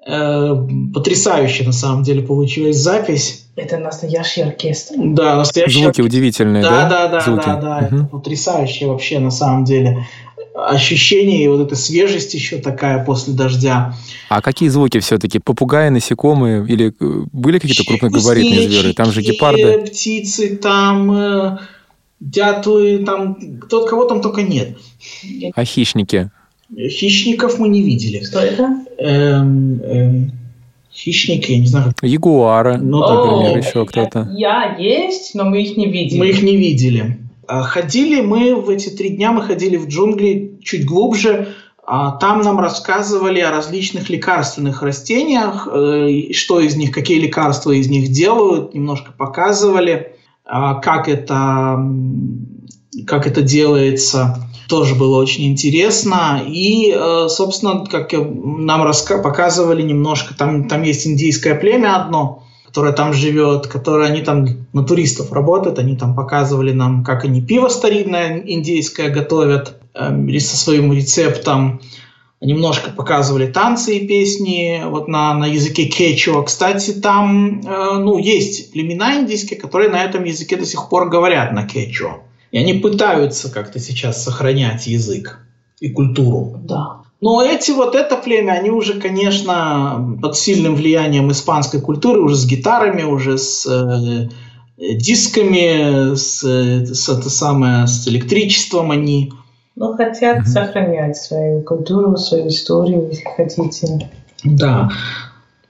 Э, 0.07 0.55
потрясающая 0.95 1.67
на 1.67 1.73
самом 1.73 2.03
деле 2.03 2.23
получилась 2.23 2.77
запись. 2.77 3.45
Это 3.55 3.77
настоящий 3.77 4.41
оркестр. 4.41 4.95
Да, 4.97 5.37
настоящая 5.37 5.83
Звуки 5.85 6.01
удивительные, 6.01 6.63
да, 6.63 6.89
да? 6.89 6.89
да, 6.89 7.09
да, 7.09 7.21
Звуки. 7.21 7.45
да, 7.45 7.57
да, 7.57 7.81
это 7.83 7.95
Мгм. 7.95 8.07
потрясающе 8.09 8.87
вообще 8.87 9.19
на 9.19 9.31
самом 9.31 9.65
деле. 9.65 10.07
Ощущение 10.55 11.45
и 11.45 11.49
вот 11.49 11.61
эта 11.61 11.77
свежесть 11.77 12.33
еще 12.35 12.59
такая 12.59 13.05
после 13.05 13.35
дождя. 13.35 13.95
А 14.31 14.41
какие 14.41 14.69
звуки 14.71 14.99
все-таки? 15.01 15.39
Попугаи, 15.39 15.91
насекомые? 15.91 16.65
Или 16.67 16.95
э, 16.99 17.23
были 17.33 17.59
какие-то 17.59 17.85
крупногабаритные 17.85 18.69
зверы? 18.69 18.95
Там 18.95 19.13
же 19.13 19.21
гепарды. 19.21 19.85
птицы, 19.87 20.57
там 20.57 21.13
э, 21.13 21.59
дятлы, 22.21 23.05
там 23.05 23.37
кто 23.61 23.87
кого 23.87 24.07
там 24.07 24.23
только 24.23 24.43
нет. 24.43 24.77
А 25.55 25.65
хищники? 25.65 26.31
Хищников 26.77 27.59
мы 27.59 27.69
не 27.69 27.83
видели. 27.83 28.23
Что 28.25 28.41
это? 28.41 28.85
Эм, 28.99 29.81
эм, 29.83 30.33
хищники, 30.93 31.53
я 31.53 31.59
не 31.59 31.67
знаю, 31.67 31.93
Ягуары, 32.03 32.79
Ну, 32.79 33.01
например, 33.01 33.57
О, 33.57 33.59
еще 33.59 33.87
кто-то. 33.87 34.29
Я 34.33 34.77
есть, 34.79 35.35
но 35.35 35.45
мы 35.45 35.63
их 35.63 35.77
не 35.77 35.87
видели. 35.91 36.19
мы 36.19 36.29
их 36.29 36.43
не 36.43 36.57
видели. 36.57 37.19
А, 37.47 37.63
Ходили 37.63 38.21
мы 38.21 38.55
в 38.55 38.69
эти 38.69 38.89
три 38.91 39.11
дня, 39.11 39.33
мы 39.33 39.43
ходили 39.43 39.77
в 39.77 39.89
джунгли 39.89 40.59
чуть 40.63 40.85
глубже. 40.85 41.49
А, 41.85 42.13
Там 42.13 42.43
нам 42.43 42.61
рассказывали 42.61 43.41
о 43.41 43.51
различных 43.51 44.09
лекарственных 44.09 44.83
растениях, 44.83 45.67
э, 45.73 46.33
что 46.33 46.61
из 46.61 46.77
них, 46.77 46.93
какие 46.93 47.19
лекарства 47.19 47.73
из 47.73 47.89
них 47.89 48.11
делают, 48.13 48.75
немножко 48.75 49.11
показывали, 49.13 50.13
как 50.83 51.09
это, 51.09 51.79
как 53.07 53.27
это 53.27 53.43
делается. 53.43 54.49
Тоже 54.69 54.95
было 54.95 55.21
очень 55.21 55.47
интересно. 55.47 56.43
И, 56.47 56.93
э, 56.95 57.27
собственно, 57.29 57.85
как 57.87 58.13
нам 58.13 58.91
показывали 59.23 59.83
немножко, 59.83 60.35
там, 60.37 60.69
там 60.69 60.83
есть 60.83 61.07
индийское 61.07 61.55
племя 61.55 62.03
одно, 62.03 62.45
которое 62.67 62.93
там 62.93 63.13
живет, 63.13 63.67
которое 63.67 64.09
они 64.11 64.23
там 64.23 64.47
на 64.73 64.85
туристов 64.85 65.33
работают, 65.33 65.79
они 65.79 65.97
там 65.97 66.15
показывали 66.15 66.73
нам, 66.73 67.05
как 67.05 67.25
они 67.25 67.43
пиво 67.43 67.69
старинное 67.69 68.43
индейское 68.45 69.11
готовят 69.11 69.81
э, 69.95 70.39
со 70.39 70.57
своим 70.57 70.93
рецептом. 70.93 71.81
Немножко 72.41 72.91
показывали 72.91 73.47
танцы 73.47 73.99
и 73.99 74.07
песни 74.07 74.83
вот 74.87 75.09
на, 75.09 75.35
на 75.35 75.47
языке 75.47 75.85
кечуа. 75.85 76.43
Кстати, 76.43 76.93
там 76.93 77.61
э, 77.61 77.99
ну, 77.99 78.17
есть 78.17 78.73
племена 78.73 79.21
индийские, 79.21 79.61
которые 79.61 79.91
на 79.91 80.03
этом 80.03 80.25
языке 80.25 80.57
до 80.57 80.65
сих 80.65 80.89
пор 80.89 81.11
говорят 81.11 81.53
на 81.53 81.67
кечуа. 81.67 82.23
И 82.51 82.59
они 82.59 82.75
пытаются 82.75 83.53
как-то 83.53 83.79
сейчас 83.79 84.25
сохранять 84.25 84.87
язык 84.87 85.41
и 85.81 85.91
культуру. 85.91 86.59
Да. 86.65 87.03
Но 87.21 87.43
эти 87.43 87.73
вот 87.73 87.95
это 87.95 88.17
племя, 88.17 88.53
они 88.53 88.71
уже, 88.71 88.99
конечно, 88.99 90.17
под 90.23 90.37
сильным 90.37 90.75
влиянием 90.75 91.31
испанской 91.31 91.81
культуры, 91.81 92.23
уже 92.23 92.37
с 92.37 92.47
гитарами, 92.47 93.03
уже 93.03 93.37
с 93.37 93.67
э, 93.67 94.29
дисками, 94.79 96.15
с, 96.15 96.43
э, 96.43 96.87
с, 96.87 97.09
это 97.11 97.29
самое, 97.29 97.87
с 97.87 98.09
электричеством 98.09 98.91
они. 98.91 99.33
Но 99.77 99.95
хотят 99.95 100.39
Мгм. 100.41 100.47
сохранять 100.47 101.17
свою 101.17 101.63
культуру, 101.63 102.17
свою 102.17 102.49
историю, 102.49 103.09
если 103.11 103.25
хотите. 103.37 104.11
Да. 104.45 104.91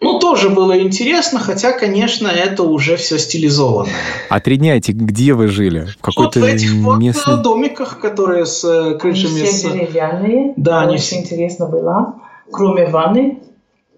Ну, 0.03 0.19
тоже 0.19 0.49
было 0.49 0.81
интересно, 0.81 1.39
хотя, 1.39 1.73
конечно, 1.73 2.27
это 2.27 2.63
уже 2.63 2.97
все 2.97 3.19
стилизовано. 3.19 3.91
А 4.31 4.41
три 4.41 4.57
дня 4.57 4.77
эти 4.79 4.93
где 4.93 5.35
вы 5.35 5.49
жили? 5.49 5.81
В 5.81 5.85
Вот 5.85 5.97
какой-то 6.01 6.41
в 6.41 6.45
этих 6.45 6.73
вот 6.77 6.99
местной... 6.99 7.35
э, 7.35 7.43
домиках, 7.43 7.99
которые 8.01 8.47
с 8.47 8.65
э, 8.65 8.89
Они 8.93 8.99
крышами... 8.99 9.43
все 9.43 9.47
с- 9.47 9.63
деревянные. 9.73 10.55
Да, 10.57 10.81
они 10.81 10.97
все- 10.97 11.17
интересно 11.21 11.67
было. 11.67 12.15
Кроме 12.51 12.87
ванны, 12.87 13.41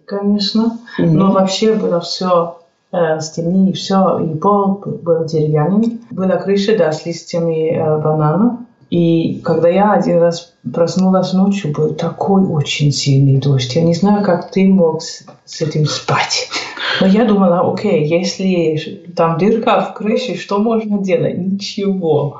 конечно. 0.04 0.78
Мгм. 0.98 1.14
Но 1.14 1.30
вообще 1.32 1.74
было 1.74 2.00
все 2.00 2.58
э, 2.90 3.20
стены 3.20 3.70
и 3.70 3.72
все, 3.72 4.18
и 4.18 4.36
пол 4.36 4.82
был 4.84 5.24
деревянный. 5.24 6.00
Была 6.10 6.36
крыша, 6.36 6.76
да, 6.76 6.90
с 6.90 7.06
листьями 7.06 7.76
э, 7.76 7.98
банана. 8.02 8.61
И 8.92 9.40
когда 9.42 9.70
я 9.70 9.94
один 9.94 10.18
раз 10.18 10.52
проснулась 10.70 11.32
ночью, 11.32 11.72
был 11.72 11.94
такой 11.94 12.44
очень 12.44 12.92
сильный 12.92 13.38
дождь. 13.38 13.74
Я 13.74 13.80
не 13.84 13.94
знаю, 13.94 14.22
как 14.22 14.50
ты 14.50 14.68
мог 14.68 15.00
с, 15.00 15.24
с 15.46 15.62
этим 15.62 15.86
спать. 15.86 16.50
Но 17.00 17.06
я 17.06 17.24
думала, 17.24 17.72
окей, 17.72 18.04
если 18.04 19.02
там 19.16 19.38
дырка 19.38 19.80
в 19.80 19.94
крыше, 19.94 20.36
что 20.36 20.58
можно 20.58 20.98
делать? 20.98 21.38
Ничего. 21.38 22.38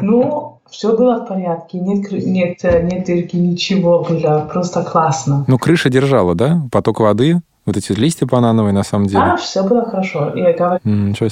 Но 0.00 0.58
все 0.68 0.96
было 0.96 1.24
в 1.24 1.28
порядке, 1.28 1.78
нет, 1.78 2.10
нет, 2.10 2.58
нет 2.64 3.06
дырки, 3.06 3.36
ничего 3.36 4.02
было, 4.02 4.48
просто 4.52 4.82
классно. 4.82 5.44
Ну, 5.46 5.58
крыша 5.58 5.90
держала, 5.90 6.34
да? 6.34 6.60
Поток 6.72 6.98
воды, 6.98 7.40
вот 7.66 7.76
эти 7.76 7.92
листья 7.92 8.26
банановые 8.26 8.72
на 8.72 8.82
самом 8.82 9.06
деле. 9.06 9.22
А, 9.22 9.36
все 9.36 9.62
было 9.62 9.84
хорошо. 9.84 10.32
Я 10.34 10.54
говорю, 10.54 10.80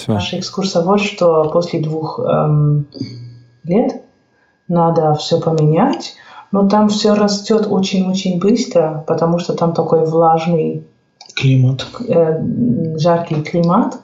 наш 0.06 0.34
экскурсовод, 0.34 1.00
что 1.00 1.50
после 1.52 1.80
двух 1.80 2.20
эм, 2.20 2.86
лет 3.64 4.04
надо 4.70 5.14
все 5.14 5.40
поменять, 5.40 6.14
но 6.52 6.68
там 6.68 6.88
все 6.88 7.14
растет 7.14 7.66
очень-очень 7.68 8.38
быстро, 8.38 9.04
потому 9.06 9.38
что 9.38 9.54
там 9.54 9.74
такой 9.74 10.06
влажный 10.06 10.84
Климат. 11.34 11.86
э, 12.08 12.42
жаркий 12.96 13.42
климат, 13.42 13.98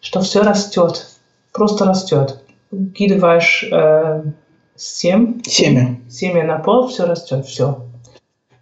что 0.00 0.20
все 0.20 0.42
растет, 0.42 1.06
просто 1.52 1.84
растет. 1.84 2.42
Кидываешь 2.94 3.64
э, 3.70 4.24
сем, 4.76 5.42
Семя. 5.44 6.00
семя 6.10 6.44
на 6.44 6.58
пол, 6.58 6.88
все 6.88 7.06
растет, 7.06 7.46
все. 7.46 7.84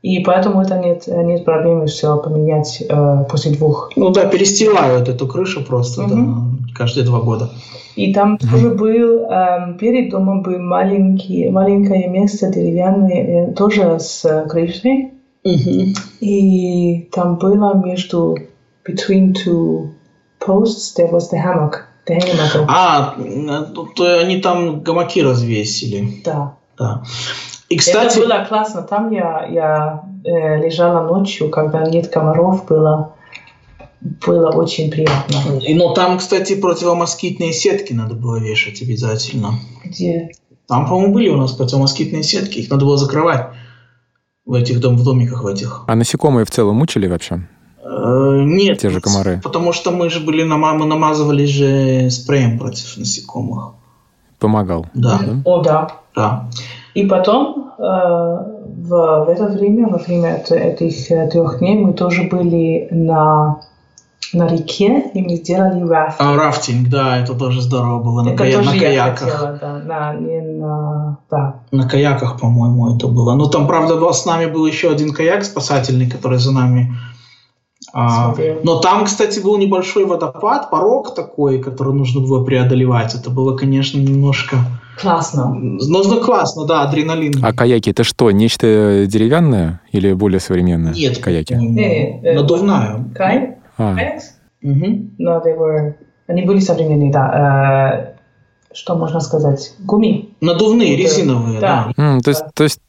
И 0.03 0.19
поэтому 0.21 0.61
это 0.63 0.79
нет, 0.79 1.07
нет 1.07 1.45
проблемы 1.45 1.87
все 1.87 2.17
поменять 2.17 2.83
э, 2.89 3.25
после 3.31 3.53
двух. 3.53 3.93
Ну 3.95 4.11
да, 4.11 4.27
перестилают 4.27 5.09
эту 5.09 5.29
крышу 5.29 5.65
просто 5.65 6.03
Мгм. 6.03 6.59
да, 6.67 6.75
каждые 6.75 7.05
два 7.05 7.21
года. 7.21 7.51
И 7.95 8.13
там 8.13 8.37
тоже 8.39 8.71
был, 8.71 9.27
эм, 9.31 9.79
перед 9.79 10.11
домом 10.11 10.43
был 10.43 10.59
маленький, 10.59 11.51
маленькое 11.51 12.09
место 12.09 12.51
деревянное, 12.51 13.51
э, 13.51 13.53
тоже 13.53 14.01
с 14.01 14.25
э, 14.25 14.47
крышей. 14.49 15.13
И 16.21 17.09
там 17.13 17.37
было 17.37 17.75
между 17.75 18.37
between 18.85 19.35
two 19.35 19.91
posts 20.41 20.95
there 20.97 21.11
was 21.13 21.31
the 21.31 21.39
hammock, 21.39 21.85
the 22.09 22.15
hängematte. 22.15 22.65
А, 22.69 23.15
э, 23.19 23.65
тут 23.75 24.01
э, 24.01 24.21
они 24.21 24.41
там 24.41 24.81
гамаки 24.81 25.23
развесили. 25.23 26.23
Да. 26.25 26.55
Да. 26.79 27.03
И, 27.73 27.77
кстати, 27.77 28.19
Это 28.19 28.27
было 28.29 28.45
классно. 28.49 28.83
Там 28.83 29.11
я, 29.11 29.47
я 29.47 30.03
э, 30.25 30.59
лежала 30.65 31.07
ночью, 31.07 31.49
когда 31.51 31.83
нет 31.85 32.09
комаров, 32.09 32.67
было, 32.67 33.15
было 34.27 34.51
очень 34.51 34.91
приятно. 34.91 35.59
и, 35.59 35.75
но 35.75 35.95
там, 35.95 36.19
кстати, 36.19 36.61
противомоскитные 36.61 37.53
сетки 37.53 37.93
надо 37.93 38.15
было 38.15 38.37
вешать 38.39 38.83
обязательно. 38.83 39.55
Где? 39.85 40.31
Там, 40.69 40.87
по-моему, 40.87 41.15
были 41.15 41.29
у 41.29 41.37
нас 41.37 41.53
противомоскитные 41.53 42.23
сетки, 42.23 42.59
их 42.59 42.71
надо 42.71 42.85
было 42.85 42.97
закрывать 42.97 43.49
в 44.45 44.55
этих 44.55 44.81
дом, 44.81 44.97
в 44.97 45.05
домиках 45.05 45.45
в 45.45 45.47
этих. 45.47 45.85
А 45.87 45.95
насекомые 45.95 46.45
в 46.45 46.51
целом 46.51 46.77
мучили 46.77 47.07
вообще? 47.07 47.47
Э, 47.83 48.41
нет. 48.45 48.79
Те 48.81 48.91
же 48.91 49.01
комары. 49.01 49.41
Потому 49.43 49.73
что 49.73 49.91
мы 49.91 50.11
же 50.11 50.21
были, 50.21 50.43
нама- 50.43 50.75
мы 50.75 50.87
намазывались 50.87 51.51
же 51.51 52.11
спреем 52.11 52.59
против 52.59 52.97
насекомых. 52.97 53.75
Помогал. 54.39 54.87
Да, 54.95 55.21
О, 55.45 55.63
да. 55.63 55.89
да. 56.15 56.51
И 56.95 57.05
потом 57.07 57.73
э, 57.79 57.83
в, 57.83 58.89
в 59.25 59.29
это 59.29 59.47
время, 59.47 59.89
во 59.89 59.99
время 59.99 60.37
эт- 60.37 60.55
этих 60.55 61.11
э, 61.11 61.29
трех 61.29 61.59
дней, 61.59 61.77
мы 61.79 61.93
тоже 61.95 62.25
были 62.25 62.89
на, 62.91 63.61
на 64.35 64.47
реке, 64.49 65.11
и 65.15 65.23
мы 65.23 65.37
сделали 65.37 65.83
рафт. 65.89 66.17
А 66.21 66.37
рафтинг, 66.37 66.89
да, 66.89 67.19
это 67.19 67.35
тоже 67.35 67.61
здорово 67.63 68.03
было. 68.03 68.23
На, 68.23 68.31
это 68.31 68.45
кая- 68.45 68.57
тоже 68.57 68.71
на 68.71 68.75
я 68.75 68.81
каяках. 68.81 69.19
хотела, 69.31 69.59
да. 69.61 69.79
На, 69.79 70.15
не 70.15 70.41
на, 70.41 71.17
да. 71.31 71.55
На 71.71 71.89
каяках, 71.89 72.39
по-моему, 72.39 72.95
это 72.95 73.09
было. 73.09 73.35
Ну, 73.35 73.47
там, 73.47 73.67
правда, 73.67 73.97
был- 73.97 74.13
с 74.13 74.27
нами 74.27 74.47
был 74.47 74.67
еще 74.67 74.91
один 74.91 75.13
каяк 75.13 75.45
спасательный, 75.45 76.09
который 76.11 76.39
за 76.39 76.53
нами. 76.53 76.93
А, 77.93 78.35
но 78.63 78.79
там, 78.79 79.05
кстати, 79.05 79.41
был 79.41 79.59
небольшой 79.59 80.07
водопад, 80.07 80.71
порог 80.71 81.15
такой, 81.15 81.63
который 81.63 81.93
нужно 81.93 82.21
было 82.21 82.45
преодолевать. 82.45 83.15
Это 83.15 83.31
было, 83.31 83.57
конечно, 83.57 83.99
немножко... 83.99 84.57
Классно. 85.01 85.55
Ну, 85.55 85.79
ну, 86.05 86.21
классно, 86.21 86.67
да, 86.67 86.83
адреналин. 86.83 87.43
А 87.43 87.53
каяки 87.53 87.91
это 87.91 88.05
что, 88.05 88.31
нечто 88.31 89.07
деревянное 89.07 89.81
или 89.91 90.13
более 90.13 90.39
современное? 90.39 90.93
Нет, 90.93 91.19
каяки. 91.19 91.55
Не, 91.55 92.21
э, 92.23 92.35
надувная. 92.35 93.05
Кай? 93.15 93.57
А, 93.79 93.95
Каякс? 93.95 94.35
Но. 94.61 95.43
Они 96.27 96.43
были 96.43 96.61
современные, 96.61 97.11
да. 97.11 98.15
Э, 98.71 98.75
что 98.75 98.97
можно 98.97 99.21
сказать? 99.21 99.75
Гуми. 99.81 100.31
Надувные, 100.41 100.97
резиновые, 100.97 101.61
да. 101.61 101.93
Да. 101.97 102.21
то, 102.21 102.31
есть, 102.31 102.45
то 102.55 102.65
есть 102.65 102.81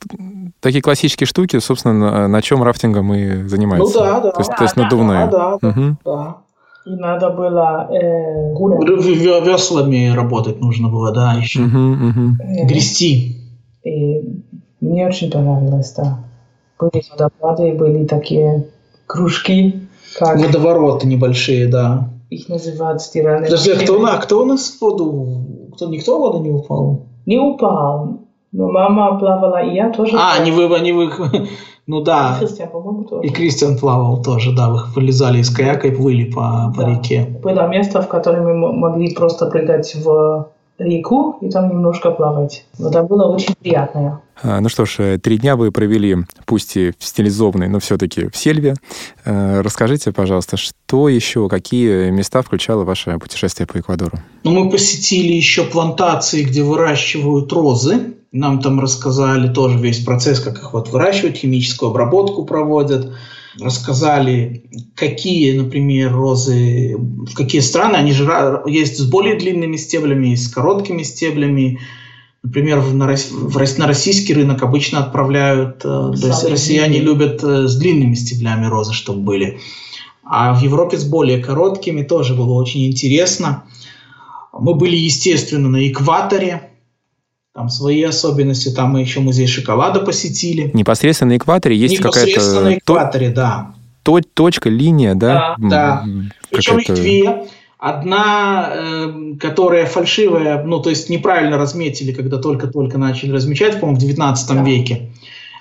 такие 0.63 0.81
классические 0.81 1.27
штуки, 1.27 1.59
собственно, 1.59 1.93
на, 1.93 2.27
на 2.27 2.41
чем 2.41 2.63
рафтингом 2.63 3.13
и 3.13 3.47
занимаются. 3.47 3.99
Ну 3.99 4.05
да, 4.05 4.19
да. 4.21 4.31
То 4.31 4.39
есть, 4.39 4.49
Да, 4.49 4.55
то 4.57 4.63
есть 4.63 4.75
да, 4.75 4.81
надувные. 4.83 5.27
Да, 5.27 5.57
да, 5.61 5.67
Мгм. 5.69 5.97
да. 6.03 6.37
И 6.85 6.89
надо 6.95 7.29
было 7.29 7.87
э, 7.91 8.53
гулять. 8.53 8.81
В- 8.89 9.03
в- 9.03 9.47
Веслами 9.47 10.13
работать 10.15 10.59
нужно 10.59 10.89
было, 10.89 11.11
да, 11.13 11.33
еще. 11.33 11.59
Мгм, 11.61 12.07
мгм. 12.07 12.37
Э, 12.41 12.65
Грести. 12.65 13.37
И 13.83 14.21
мне 14.81 15.07
очень 15.07 15.31
понравилось, 15.31 15.93
да. 15.95 16.19
Были 16.79 17.03
водопады, 17.11 17.73
были 17.73 18.05
такие 18.05 18.67
кружки, 19.07 19.87
как 20.19 20.37
Водовороты 20.39 21.07
небольшие, 21.07 21.67
да. 21.67 22.09
их 22.29 22.49
называют 22.49 23.01
стиральные 23.01 23.45
Подожди, 23.49 23.71
а 23.71 23.75
кто, 23.77 24.05
а 24.05 24.17
кто 24.17 24.41
у 24.41 24.45
нас 24.45 24.69
в 24.69 24.81
воду? 24.81 25.45
Кто, 25.75 25.87
никто 25.87 26.17
в 26.17 26.21
воду 26.21 26.39
не 26.39 26.51
упал? 26.51 27.05
Не 27.25 27.37
упал. 27.39 28.19
Но 28.53 28.71
мама 28.71 29.17
плавала, 29.19 29.61
и 29.63 29.73
я 29.75 29.89
тоже. 29.89 30.15
А, 30.17 30.39
не 30.39 30.51
вы, 30.51 30.79
не 30.79 30.93
вы. 30.93 31.09
Ну 31.85 31.99
И 31.99 32.05
да. 32.05 32.35
Христиан, 32.39 32.69
по-моему, 32.69 33.03
тоже. 33.03 33.27
И 33.27 33.29
Кристиан 33.29 33.77
плавал 33.77 34.23
тоже, 34.23 34.55
да. 34.55 34.69
Вы 34.69 34.79
вылезали 34.95 35.39
из 35.39 35.49
каяка 35.49 35.89
и 35.89 35.91
плыли 35.91 36.31
по, 36.31 36.71
по 36.73 36.83
Да. 36.83 36.89
реке. 36.91 37.25
Было 37.43 37.67
место, 37.67 38.01
в 38.01 38.07
котором 38.07 38.45
мы 38.57 38.71
могли 38.71 39.13
просто 39.13 39.47
прыгать 39.47 39.93
в 39.95 40.47
реку 40.79 41.35
и 41.41 41.49
там 41.49 41.67
немножко 41.69 42.11
плавать. 42.11 42.63
Вода 42.79 43.03
была 43.03 43.27
очень 43.27 43.53
приятная. 43.59 44.21
А, 44.41 44.61
Ну 44.61 44.69
что 44.69 44.85
ж, 44.85 44.95
э, 44.99 45.17
три 45.17 45.37
дня 45.37 45.57
вы 45.57 45.71
провели, 45.71 46.17
пусть 46.45 46.77
и 46.77 46.91
в 46.97 47.03
стилизованной, 47.05 47.67
но 47.67 47.79
все-таки 47.79 48.29
в 48.29 48.37
сельве. 48.37 48.75
Э, 49.25 49.59
Расскажите, 49.59 50.13
пожалуйста, 50.13 50.55
что 50.55 51.09
еще, 51.09 51.49
какие 51.49 52.11
места 52.11 52.41
включало 52.43 52.85
ваше 52.85 53.17
путешествие 53.19 53.67
по 53.67 53.77
Эквадору? 53.79 54.19
Но 54.45 54.51
мы 54.51 54.69
посетили 54.69 55.33
еще 55.33 55.65
плантации, 55.65 56.43
где 56.43 56.63
выращивают 56.63 57.51
розы. 57.51 58.13
Нам 58.33 58.59
там 58.59 58.79
рассказали 58.79 59.47
тоже 59.53 59.77
весь 59.77 59.99
процесс, 59.99 60.39
как 60.39 60.57
их 60.57 60.73
вот 60.73 60.89
выращивают, 60.89 61.37
химическую 61.37 61.91
обработку 61.91 62.45
проводят. 62.45 63.13
Рассказали, 63.61 64.65
какие, 64.95 65.55
например, 65.55 66.11
розы, 66.11 66.95
в 66.97 67.35
какие 67.35 67.61
страны. 67.61 67.95
Они 67.95 68.11
же 68.11 68.27
есть 68.65 68.97
с 68.97 69.05
более 69.05 69.37
длинными 69.37 69.75
стеблями, 69.77 70.29
есть 70.29 70.47
с 70.47 70.51
короткими 70.51 71.03
стеблями. 71.03 71.79
Например, 72.41 72.79
в, 72.79 72.95
на, 72.95 73.15
в 73.15 73.77
на 73.77 73.87
российский 73.87 74.33
рынок 74.33 74.63
обычно 74.63 74.99
отправляют, 74.99 75.85
э, 75.85 76.13
то 76.19 76.27
есть 76.27 76.43
россияне 76.43 76.99
длинные. 76.99 77.13
любят 77.13 77.43
э, 77.43 77.67
с 77.67 77.75
длинными 77.75 78.15
стеблями 78.15 78.65
розы, 78.65 78.93
чтобы 78.93 79.21
были. 79.21 79.59
А 80.23 80.53
в 80.55 80.61
Европе 80.63 80.97
с 80.97 81.03
более 81.03 81.37
короткими 81.37 82.01
тоже 82.01 82.33
было 82.33 82.53
очень 82.53 82.87
интересно. 82.87 83.65
Мы 84.51 84.73
были, 84.73 84.95
естественно, 84.95 85.69
на 85.69 85.87
экваторе. 85.87 86.72
Там 87.53 87.69
свои 87.69 88.01
особенности. 88.01 88.69
Там 88.69 88.91
мы 88.93 89.01
еще 89.01 89.19
музей 89.19 89.45
шоколада 89.45 89.99
посетили. 89.99 90.71
Непосредственно 90.73 91.33
на 91.33 91.37
экваторе 91.37 91.75
есть 91.77 91.99
Непосредственно 91.99 92.55
на 92.55 92.59
какая-то 92.61 92.85
то- 92.85 92.93
экваторе, 92.95 93.29
да. 93.29 93.73
то- 94.01 94.19
точка, 94.33 94.69
линия, 94.69 95.13
да? 95.13 95.55
Да, 95.59 95.69
да. 95.69 96.05
Причем 96.49 96.79
их 96.79 96.87
какая-то- 96.87 97.01
две. 97.01 97.43
Одна, 97.77 98.69
э, 98.73 99.13
которая 99.39 99.85
фальшивая, 99.85 100.63
ну, 100.63 100.79
то 100.79 100.89
есть 100.89 101.09
неправильно 101.09 101.57
разметили, 101.57 102.11
когда 102.11 102.37
только-только 102.37 102.97
начали 102.97 103.31
размечать, 103.31 103.79
по-моему, 103.79 103.97
в 103.97 104.01
19 104.01 104.57
Да. 104.57 104.63
веке. 104.63 105.09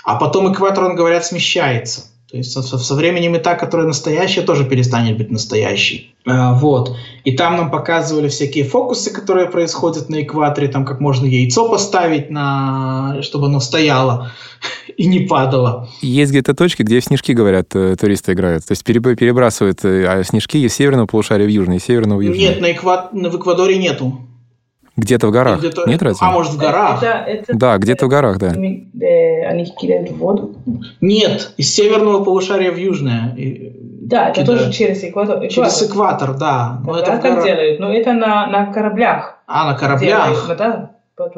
А 0.04 0.14
потом 0.14 0.50
экватор, 0.52 0.84
он, 0.84 0.96
говорят, 0.96 1.26
смещается. 1.26 2.06
То 2.32 2.38
есть 2.38 2.50
со, 2.50 2.62
со- 2.62 2.94
временем 2.94 3.34
и 3.34 3.38
та, 3.38 3.54
которая 3.56 3.86
настоящая, 3.86 4.40
тоже 4.40 4.64
перестанет 4.64 5.18
быть 5.18 5.30
настоящей. 5.30 6.14
А, 6.24 6.54
вот. 6.54 6.96
И 7.24 7.32
там 7.32 7.58
нам 7.58 7.70
показывали 7.70 8.28
всякие 8.28 8.64
фокусы, 8.64 9.12
которые 9.12 9.50
происходят 9.50 10.08
на 10.08 10.22
экваторе, 10.22 10.68
там 10.68 10.86
как 10.86 10.98
можно 10.98 11.26
яйцо 11.26 11.68
поставить, 11.68 12.30
на... 12.30 13.18
чтобы 13.20 13.48
оно 13.48 13.60
стояло 13.60 14.32
и 14.96 15.04
не 15.04 15.20
падало. 15.26 15.90
Есть 16.00 16.30
где-то 16.30 16.54
точки, 16.54 16.82
где 16.82 17.00
в 17.00 17.04
снежки, 17.04 17.32
говорят, 17.32 17.76
э, 17.76 17.96
туристы 17.96 18.32
играют. 18.32 18.64
То 18.64 18.72
есть 18.72 18.82
переб- 18.88 19.14
перебрасывают 19.14 19.84
э, 19.84 20.06
а 20.06 20.24
снежки 20.24 20.56
из 20.56 20.72
северного 20.72 21.06
полушария 21.06 21.46
в 21.46 21.50
южный, 21.50 21.76
из 21.76 21.84
северного 21.84 22.16
в 22.16 22.22
южный. 22.22 22.44
Нет, 22.44 22.62
на 22.62 22.72
эква... 22.72 23.10
в 23.12 23.36
Эквадоре 23.36 23.76
нету. 23.76 24.18
Где-то 24.96 25.28
в 25.28 25.30
горах. 25.30 25.58
Где-то- 25.60 25.88
Нет 25.88 26.02
разве? 26.02 26.26
А 26.26 26.30
может 26.32 26.52
в 26.52 26.58
горах? 26.58 27.02
Это, 27.02 27.12
это, 27.26 27.56
Да, 27.56 27.78
где-то 27.78 28.06
в 28.06 28.08
горах, 28.08 28.38
да. 28.38 28.48
Э, 28.48 29.46
они 29.46 29.64
кидают 29.64 30.10
в 30.10 30.18
воду. 30.18 30.54
Нет, 31.00 31.52
из 31.56 31.74
северного 31.74 32.22
полушария 32.24 32.70
в 32.72 32.76
южное. 32.76 33.34
И- 33.36 33.72
Да, 34.02 34.28
это 34.28 34.42
Кидают. 34.42 34.60
тоже 34.60 34.72
через 34.72 35.02
экватор. 35.04 35.46
Через 35.48 35.82
экватор. 35.82 36.34
да. 36.36 36.80
Но 36.84 36.94
Тогда 36.94 37.14
это 37.14 37.22
так 37.22 37.30
горах. 37.32 37.44
делают. 37.46 37.80
Но 37.80 37.90
это 37.92 38.12
на, 38.12 38.46
на 38.48 38.66
кораблях. 38.66 39.38
А, 39.46 39.64
на 39.72 39.78
делают. 39.78 39.80
кораблях. 39.80 40.44
Ну 40.48 40.54
да. 40.56 40.90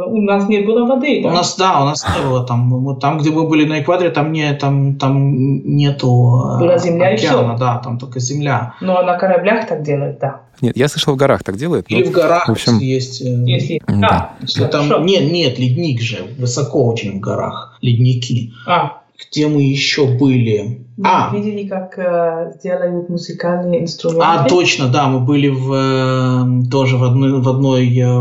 У 0.06 0.20
нас 0.22 0.48
не 0.48 0.60
было 0.60 0.86
воды. 0.86 1.20
У 1.20 1.24
да? 1.28 1.32
нас, 1.34 1.56
да, 1.56 1.82
у 1.82 1.84
нас 1.84 2.04
не 2.16 2.26
было 2.26 2.44
там. 2.46 2.60
Мы- 2.60 2.96
Там, 2.98 3.18
где 3.18 3.30
мы 3.30 3.46
были 3.46 3.66
на 3.68 3.80
экваторе, 3.82 4.10
там, 4.10 4.32
не, 4.32 4.52
там, 4.54 4.96
там 4.96 5.34
нету 5.76 6.56
э, 6.56 6.60
Была 6.60 6.78
земля 6.78 7.10
и 7.10 7.14
океана, 7.16 7.54
всё. 7.54 7.58
да, 7.58 7.78
там 7.84 7.98
только 7.98 8.18
земля. 8.18 8.74
Но 8.80 9.02
на 9.02 9.18
кораблях 9.18 9.66
так 9.68 9.82
делают, 9.82 10.18
да. 10.20 10.40
Нет, 10.60 10.76
я 10.76 10.88
слышал, 10.88 11.14
в 11.14 11.16
горах 11.16 11.42
так 11.44 11.56
делают. 11.56 11.86
но- 11.90 11.96
Или 11.98 12.04
в 12.06 12.10
горах 12.12 12.48
в 12.48 12.52
общем, 12.52 12.78
есть. 12.78 13.20
э, 13.22 13.24
Если... 13.46 13.80
Да. 13.86 14.32
Если 14.40 14.64
там, 14.66 14.88
хорошо. 14.88 15.04
нет, 15.04 15.30
нет, 15.32 15.58
ледник 15.58 16.00
же, 16.00 16.18
высоко 16.38 16.86
очень 16.86 17.18
в 17.18 17.20
горах, 17.20 17.78
ледники. 17.82 18.52
А, 18.66 19.02
Где 19.30 19.46
мы 19.48 19.62
еще 19.62 20.06
были? 20.06 20.80
мы 20.96 21.04
А, 21.08 21.34
видели, 21.34 21.66
как 21.68 21.98
э, 21.98 22.52
делают 22.62 23.08
музыкальные 23.08 23.82
инструменты. 23.82 24.24
А, 24.26 24.44
точно, 24.48 24.88
да, 24.88 25.08
мы 25.08 25.20
были 25.20 25.48
в, 25.48 25.72
э, 25.72 26.68
тоже 26.70 26.96
в 26.98 27.04
одной, 27.04 27.40
в 27.40 27.48
одной 27.48 27.96
э, 27.96 28.20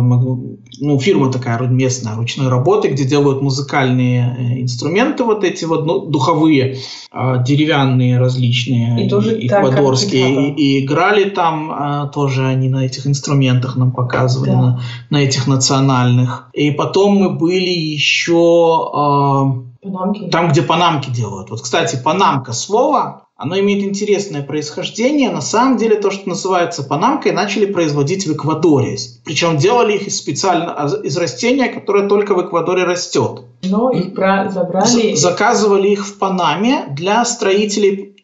ну, 0.80 1.00
фирма 1.00 1.32
такая 1.32 1.60
местная 1.68 2.16
ручной 2.16 2.50
работы, 2.50 2.90
где 2.90 3.06
делают 3.06 3.42
музыкальные 3.42 4.36
э, 4.38 4.62
инструменты 4.62 5.24
вот 5.24 5.44
эти 5.44 5.66
вот 5.66 5.86
ну, 5.86 6.06
духовые, 6.06 6.78
э, 7.12 7.44
деревянные 7.44 8.20
различные, 8.20 9.06
и 9.06 9.10
тоже 9.10 9.38
эквадорские. 9.46 10.52
И, 10.52 10.80
и 10.80 10.86
играли 10.86 11.30
там 11.30 11.72
э, 11.72 12.12
тоже 12.14 12.46
они 12.46 12.70
на 12.70 12.86
этих 12.86 13.08
инструментах 13.08 13.76
нам 13.76 13.92
показывали, 13.92 14.52
да. 14.52 14.58
на, 14.62 14.82
на 15.10 15.18
этих 15.18 15.48
национальных. 15.48 16.50
И 16.54 16.72
потом 16.72 17.18
мы 17.18 17.30
были 17.30 17.70
еще 17.70 18.90
э, 18.94 19.88
панамки. 19.88 20.30
там, 20.30 20.50
где 20.50 20.62
панамки 20.62 21.10
делают. 21.10 21.50
Вот, 21.50 21.62
кстати, 21.62 22.00
панамка 22.04 22.54
слово 22.54 23.23
оно 23.36 23.60
имеет 23.60 23.84
интересное 23.84 24.44
происхождение. 24.44 25.32
На 25.32 25.42
самом 25.42 25.78
деле 25.78 25.96
то, 25.96 26.12
что 26.12 26.30
называется 26.30 26.84
панамкой, 26.84 27.32
начали 27.32 27.66
производить 27.66 28.28
в 28.28 28.34
Эквадоре. 28.34 28.98
Причем 29.26 29.58
делали 29.58 29.94
их 29.94 30.08
из 30.08 30.18
специально 30.18 30.74
а, 30.74 30.88
из 31.04 31.18
растения, 31.18 31.68
которое 31.68 32.08
только 32.08 32.36
в 32.36 32.46
Эквадоре 32.46 32.84
растет. 32.84 33.42
Но 33.64 33.92
их 33.92 34.14
забрали. 34.52 35.16
Заказывали 35.16 35.90
их 35.90 36.06
в 36.06 36.20
Панаме 36.20 36.86
для 36.92 37.26
строителей 37.26 38.16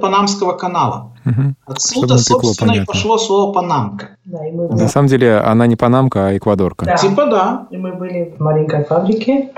Панамского 0.00 0.52
канала. 0.52 1.12
Угу. 1.24 1.54
Отсюда, 1.66 2.18
собственно, 2.18 2.72
понятно. 2.72 2.82
и 2.82 2.86
пошло 2.86 3.18
слово 3.18 3.52
панамка. 3.52 4.16
Да, 4.24 4.46
и 4.46 4.52
мы... 4.52 4.68
На 4.68 4.88
самом 4.88 5.08
деле 5.08 5.38
она 5.38 5.66
не 5.66 5.76
панамка, 5.76 6.28
а 6.28 6.36
эквадорка. 6.36 6.86
Да. 6.86 6.96
Типа 6.96 7.26
да. 7.26 7.66
И 7.70 7.76
мы 7.76 7.92
были 7.92 8.34
в 8.36 8.40
маленькой 8.40 8.84
фабрике, 8.84 9.50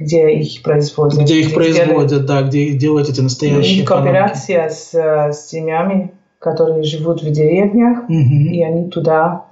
где 0.00 0.30
их 0.30 0.62
производят. 0.62 1.20
Где 1.20 1.40
их 1.40 1.54
производят, 1.54 2.24
да, 2.24 2.42
где 2.42 2.70
делают 2.70 3.08
эти 3.08 3.20
настоящие. 3.20 3.82
И 3.82 3.84
кооперация 3.84 4.70
с, 4.70 4.94
с 4.94 5.50
семьями, 5.50 6.12
которые 6.38 6.82
живут 6.82 7.22
в 7.22 7.30
деревнях, 7.30 8.04
угу. 8.04 8.14
и 8.50 8.62
они 8.62 8.88
туда 8.88 9.44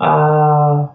uh, 0.00 0.88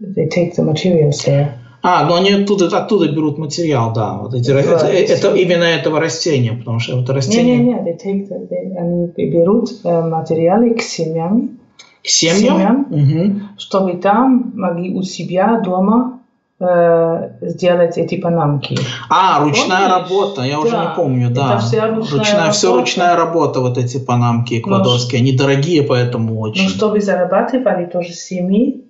they 0.00 0.28
take 0.28 0.54
the 0.56 0.64
materials 0.64 1.24
there. 1.24 1.50
А, 1.82 2.04
но 2.04 2.16
они 2.16 2.32
оттуда, 2.32 2.66
оттуда 2.66 3.12
берут 3.12 3.38
материал, 3.38 3.92
да. 3.92 4.14
Вот 4.14 4.34
эти, 4.34 4.50
это, 4.50 4.86
это, 4.88 5.12
это 5.12 5.34
именно 5.36 5.62
этого 5.62 6.00
растения, 6.00 6.52
потому 6.52 6.80
что 6.80 7.00
это 7.00 7.12
растение... 7.12 7.76
They 7.76 7.96
take 7.96 8.28
the, 8.28 8.48
they, 8.48 8.76
они 8.76 9.30
берут 9.30 9.70
э, 9.84 10.02
материалы 10.02 10.74
к 10.74 10.82
семьям, 10.82 11.60
к 12.02 12.08
семьям, 12.08 12.86
семьям 12.90 13.30
угу. 13.30 13.40
чтобы 13.56 13.98
там 13.98 14.50
могли 14.56 14.96
у 14.96 15.02
себя 15.02 15.60
дома 15.60 16.15
Э, 16.15 16.15
сделать 16.58 17.98
эти 17.98 18.18
панамки. 18.18 18.78
А, 19.10 19.40
ручная 19.40 19.88
Помнишь? 19.88 20.10
работа, 20.10 20.42
я 20.42 20.54
да. 20.54 20.60
уже 20.60 20.76
не 20.78 20.88
помню, 20.96 21.30
да. 21.30 21.54
Это 21.54 21.58
вся 21.58 21.86
ручная, 21.88 22.18
ручная 22.18 22.36
работа. 22.38 22.52
Все 22.52 22.74
ручная 22.74 23.16
работа, 23.16 23.60
вот 23.60 23.78
эти 23.78 23.98
панамки 23.98 24.58
эквадорские, 24.58 25.20
но, 25.20 25.28
они 25.28 25.36
дорогие, 25.36 25.82
поэтому 25.82 26.40
очень. 26.40 26.64
Но 26.64 26.68
чтобы 26.70 27.00
зарабатывали 27.00 27.84
тоже 27.84 28.12
семьи, 28.12 28.84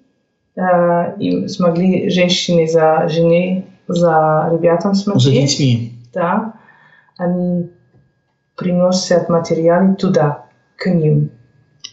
э, 0.54 1.18
и 1.18 1.48
смогли 1.48 2.08
женщины 2.08 2.68
за 2.68 3.08
жены, 3.08 3.66
за 3.88 4.48
ребятам 4.52 4.94
смотреть. 4.94 5.24
За 5.24 5.30
детьми. 5.32 5.92
Да, 6.14 6.52
они 7.18 7.68
приносят 8.56 9.28
материалы 9.28 9.96
туда, 9.96 10.44
к 10.76 10.86
ним, 10.86 11.30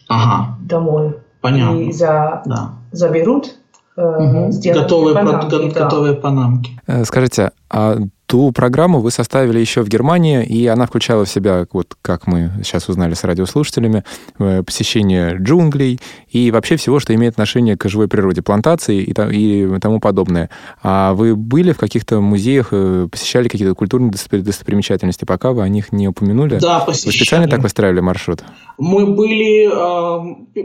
ага. 0.08 0.56
домой. 0.60 1.16
Понятно. 1.40 1.80
И 1.80 1.92
за, 1.92 2.42
да. 2.46 2.70
заберут 2.92 3.56
угу. 3.96 4.50
готовые, 4.62 5.14
панамки, 5.14 5.50
про, 5.50 5.58
да. 5.68 5.84
готовые 5.84 6.14
панамки. 6.14 6.80
Э, 6.86 7.04
скажите, 7.04 7.52
а 7.70 7.98
ту 8.34 8.50
программу 8.50 8.98
вы 8.98 9.12
составили 9.12 9.60
еще 9.60 9.82
в 9.82 9.88
Германии, 9.88 10.44
и 10.44 10.66
она 10.66 10.86
включала 10.86 11.24
в 11.24 11.28
себя, 11.28 11.68
вот 11.72 11.94
как 12.02 12.26
мы 12.26 12.50
сейчас 12.64 12.88
узнали 12.88 13.14
с 13.14 13.22
радиослушателями, 13.22 14.02
э, 14.40 14.64
посещение 14.64 15.36
джунглей 15.40 16.00
и 16.30 16.50
вообще 16.50 16.74
всего, 16.74 16.98
что 16.98 17.14
имеет 17.14 17.34
отношение 17.34 17.76
к 17.76 17.88
живой 17.88 18.08
природе, 18.08 18.42
плантации 18.42 19.04
и, 19.04 19.12
и 19.12 19.78
тому 19.78 20.00
подобное. 20.00 20.50
А 20.82 21.14
вы 21.14 21.36
были 21.36 21.70
в 21.70 21.78
каких-то 21.78 22.20
музеях, 22.20 22.70
э, 22.72 23.06
посещали 23.08 23.46
какие-то 23.46 23.76
культурные 23.76 24.10
достопримечательности, 24.10 25.24
пока 25.24 25.52
вы 25.52 25.62
о 25.62 25.68
них 25.68 25.92
не 25.92 26.08
упомянули? 26.08 26.58
Да, 26.58 26.80
посещали. 26.80 27.12
Вы 27.12 27.16
специально 27.16 27.48
так 27.48 27.62
выстраивали 27.62 28.00
маршрут? 28.00 28.42
Мы 28.78 29.06
были, 29.06 29.68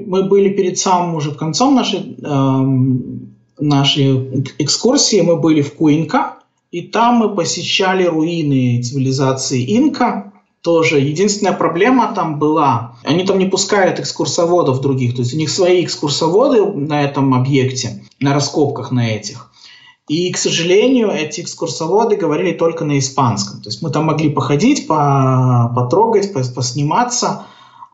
мы 0.07 0.23
были 0.23 0.49
перед 0.49 0.79
самым 0.79 1.13
уже 1.13 1.35
концом 1.35 1.75
нашей, 1.75 2.17
нашей 3.59 4.43
экскурсии, 4.57 5.21
мы 5.21 5.35
были 5.35 5.61
в 5.61 5.75
Куинка, 5.75 6.38
и 6.71 6.81
там 6.81 7.15
мы 7.15 7.35
посещали 7.35 8.05
руины 8.05 8.81
цивилизации 8.81 9.63
Инка. 9.63 10.33
Тоже 10.61 10.99
единственная 10.99 11.53
проблема 11.53 12.11
там 12.13 12.37
была, 12.37 12.97
они 13.03 13.23
там 13.23 13.39
не 13.39 13.45
пускают 13.45 13.97
экскурсоводов 13.99 14.81
других, 14.81 15.15
то 15.15 15.21
есть 15.21 15.33
у 15.33 15.37
них 15.37 15.49
свои 15.49 15.85
экскурсоводы 15.85 16.65
на 16.65 17.01
этом 17.01 17.33
объекте, 17.33 18.03
на 18.19 18.33
раскопках 18.33 18.91
на 18.91 19.09
этих. 19.09 19.49
И, 20.09 20.29
к 20.33 20.37
сожалению, 20.37 21.11
эти 21.11 21.41
экскурсоводы 21.41 22.17
говорили 22.17 22.51
только 22.51 22.83
на 22.83 22.99
испанском. 22.99 23.61
То 23.61 23.69
есть 23.69 23.81
мы 23.81 23.89
там 23.89 24.05
могли 24.05 24.29
походить, 24.29 24.85
потрогать, 24.85 26.33
посниматься, 26.33 27.27
а, 27.27 27.47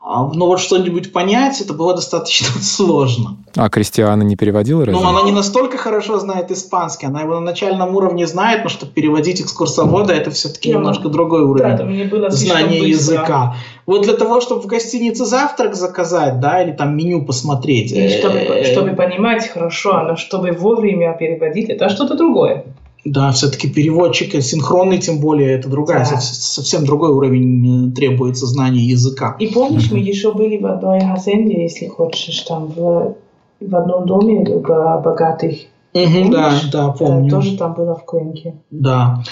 но 0.06 0.46
вот 0.46 0.60
что-нибудь 0.60 1.12
понять, 1.12 1.62
это 1.62 1.74
было 1.74 1.96
достаточно 1.96 2.48
сложно. 2.62 3.38
А 3.56 3.70
Кристиана 3.70 4.22
не 4.22 4.36
переводила 4.36 4.86
разве? 4.86 5.02
Ну, 5.02 5.08
она 5.08 5.24
не 5.24 5.32
настолько 5.32 5.78
хорошо 5.78 6.20
знает 6.20 6.52
испанский. 6.52 7.08
Она 7.08 7.22
его 7.22 7.34
на 7.36 7.40
начальном 7.40 7.96
уровне 7.96 8.28
знает, 8.28 8.64
но 8.64 8.70
чтобы 8.70 8.92
переводить 8.92 9.42
экскурсовода, 9.42 10.14
это 10.14 10.30
все-таки 10.30 10.72
ну, 10.72 10.80
немножко 10.80 11.10
другой 11.10 11.42
уровень 11.42 12.10
да, 12.10 12.30
знания 12.30 12.88
языка. 12.88 13.56
Вот 13.88 14.04
для 14.04 14.14
того, 14.14 14.42
чтобы 14.42 14.62
в 14.62 14.68
гостинице 14.68 15.26
завтрак 15.26 15.74
заказать, 15.74 16.40
да, 16.40 16.62
или 16.62 16.72
там 16.72 16.96
меню 16.96 17.26
посмотреть. 17.26 17.92
И 17.92 18.10
чтобы, 18.10 18.38
э, 18.38 18.72
чтобы 18.72 18.92
понимать 18.92 19.48
хорошо, 19.48 20.02
но 20.02 20.16
чтобы 20.18 20.52
вовремя 20.52 21.16
переводить, 21.18 21.70
это 21.70 21.90
что-то 21.90 22.16
другое. 22.16 22.66
Да, 23.06 23.32
все-таки 23.32 23.70
переводчик 23.70 24.42
синхронный, 24.42 24.98
тем 24.98 25.20
более, 25.20 25.52
это 25.52 25.70
другая, 25.70 26.08
да. 26.10 26.20
совсем 26.20 26.86
другой 26.86 27.12
уровень 27.12 27.90
э, 27.90 27.96
требуется 27.96 28.48
знания 28.48 28.84
языка. 28.84 29.36
И 29.40 29.48
помнишь, 29.48 29.92
мы 29.92 30.00
еще 30.00 30.34
были 30.34 30.58
в 30.58 30.66
одной 30.66 31.02
хазенде, 31.02 31.62
если 31.62 31.86
хочешь, 31.86 32.42
там 32.42 32.66
в, 32.76 33.16
в 33.62 33.76
одном 33.76 34.08
доме 34.08 34.44
богатых. 34.44 35.60
Угу, 35.94 36.32
да, 36.32 36.60
да, 36.72 36.90
помню. 36.90 37.30
Да, 37.30 37.38
тоже 37.38 37.58
там 37.58 37.74
было 37.74 37.96
в 37.96 38.04
Куинке. 38.04 38.56
Да. 38.70 39.24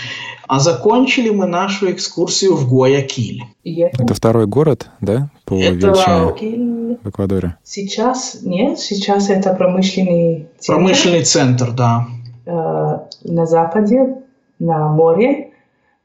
А 0.47 0.59
закончили 0.59 1.30
мы 1.30 1.45
нашу 1.45 1.91
экскурсию 1.91 2.55
в 2.55 2.69
Гуаякиль. 2.69 3.43
Это... 3.65 4.03
это 4.03 4.13
второй 4.13 4.45
город, 4.45 4.88
да, 5.01 5.30
по 5.45 5.55
это 5.55 5.74
величине 5.74 6.97
в 7.01 7.09
Эквадоре? 7.09 7.57
Сейчас 7.63 8.39
нет, 8.43 8.80
сейчас 8.80 9.30
это 9.30 9.53
промышленный 9.53 10.47
центр. 10.59 10.74
Промышленный 10.74 11.24
центр, 11.24 11.71
да. 11.71 12.07
Э, 12.46 13.00
на 13.24 13.46
западе, 13.46 14.16
на 14.60 14.89
море, 14.89 15.52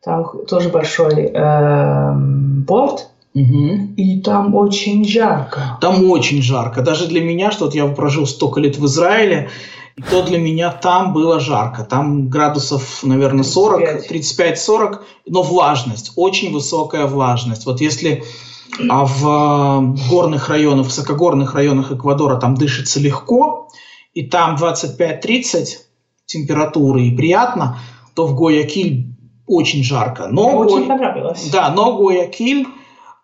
там 0.03 0.25
тоже 0.47 0.69
большой 0.69 1.31
э, 1.33 2.15
порт, 2.67 3.09
Угу. 3.35 3.95
И 3.97 4.21
там 4.21 4.55
очень 4.57 5.05
жарко. 5.05 5.79
Там 5.81 6.11
очень 6.11 6.43
жарко. 6.43 6.81
Даже 6.81 7.07
для 7.07 7.21
меня, 7.21 7.53
что 7.53 7.67
вот 7.67 7.75
я 7.75 7.87
прожил 7.87 8.27
столько 8.27 8.59
лет 8.59 8.79
в 8.79 8.87
Израиле, 8.87 9.51
то 10.11 10.23
для 10.25 10.39
меня 10.39 10.73
там 10.73 11.13
было 11.13 11.39
жарко. 11.39 11.85
Там 11.85 12.29
градусов, 12.29 13.01
наверное, 13.05 13.45
40, 13.45 14.11
35-40, 14.11 15.01
но 15.27 15.43
влажность, 15.43 16.13
очень 16.17 16.53
высокая 16.53 17.07
влажность. 17.07 17.67
Вот 17.67 17.81
если 17.81 18.25
а 18.89 19.05
в 19.05 19.97
горных 20.09 20.49
районах, 20.49 20.87
в 20.87 20.89
высокогорных 20.89 21.55
районах 21.55 21.93
Эквадора 21.93 22.37
там 22.37 22.55
дышится 22.55 22.99
легко, 23.01 23.69
и 24.15 24.27
там 24.27 24.57
25-30 24.57 25.67
температуры 26.29 27.03
и 27.03 27.17
приятно, 27.17 27.79
то 28.15 28.27
в 28.27 28.37
Гуаякиль 28.37 29.07
очень 29.47 29.83
жарко. 29.83 30.29
Но 30.31 30.51
Мне 30.51 30.59
очень 30.59 30.87
понравилось. 30.87 31.49
Да, 31.51 31.71
но 31.71 31.97
Гуаякиль 31.97 32.67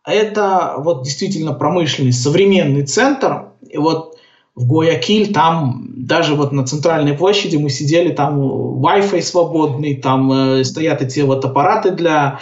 это 0.05 0.75
вот 0.79 1.05
действительно 1.05 1.53
промышленный 1.53 2.13
современный 2.13 2.85
центр. 2.85 3.53
И 3.69 3.79
вот 3.79 4.17
в 4.55 4.67
Гуаякиль 4.67 5.33
там 5.33 5.87
даже 5.97 6.35
вот 6.35 6.53
на 6.53 6.67
центральной 6.67 7.15
площади 7.15 7.57
мы 7.57 7.71
сидели, 7.71 8.13
там 8.13 8.41
Wi-Fi 8.83 9.23
свободный, 9.23 9.97
там 9.97 10.33
э, 10.33 10.65
стоят 10.65 11.03
эти 11.03 11.21
вот 11.21 11.45
аппараты 11.45 11.91
для 11.91 12.41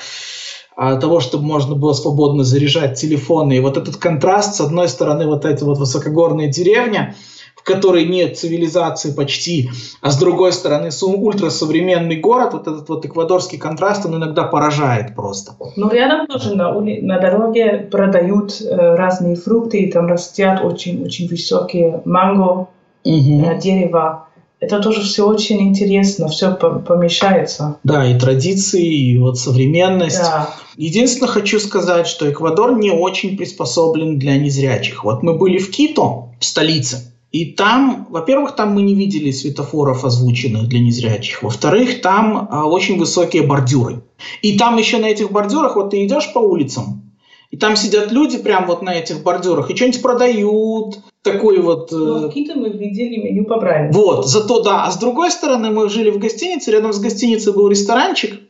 э, 0.77 0.99
того, 1.01 1.21
чтобы 1.21 1.45
можно 1.45 1.75
было 1.75 1.93
свободно 1.93 2.45
заряжать 2.45 3.01
телефоны. 3.01 3.57
И 3.57 3.61
вот 3.61 3.77
этот 3.77 3.97
контраст, 3.97 4.57
с 4.57 4.61
одной 4.61 4.89
стороны, 4.89 5.27
вот 5.27 5.45
эти 5.45 5.65
вот 5.65 5.79
высокогорные 5.79 6.49
деревни, 6.49 7.15
в 7.63 7.65
которой 7.65 8.07
нет 8.07 8.37
цивилизации 8.37 9.13
почти, 9.13 9.71
а 10.01 10.11
с 10.11 10.19
другой 10.19 10.53
стороны 10.53 10.91
ультрасовременный 11.03 12.17
город, 12.17 12.55
вот 12.55 12.67
этот 12.67 12.89
вот 12.89 13.07
эквадорский 13.07 13.59
контраст, 13.59 14.05
он 14.05 14.17
иногда 14.17 14.43
поражает 14.43 15.15
просто. 15.15 15.53
Ну, 15.77 15.91
рядом 15.91 16.27
тоже 16.27 16.57
на, 16.57 16.73
на 16.73 17.19
дороге 17.19 17.89
продают 17.91 18.61
э, 18.61 18.95
разные 18.97 19.37
фрукты, 19.37 19.79
и 19.79 19.93
там 19.93 20.09
растят 20.09 20.65
очень-очень 20.65 21.29
высокие 21.29 22.03
манго, 22.05 22.69
угу. 23.05 23.45
э, 23.45 23.59
дерева. 23.61 24.27
Это 24.59 24.81
тоже 24.81 25.03
все 25.03 25.27
очень 25.27 25.61
интересно, 25.61 26.29
все 26.29 26.55
помещается. 26.55 27.79
Да, 27.83 28.07
и 28.07 28.19
традиции, 28.19 28.85
и 28.85 29.19
вот 29.19 29.39
современность. 29.39 30.21
Да. 30.21 30.51
Единственное, 30.77 31.29
хочу 31.29 31.59
сказать, 31.59 32.07
что 32.07 32.31
Эквадор 32.31 32.77
не 32.79 32.93
очень 32.93 33.37
приспособлен 33.37 34.19
для 34.21 34.37
незрячих. 34.37 35.05
Вот 35.05 35.25
мы 35.25 35.37
были 35.37 35.59
в 35.59 35.71
Кито, 35.71 36.29
в 36.39 36.45
столице, 36.45 37.12
И 37.33 37.47
там, 37.47 38.07
во-первых, 38.11 38.55
там 38.55 38.75
мы 38.75 38.83
не 38.83 38.95
видели 38.95 39.31
светофоров 39.31 40.05
озвученных 40.05 40.69
для 40.69 40.81
незрячих. 40.81 41.43
Во-вторых, 41.43 42.03
там 42.03 42.47
а, 42.51 42.67
очень 42.67 42.99
высокие 42.99 43.43
бордюры. 43.43 44.03
И 44.43 44.59
там 44.59 44.77
еще 44.77 44.99
на 44.99 45.07
этих 45.07 45.33
бордюрах, 45.33 45.77
вот 45.77 45.91
ты 45.91 46.05
идешь 46.05 46.31
по 46.35 46.39
улицам, 46.39 47.11
и 47.51 47.57
там 47.57 47.75
сидят 47.77 48.13
люди 48.13 48.39
прямо 48.39 48.67
вот 48.67 48.83
на 48.83 48.95
этих 48.95 49.23
бордюрах 49.23 49.71
и 49.71 49.77
что-нибудь 49.77 50.03
продают. 50.03 50.99
Такой 51.23 51.61
вот... 51.61 51.91
Ну, 51.91 52.29
какие-то 52.29 52.59
мы 52.59 52.69
видели 52.71 53.17
меню 53.17 53.45
по 53.45 53.59
Брайлю. 53.59 53.93
Вот, 53.93 54.27
зато 54.27 54.63
да. 54.63 54.85
А 54.85 54.91
с 54.91 54.99
другой 54.99 55.31
стороны, 55.31 55.71
мы 55.71 55.89
жили 55.89 56.11
в 56.11 56.19
гостинице, 56.19 56.71
рядом 56.71 56.93
с 56.93 56.99
гостиницей 56.99 57.53
был 57.53 57.69
ресторанчик. 57.69 58.41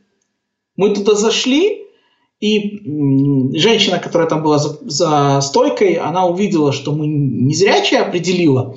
Мы 0.76 0.94
туда 0.94 1.14
зашли, 1.14 1.81
и 2.42 2.82
женщина, 3.56 4.00
которая 4.00 4.28
там 4.28 4.42
была 4.42 4.58
за, 4.58 4.76
за 4.82 5.40
стойкой, 5.40 5.92
она 5.94 6.26
увидела, 6.26 6.72
что 6.72 6.92
мы 6.92 7.06
не 7.06 7.54
зрячие 7.54 8.00
определила. 8.00 8.76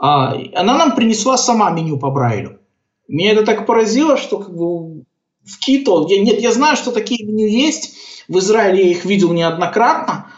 А, 0.00 0.34
она 0.54 0.78
нам 0.78 0.94
принесла 0.94 1.36
сама 1.36 1.70
меню 1.70 1.98
по 1.98 2.10
Брайлю. 2.10 2.60
Меня 3.06 3.32
это 3.32 3.44
так 3.44 3.66
поразило, 3.66 4.16
что 4.16 4.38
как 4.38 4.56
бы 4.56 5.02
в 5.44 5.58
Кито... 5.60 6.06
Я, 6.08 6.22
нет, 6.22 6.40
я 6.40 6.50
знаю, 6.50 6.78
что 6.78 6.92
такие 6.92 7.26
меню 7.26 7.46
есть. 7.46 7.94
В 8.26 8.38
Израиле 8.38 8.86
я 8.86 8.90
их 8.92 9.04
видел 9.04 9.34
неоднократно. 9.34 10.28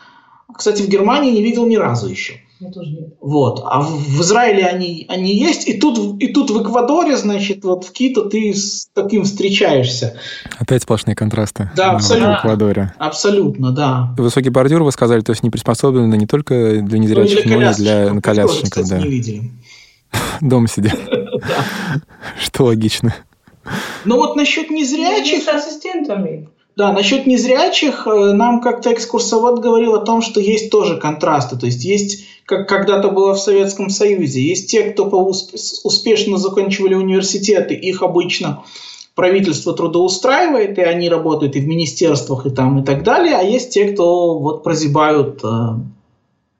Кстати, 0.52 0.82
в 0.82 0.88
Германии 0.88 1.30
не 1.30 1.42
видел 1.42 1.68
ни 1.68 1.76
разу 1.76 2.08
еще. 2.08 2.40
Я 2.59 2.70
тоже 2.70 2.90
нет. 2.90 3.14
Вот. 3.20 3.61
А 3.64 3.82
в, 3.82 4.20
Израиле 4.22 4.64
они, 4.64 5.04
они 5.11 5.36
есть. 5.36 5.68
И 5.68 5.78
тут, 5.78 6.20
и 6.22 6.28
тут 6.28 6.50
в 6.50 6.62
Эквадоре, 6.62 7.16
значит, 7.18 7.64
вот 7.64 7.84
в 7.84 7.92
Кито 7.92 8.30
ты 8.30 8.54
с 8.54 8.88
таким 8.94 9.24
встречаешься. 9.24 10.16
Опять 10.59 10.82
сплошные 10.82 11.14
контрасты. 11.14 11.70
Да, 11.76 11.90
абсолютно. 11.92 12.36
В 12.36 12.40
Эквадоре. 12.40 12.94
Абсолютно, 12.98 13.72
да. 13.72 14.14
Высокий 14.16 14.48
бордюр, 14.48 14.82
вы 14.82 14.92
сказали, 14.92 15.20
то 15.20 15.32
есть 15.32 15.42
не 15.42 15.50
приспособлены 15.50 16.14
не 16.16 16.26
только 16.26 16.80
для 16.80 16.98
незрячих, 16.98 17.44
Ну, 17.44 17.61
но 17.61 17.70
и 17.70 17.74
для 17.74 18.20
колясочников. 18.20 18.70
кстати, 18.70 18.88
Да. 18.88 18.98
не 18.98 19.09
видели. 19.09 19.50
Дома 20.40 20.66
сидят. 20.72 20.98
Что 22.40 22.64
логично. 22.64 23.14
Ну 24.04 24.16
вот 24.16 24.36
насчет 24.36 24.70
незрячих, 24.70 25.42
с 25.42 25.48
ассистентами. 25.48 26.48
Да, 26.76 26.92
насчет 26.92 27.26
незрячих 27.26 28.06
э, 28.06 28.32
нам 28.32 28.60
как-то 28.60 28.92
экскурсовод 28.92 29.60
говорил 29.60 29.94
о 29.94 30.04
том, 30.04 30.20
что 30.20 30.40
есть 30.40 30.70
тоже 30.70 30.98
контрасты. 30.98 31.56
То 31.56 31.64
есть 31.64 31.82
есть, 31.84 32.26
как 32.44 32.68
когда-то 32.68 33.08
было 33.08 33.34
в 33.34 33.40
Советском 33.40 33.88
Союзе, 33.88 34.42
есть 34.42 34.70
те, 34.70 34.82
кто 34.90 35.04
успешно 35.04 36.36
заканчивали 36.36 36.94
университеты, 36.94 37.74
их 37.74 38.02
обычно 38.02 38.64
правительство 39.14 39.72
трудоустраивает, 39.72 40.76
и 40.76 40.82
они 40.82 41.08
работают 41.08 41.56
и 41.56 41.60
в 41.60 41.66
министерствах, 41.66 42.44
и 42.44 42.50
там, 42.50 42.80
и 42.80 42.84
так 42.84 43.02
далее, 43.02 43.36
а 43.36 43.42
есть 43.42 43.70
те, 43.70 43.86
кто 43.86 44.38
вот 44.38 44.62
прозябают 44.62 45.40
э, 45.42 45.48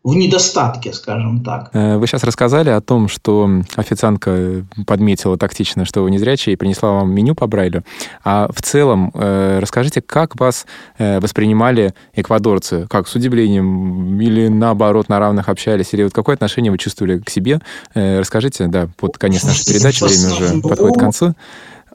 в 0.07 0.14
недостатке, 0.14 0.92
скажем 0.92 1.42
так. 1.42 1.70
Э, 1.72 1.96
Вы 1.96 2.07
сейчас 2.07 2.22
рассказали 2.22 2.70
о 2.70 2.80
том, 2.80 3.09
что 3.09 3.50
официантка 3.74 4.64
подметила 4.86 5.36
тактично, 5.36 5.84
что 5.84 6.04
вы 6.04 6.12
незрячие, 6.12 6.52
и 6.52 6.57
принесла 6.57 6.92
вам 6.92 7.12
меню 7.12 7.34
по 7.34 7.48
Брайлю. 7.48 7.82
А 8.22 8.46
в 8.54 8.62
целом, 8.62 9.11
э, 9.14 9.59
расскажите, 9.61 10.00
как 10.00 10.38
вас 10.38 10.64
э, 10.98 11.18
воспринимали 11.18 11.92
эквадорцы? 12.14 12.86
Как, 12.88 13.09
с 13.09 13.16
удивлением? 13.16 14.20
Или 14.20 14.46
наоборот, 14.46 15.09
на 15.09 15.18
равных 15.18 15.48
общались? 15.48 15.92
Или 15.92 16.04
вот 16.04 16.12
какое 16.12 16.36
отношение 16.36 16.70
вы 16.70 16.78
чувствовали 16.78 17.18
к 17.18 17.28
себе? 17.28 17.61
Расскажите, 17.94 18.68
да, 18.68 18.88
под 18.96 19.18
конец 19.18 19.42
нашей 19.42 19.66
передачи, 19.66 20.04
время 20.04 20.32
уже 20.32 20.61
подходит 20.61 20.96
к 20.98 21.00
концу. 21.00 21.34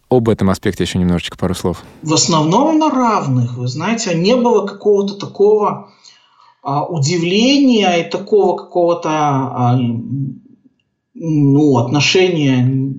Об 0.09 0.27
этом 0.27 0.49
аспекте 0.49 0.83
еще 0.83 0.99
немножечко 0.99 1.37
пару 1.37 1.55
слов. 1.55 1.83
В 2.01 2.13
основном 2.13 2.77
на 2.77 2.89
равных, 2.89 3.53
вы 3.53 3.69
знаете, 3.69 4.13
не 4.15 4.35
было 4.35 4.67
какого-то 4.67 5.13
такого 5.13 5.69
а, 5.69 5.87
удивления 6.63 7.95
и 7.97 8.09
такого 8.09 8.55
какого-то 8.55 9.09
а, 9.09 9.77
ну, 11.13 11.77
отношения 11.77 12.91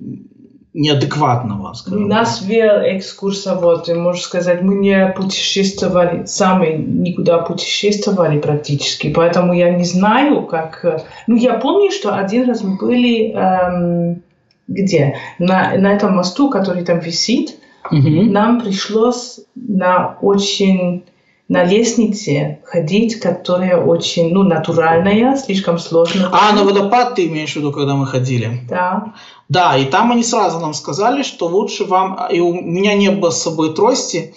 неадекватного, 0.73 1.69
У 1.69 1.73
скажем 1.75 2.07
нас 2.07 2.41
вел 2.41 2.79
экскурсовод, 2.97 3.89
и, 3.89 3.93
можно 3.93 4.21
сказать, 4.21 4.63
мы 4.63 4.75
не 4.75 5.07
путешествовали, 5.15 6.25
сами 6.25 6.75
никуда 6.77 7.37
путешествовали 7.39 8.39
практически, 8.39 9.13
поэтому 9.13 9.53
я 9.53 9.69
не 9.69 9.83
знаю, 9.83 10.43
как... 10.47 10.83
э, 10.83 10.97
Ну, 11.27 11.35
я 11.35 11.53
помню, 11.53 11.91
что 11.91 12.15
один 12.15 12.47
раз 12.49 12.63
мы 12.63 12.77
были... 12.77 13.31
эм, 13.33 14.23
где? 14.67 15.17
На, 15.37 15.77
на 15.77 15.93
этом 15.93 16.15
мосту, 16.15 16.49
который 16.49 16.83
там 16.83 16.99
висит, 16.99 17.59
Мгм. 17.91 18.31
нам 18.31 18.61
пришлось 18.61 19.41
на 19.55 20.17
очень 20.21 21.03
на 21.49 21.63
лестнице 21.63 22.61
ходить, 22.65 23.19
которая 23.19 23.77
очень, 23.77 24.33
ну, 24.33 24.43
натуральная, 24.43 25.35
слишком 25.35 25.77
сложная. 25.77 26.29
А, 26.31 26.53
на 26.53 26.63
водопад 26.63 27.15
ты 27.15 27.27
имеешь 27.27 27.53
в 27.53 27.55
виду, 27.57 27.71
когда 27.71 27.95
мы 27.95 28.07
ходили? 28.07 28.61
Да. 28.69 29.13
Да, 29.49 29.77
и 29.77 29.85
там 29.85 30.11
они 30.11 30.23
сразу 30.23 30.59
нам 30.59 30.73
сказали, 30.73 31.21
что 31.21 31.47
лучше 31.47 31.83
вам... 31.83 32.17
И 32.31 32.39
у 32.39 32.53
меня 32.53 32.95
не 32.95 33.11
было 33.11 33.29
с 33.29 33.41
собой 33.41 33.75
трости, 33.75 34.33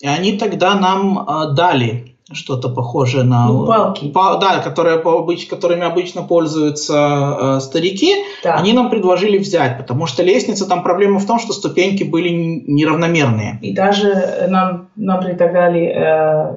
и 0.00 0.06
они 0.06 0.38
тогда 0.38 0.74
нам 0.74 1.18
а, 1.18 1.46
дали 1.46 2.15
что-то 2.32 2.68
похожее 2.68 3.22
на... 3.22 3.46
Ну, 3.46 3.66
палки. 3.66 4.08
Па- 4.08 4.36
да, 4.38 4.58
которые 4.58 4.98
по 4.98 5.20
обыч- 5.20 5.46
которыми 5.48 5.84
обычно 5.84 6.22
пользуются 6.22 7.36
э, 7.38 7.60
старики. 7.60 8.16
Да. 8.42 8.54
Они 8.54 8.72
нам 8.72 8.90
предложили 8.90 9.38
взять, 9.38 9.78
потому 9.78 10.06
что 10.06 10.24
лестница, 10.24 10.68
там 10.68 10.82
проблема 10.82 11.20
в 11.20 11.26
том, 11.26 11.38
что 11.38 11.52
ступеньки 11.52 12.02
были 12.02 12.30
неравномерные. 12.30 13.58
И 13.62 13.72
даже 13.72 14.08
э, 14.08 14.48
нам, 14.48 14.88
нам 14.96 15.20
предлагали 15.20 15.84
э, 15.86 16.56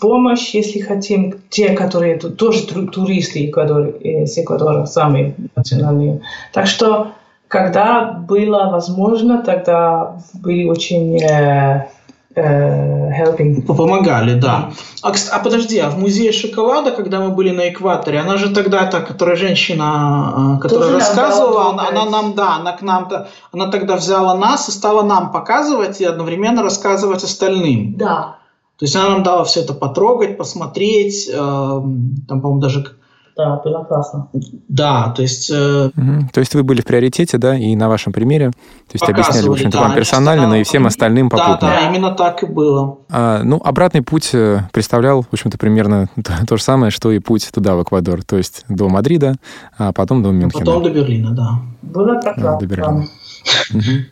помощь, 0.00 0.54
если 0.54 0.80
хотим, 0.80 1.34
те, 1.50 1.74
которые 1.74 2.18
тоже 2.18 2.66
туристы 2.66 3.50
э, 3.50 4.26
с 4.26 4.38
Эквадора, 4.38 4.86
самые 4.86 5.34
национальные. 5.56 6.22
Так 6.54 6.66
что, 6.66 7.08
когда 7.48 8.12
было 8.12 8.70
возможно, 8.70 9.42
тогда 9.42 10.16
были 10.34 10.64
очень 10.64 11.22
э, 11.22 11.86
helping. 12.36 13.62
Помогали, 13.62 14.38
да. 14.38 14.70
А, 15.02 15.12
а 15.32 15.38
подожди, 15.40 15.78
а 15.78 15.90
в 15.90 15.98
музее 15.98 16.32
шоколада, 16.32 16.92
когда 16.92 17.20
мы 17.20 17.30
были 17.30 17.50
на 17.50 17.68
экваторе, 17.70 18.20
она 18.20 18.36
же 18.36 18.54
тогда, 18.54 18.86
та, 18.86 19.00
которая 19.00 19.36
женщина, 19.36 20.56
э, 20.56 20.62
которая 20.62 20.90
Тоже 20.90 20.98
рассказывала, 20.98 21.70
она, 21.70 21.88
она 21.88 22.04
нам, 22.04 22.34
да, 22.34 22.56
она 22.56 22.72
к 22.72 22.82
нам, 22.82 23.08
то 23.08 23.28
она 23.52 23.70
тогда 23.70 23.96
взяла 23.96 24.36
нас 24.36 24.68
и 24.68 24.72
стала 24.72 25.02
нам 25.02 25.32
показывать 25.32 26.00
и 26.00 26.04
одновременно 26.04 26.62
рассказывать 26.62 27.24
остальным. 27.24 27.96
Да. 27.96 28.36
То 28.78 28.84
есть 28.84 28.96
она 28.96 29.10
нам 29.10 29.22
дала 29.22 29.44
все 29.44 29.60
это 29.60 29.74
потрогать, 29.74 30.38
посмотреть, 30.38 31.28
э, 31.28 31.36
там, 31.36 32.40
по-моему, 32.40 32.60
даже, 32.60 32.96
Да, 33.40 33.56
было 33.64 33.84
классно. 33.84 34.28
да, 34.68 35.12
то 35.16 35.22
есть 35.22 35.50
э, 35.50 35.90
Мгм. 35.94 36.28
То 36.28 36.40
есть 36.40 36.54
вы 36.54 36.62
были 36.62 36.82
в 36.82 36.84
приоритете, 36.84 37.38
да, 37.38 37.56
и 37.56 37.74
на 37.74 37.88
вашем 37.88 38.12
примере, 38.12 38.50
то 38.50 38.92
есть 38.92 39.08
объясняли, 39.08 39.48
в 39.48 39.52
общем-то, 39.52 39.78
да, 39.78 39.84
вам 39.84 39.94
персонально, 39.94 40.46
но 40.46 40.56
и 40.56 40.62
всем 40.62 40.86
остальным 40.86 41.28
да, 41.28 41.36
попутно. 41.38 41.68
да, 41.68 41.88
именно 41.88 42.10
так 42.10 42.42
и 42.42 42.46
было. 42.46 42.98
А, 43.08 43.42
ну, 43.42 43.60
обратный 43.64 44.02
путь 44.02 44.30
э, 44.34 44.60
представлял, 44.72 45.22
в 45.22 45.32
общем-то, 45.32 45.56
примерно 45.56 46.08
то, 46.22 46.32
то 46.46 46.56
же 46.58 46.62
самое, 46.62 46.90
что 46.90 47.10
и 47.10 47.18
путь 47.18 47.48
туда, 47.52 47.76
в 47.76 47.82
Эквадор. 47.82 48.22
То 48.24 48.36
есть 48.36 48.64
до 48.68 48.88
Мадрида, 48.88 49.36
а 49.78 49.92
потом 49.92 50.22
до 50.22 50.30
Мюнхена. 50.30 50.64
Потом 50.64 50.82
до 50.82 50.90
Берлина, 50.90 51.30
да. 51.30 51.60
Было 51.80 52.16
прекрасно. 52.16 52.58
до 52.58 52.66
Берлина. 52.66 53.06
Мгм. 53.70 54.04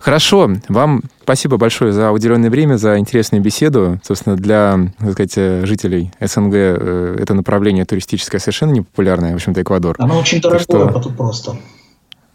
Хорошо, 0.00 0.50
вам 0.68 1.02
спасибо 1.22 1.58
большое 1.58 1.92
за 1.92 2.10
уделенное 2.10 2.48
время, 2.48 2.76
за 2.76 2.98
интересную 2.98 3.42
беседу. 3.42 4.00
Собственно, 4.02 4.34
для, 4.34 4.78
так 4.98 5.12
сказать, 5.12 5.34
э, 5.36 5.66
жителей 5.66 6.10
СНГ 6.18 6.54
э, 6.54 7.16
это 7.20 7.34
направление 7.34 7.84
туристическое 7.84 8.40
совершенно 8.40 8.70
непопулярное, 8.72 9.32
в 9.32 9.34
общем-то, 9.34 9.60
Эквадор. 9.60 9.96
Оно 9.98 10.18
очень 10.18 10.40
дорогое, 10.40 10.62
что- 10.62 10.88
потом 10.88 11.14
просто. 11.14 11.56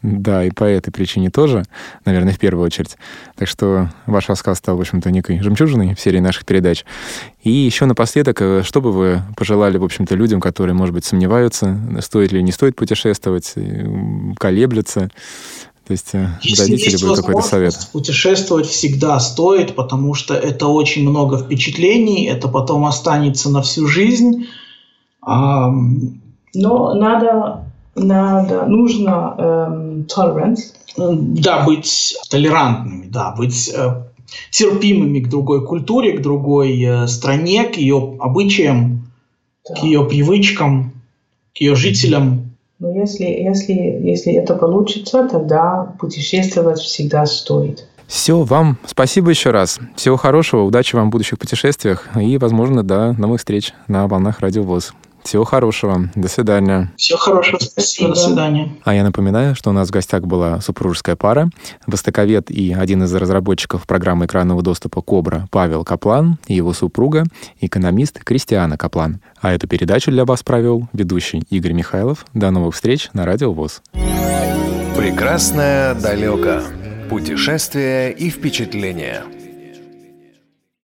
Да, 0.04 0.46
и 0.46 0.52
по 0.52 0.64
этой 0.66 0.92
причине 0.92 1.32
тоже, 1.32 1.64
наверное, 2.06 2.32
в 2.32 2.38
первую 2.38 2.64
очередь. 2.64 2.96
Так 3.36 3.48
что 3.48 3.90
ваш 4.06 4.30
рассказ 4.30 4.60
стал, 4.60 4.78
в 4.78 4.82
общем-то, 4.82 5.10
некой 5.10 5.42
жемчужиной 5.42 5.96
в 5.96 6.00
серии 6.00 6.20
наших 6.20 6.46
передач. 6.46 6.86
И 7.42 7.50
еще 7.50 7.86
напоследок, 7.86 8.40
э, 8.44 8.62
что 8.64 8.80
бы 8.80 8.92
вы 8.92 9.24
пожелали, 9.36 9.80
в 9.80 9.84
общем-то, 9.84 10.14
людям, 10.14 10.40
которые, 10.40 10.76
может 10.76 10.94
быть, 10.94 11.06
сомневаются, 11.06 11.76
стоит 12.02 12.32
ли, 12.32 12.44
не 12.44 12.52
стоит 12.52 12.76
путешествовать, 12.76 13.56
колеблются? 14.38 15.10
То 15.88 15.92
есть 15.92 16.10
э, 16.14 16.30
Если 16.42 16.64
дадите 16.64 16.86
ли 16.86 16.92
есть 16.94 17.04
вы 17.04 17.16
какой-то 17.16 17.42
совет? 17.42 17.90
путешествовать 17.92 18.66
всегда 18.66 19.20
стоит, 19.20 19.76
потому 19.76 20.14
что 20.16 20.34
это 20.34 20.68
очень 20.68 21.08
много 21.08 21.38
впечатлений, 21.38 22.26
это 22.26 22.48
потом 22.48 22.86
останется 22.86 23.50
на 23.52 23.62
всю 23.62 23.88
жизнь. 23.88 24.48
Ам, 25.22 26.22
Но 26.56 26.94
надо, 26.96 27.66
надо, 27.96 28.66
нужно 28.66 29.36
эм, 29.38 30.02
tolerance. 30.08 30.74
да, 30.98 31.64
быть 31.66 32.16
толерантными, 32.30 33.08
да, 33.08 33.32
быть 33.38 33.70
э, 33.76 34.04
терпимыми 34.52 35.20
к 35.20 35.30
другой 35.30 35.66
культуре, 35.66 36.14
к 36.18 36.22
другой 36.22 36.82
э, 36.82 37.08
стране, 37.08 37.66
к 37.66 37.78
ее 37.78 38.18
обычаям, 38.20 39.08
Да. 39.70 39.76
к 39.76 39.84
ее 39.84 40.04
привычкам, 40.06 40.94
к 41.56 41.62
ее 41.62 41.76
жителям. 41.76 42.45
Но 42.80 42.92
если, 42.92 43.24
если, 43.24 43.74
если 43.74 44.34
это 44.34 44.56
получится, 44.56 45.28
тогда 45.32 45.94
путешествовать 46.00 46.80
всегда 46.80 47.26
стоит. 47.26 47.88
Все, 48.08 48.44
вам 48.44 48.78
спасибо 48.86 49.30
еще 49.30 49.52
раз. 49.52 49.80
Всего 49.96 50.18
хорошего, 50.18 50.64
удачи 50.64 50.96
вам 50.96 51.08
в 51.08 51.12
будущих 51.12 51.40
путешествиях 51.40 52.10
и, 52.16 52.38
возможно, 52.38 52.84
до 52.84 53.14
новых 53.14 53.40
встреч 53.40 53.74
на 53.88 54.08
волнах 54.08 54.42
Радио 54.42 54.64
ВОЗ. 54.64 54.94
Всего 55.26 55.44
хорошего. 55.44 56.10
До 56.16 56.28
свидания. 56.28 56.94
Всего 56.98 57.18
хорошего. 57.18 57.58
Спасибо. 57.60 58.10
До 58.10 58.16
свидания. 58.16 58.76
А 58.84 58.94
я 58.94 59.04
напоминаю, 59.04 59.56
что 59.56 59.72
у 59.72 59.74
нас 59.74 59.88
в 59.88 59.92
гостях 59.92 60.22
была 60.24 60.62
супружеская 60.62 61.16
пара, 61.16 61.50
востоковед 61.88 62.52
и 62.52 62.74
один 62.74 63.04
из 63.04 63.14
разработчиков 63.14 63.88
программы 63.88 64.28
экранного 64.28 64.62
доступа 64.62 65.02
«Кобра» 65.02 65.48
Павел 65.50 65.84
Каплан 65.84 66.38
и 66.46 66.54
его 66.54 66.74
супруга, 66.74 67.24
экономист 67.60 68.24
Кристиана 68.24 68.78
Каплан. 68.78 69.20
А 69.42 69.52
эту 69.52 69.68
передачу 69.68 70.12
для 70.12 70.26
вас 70.26 70.44
провел 70.44 70.88
ведущий 70.94 71.42
Игорь 71.50 71.74
Михайлов. 71.74 72.28
До 72.36 72.52
новых 72.52 72.76
встреч 72.76 73.10
на 73.14 73.26
Радио 73.26 73.52
ВОЗ. 73.52 73.82
Прекрасное 74.96 75.96
далеко. 75.96 76.62
Путешествия 77.10 78.12
и 78.12 78.30
впечатления. 78.30 79.24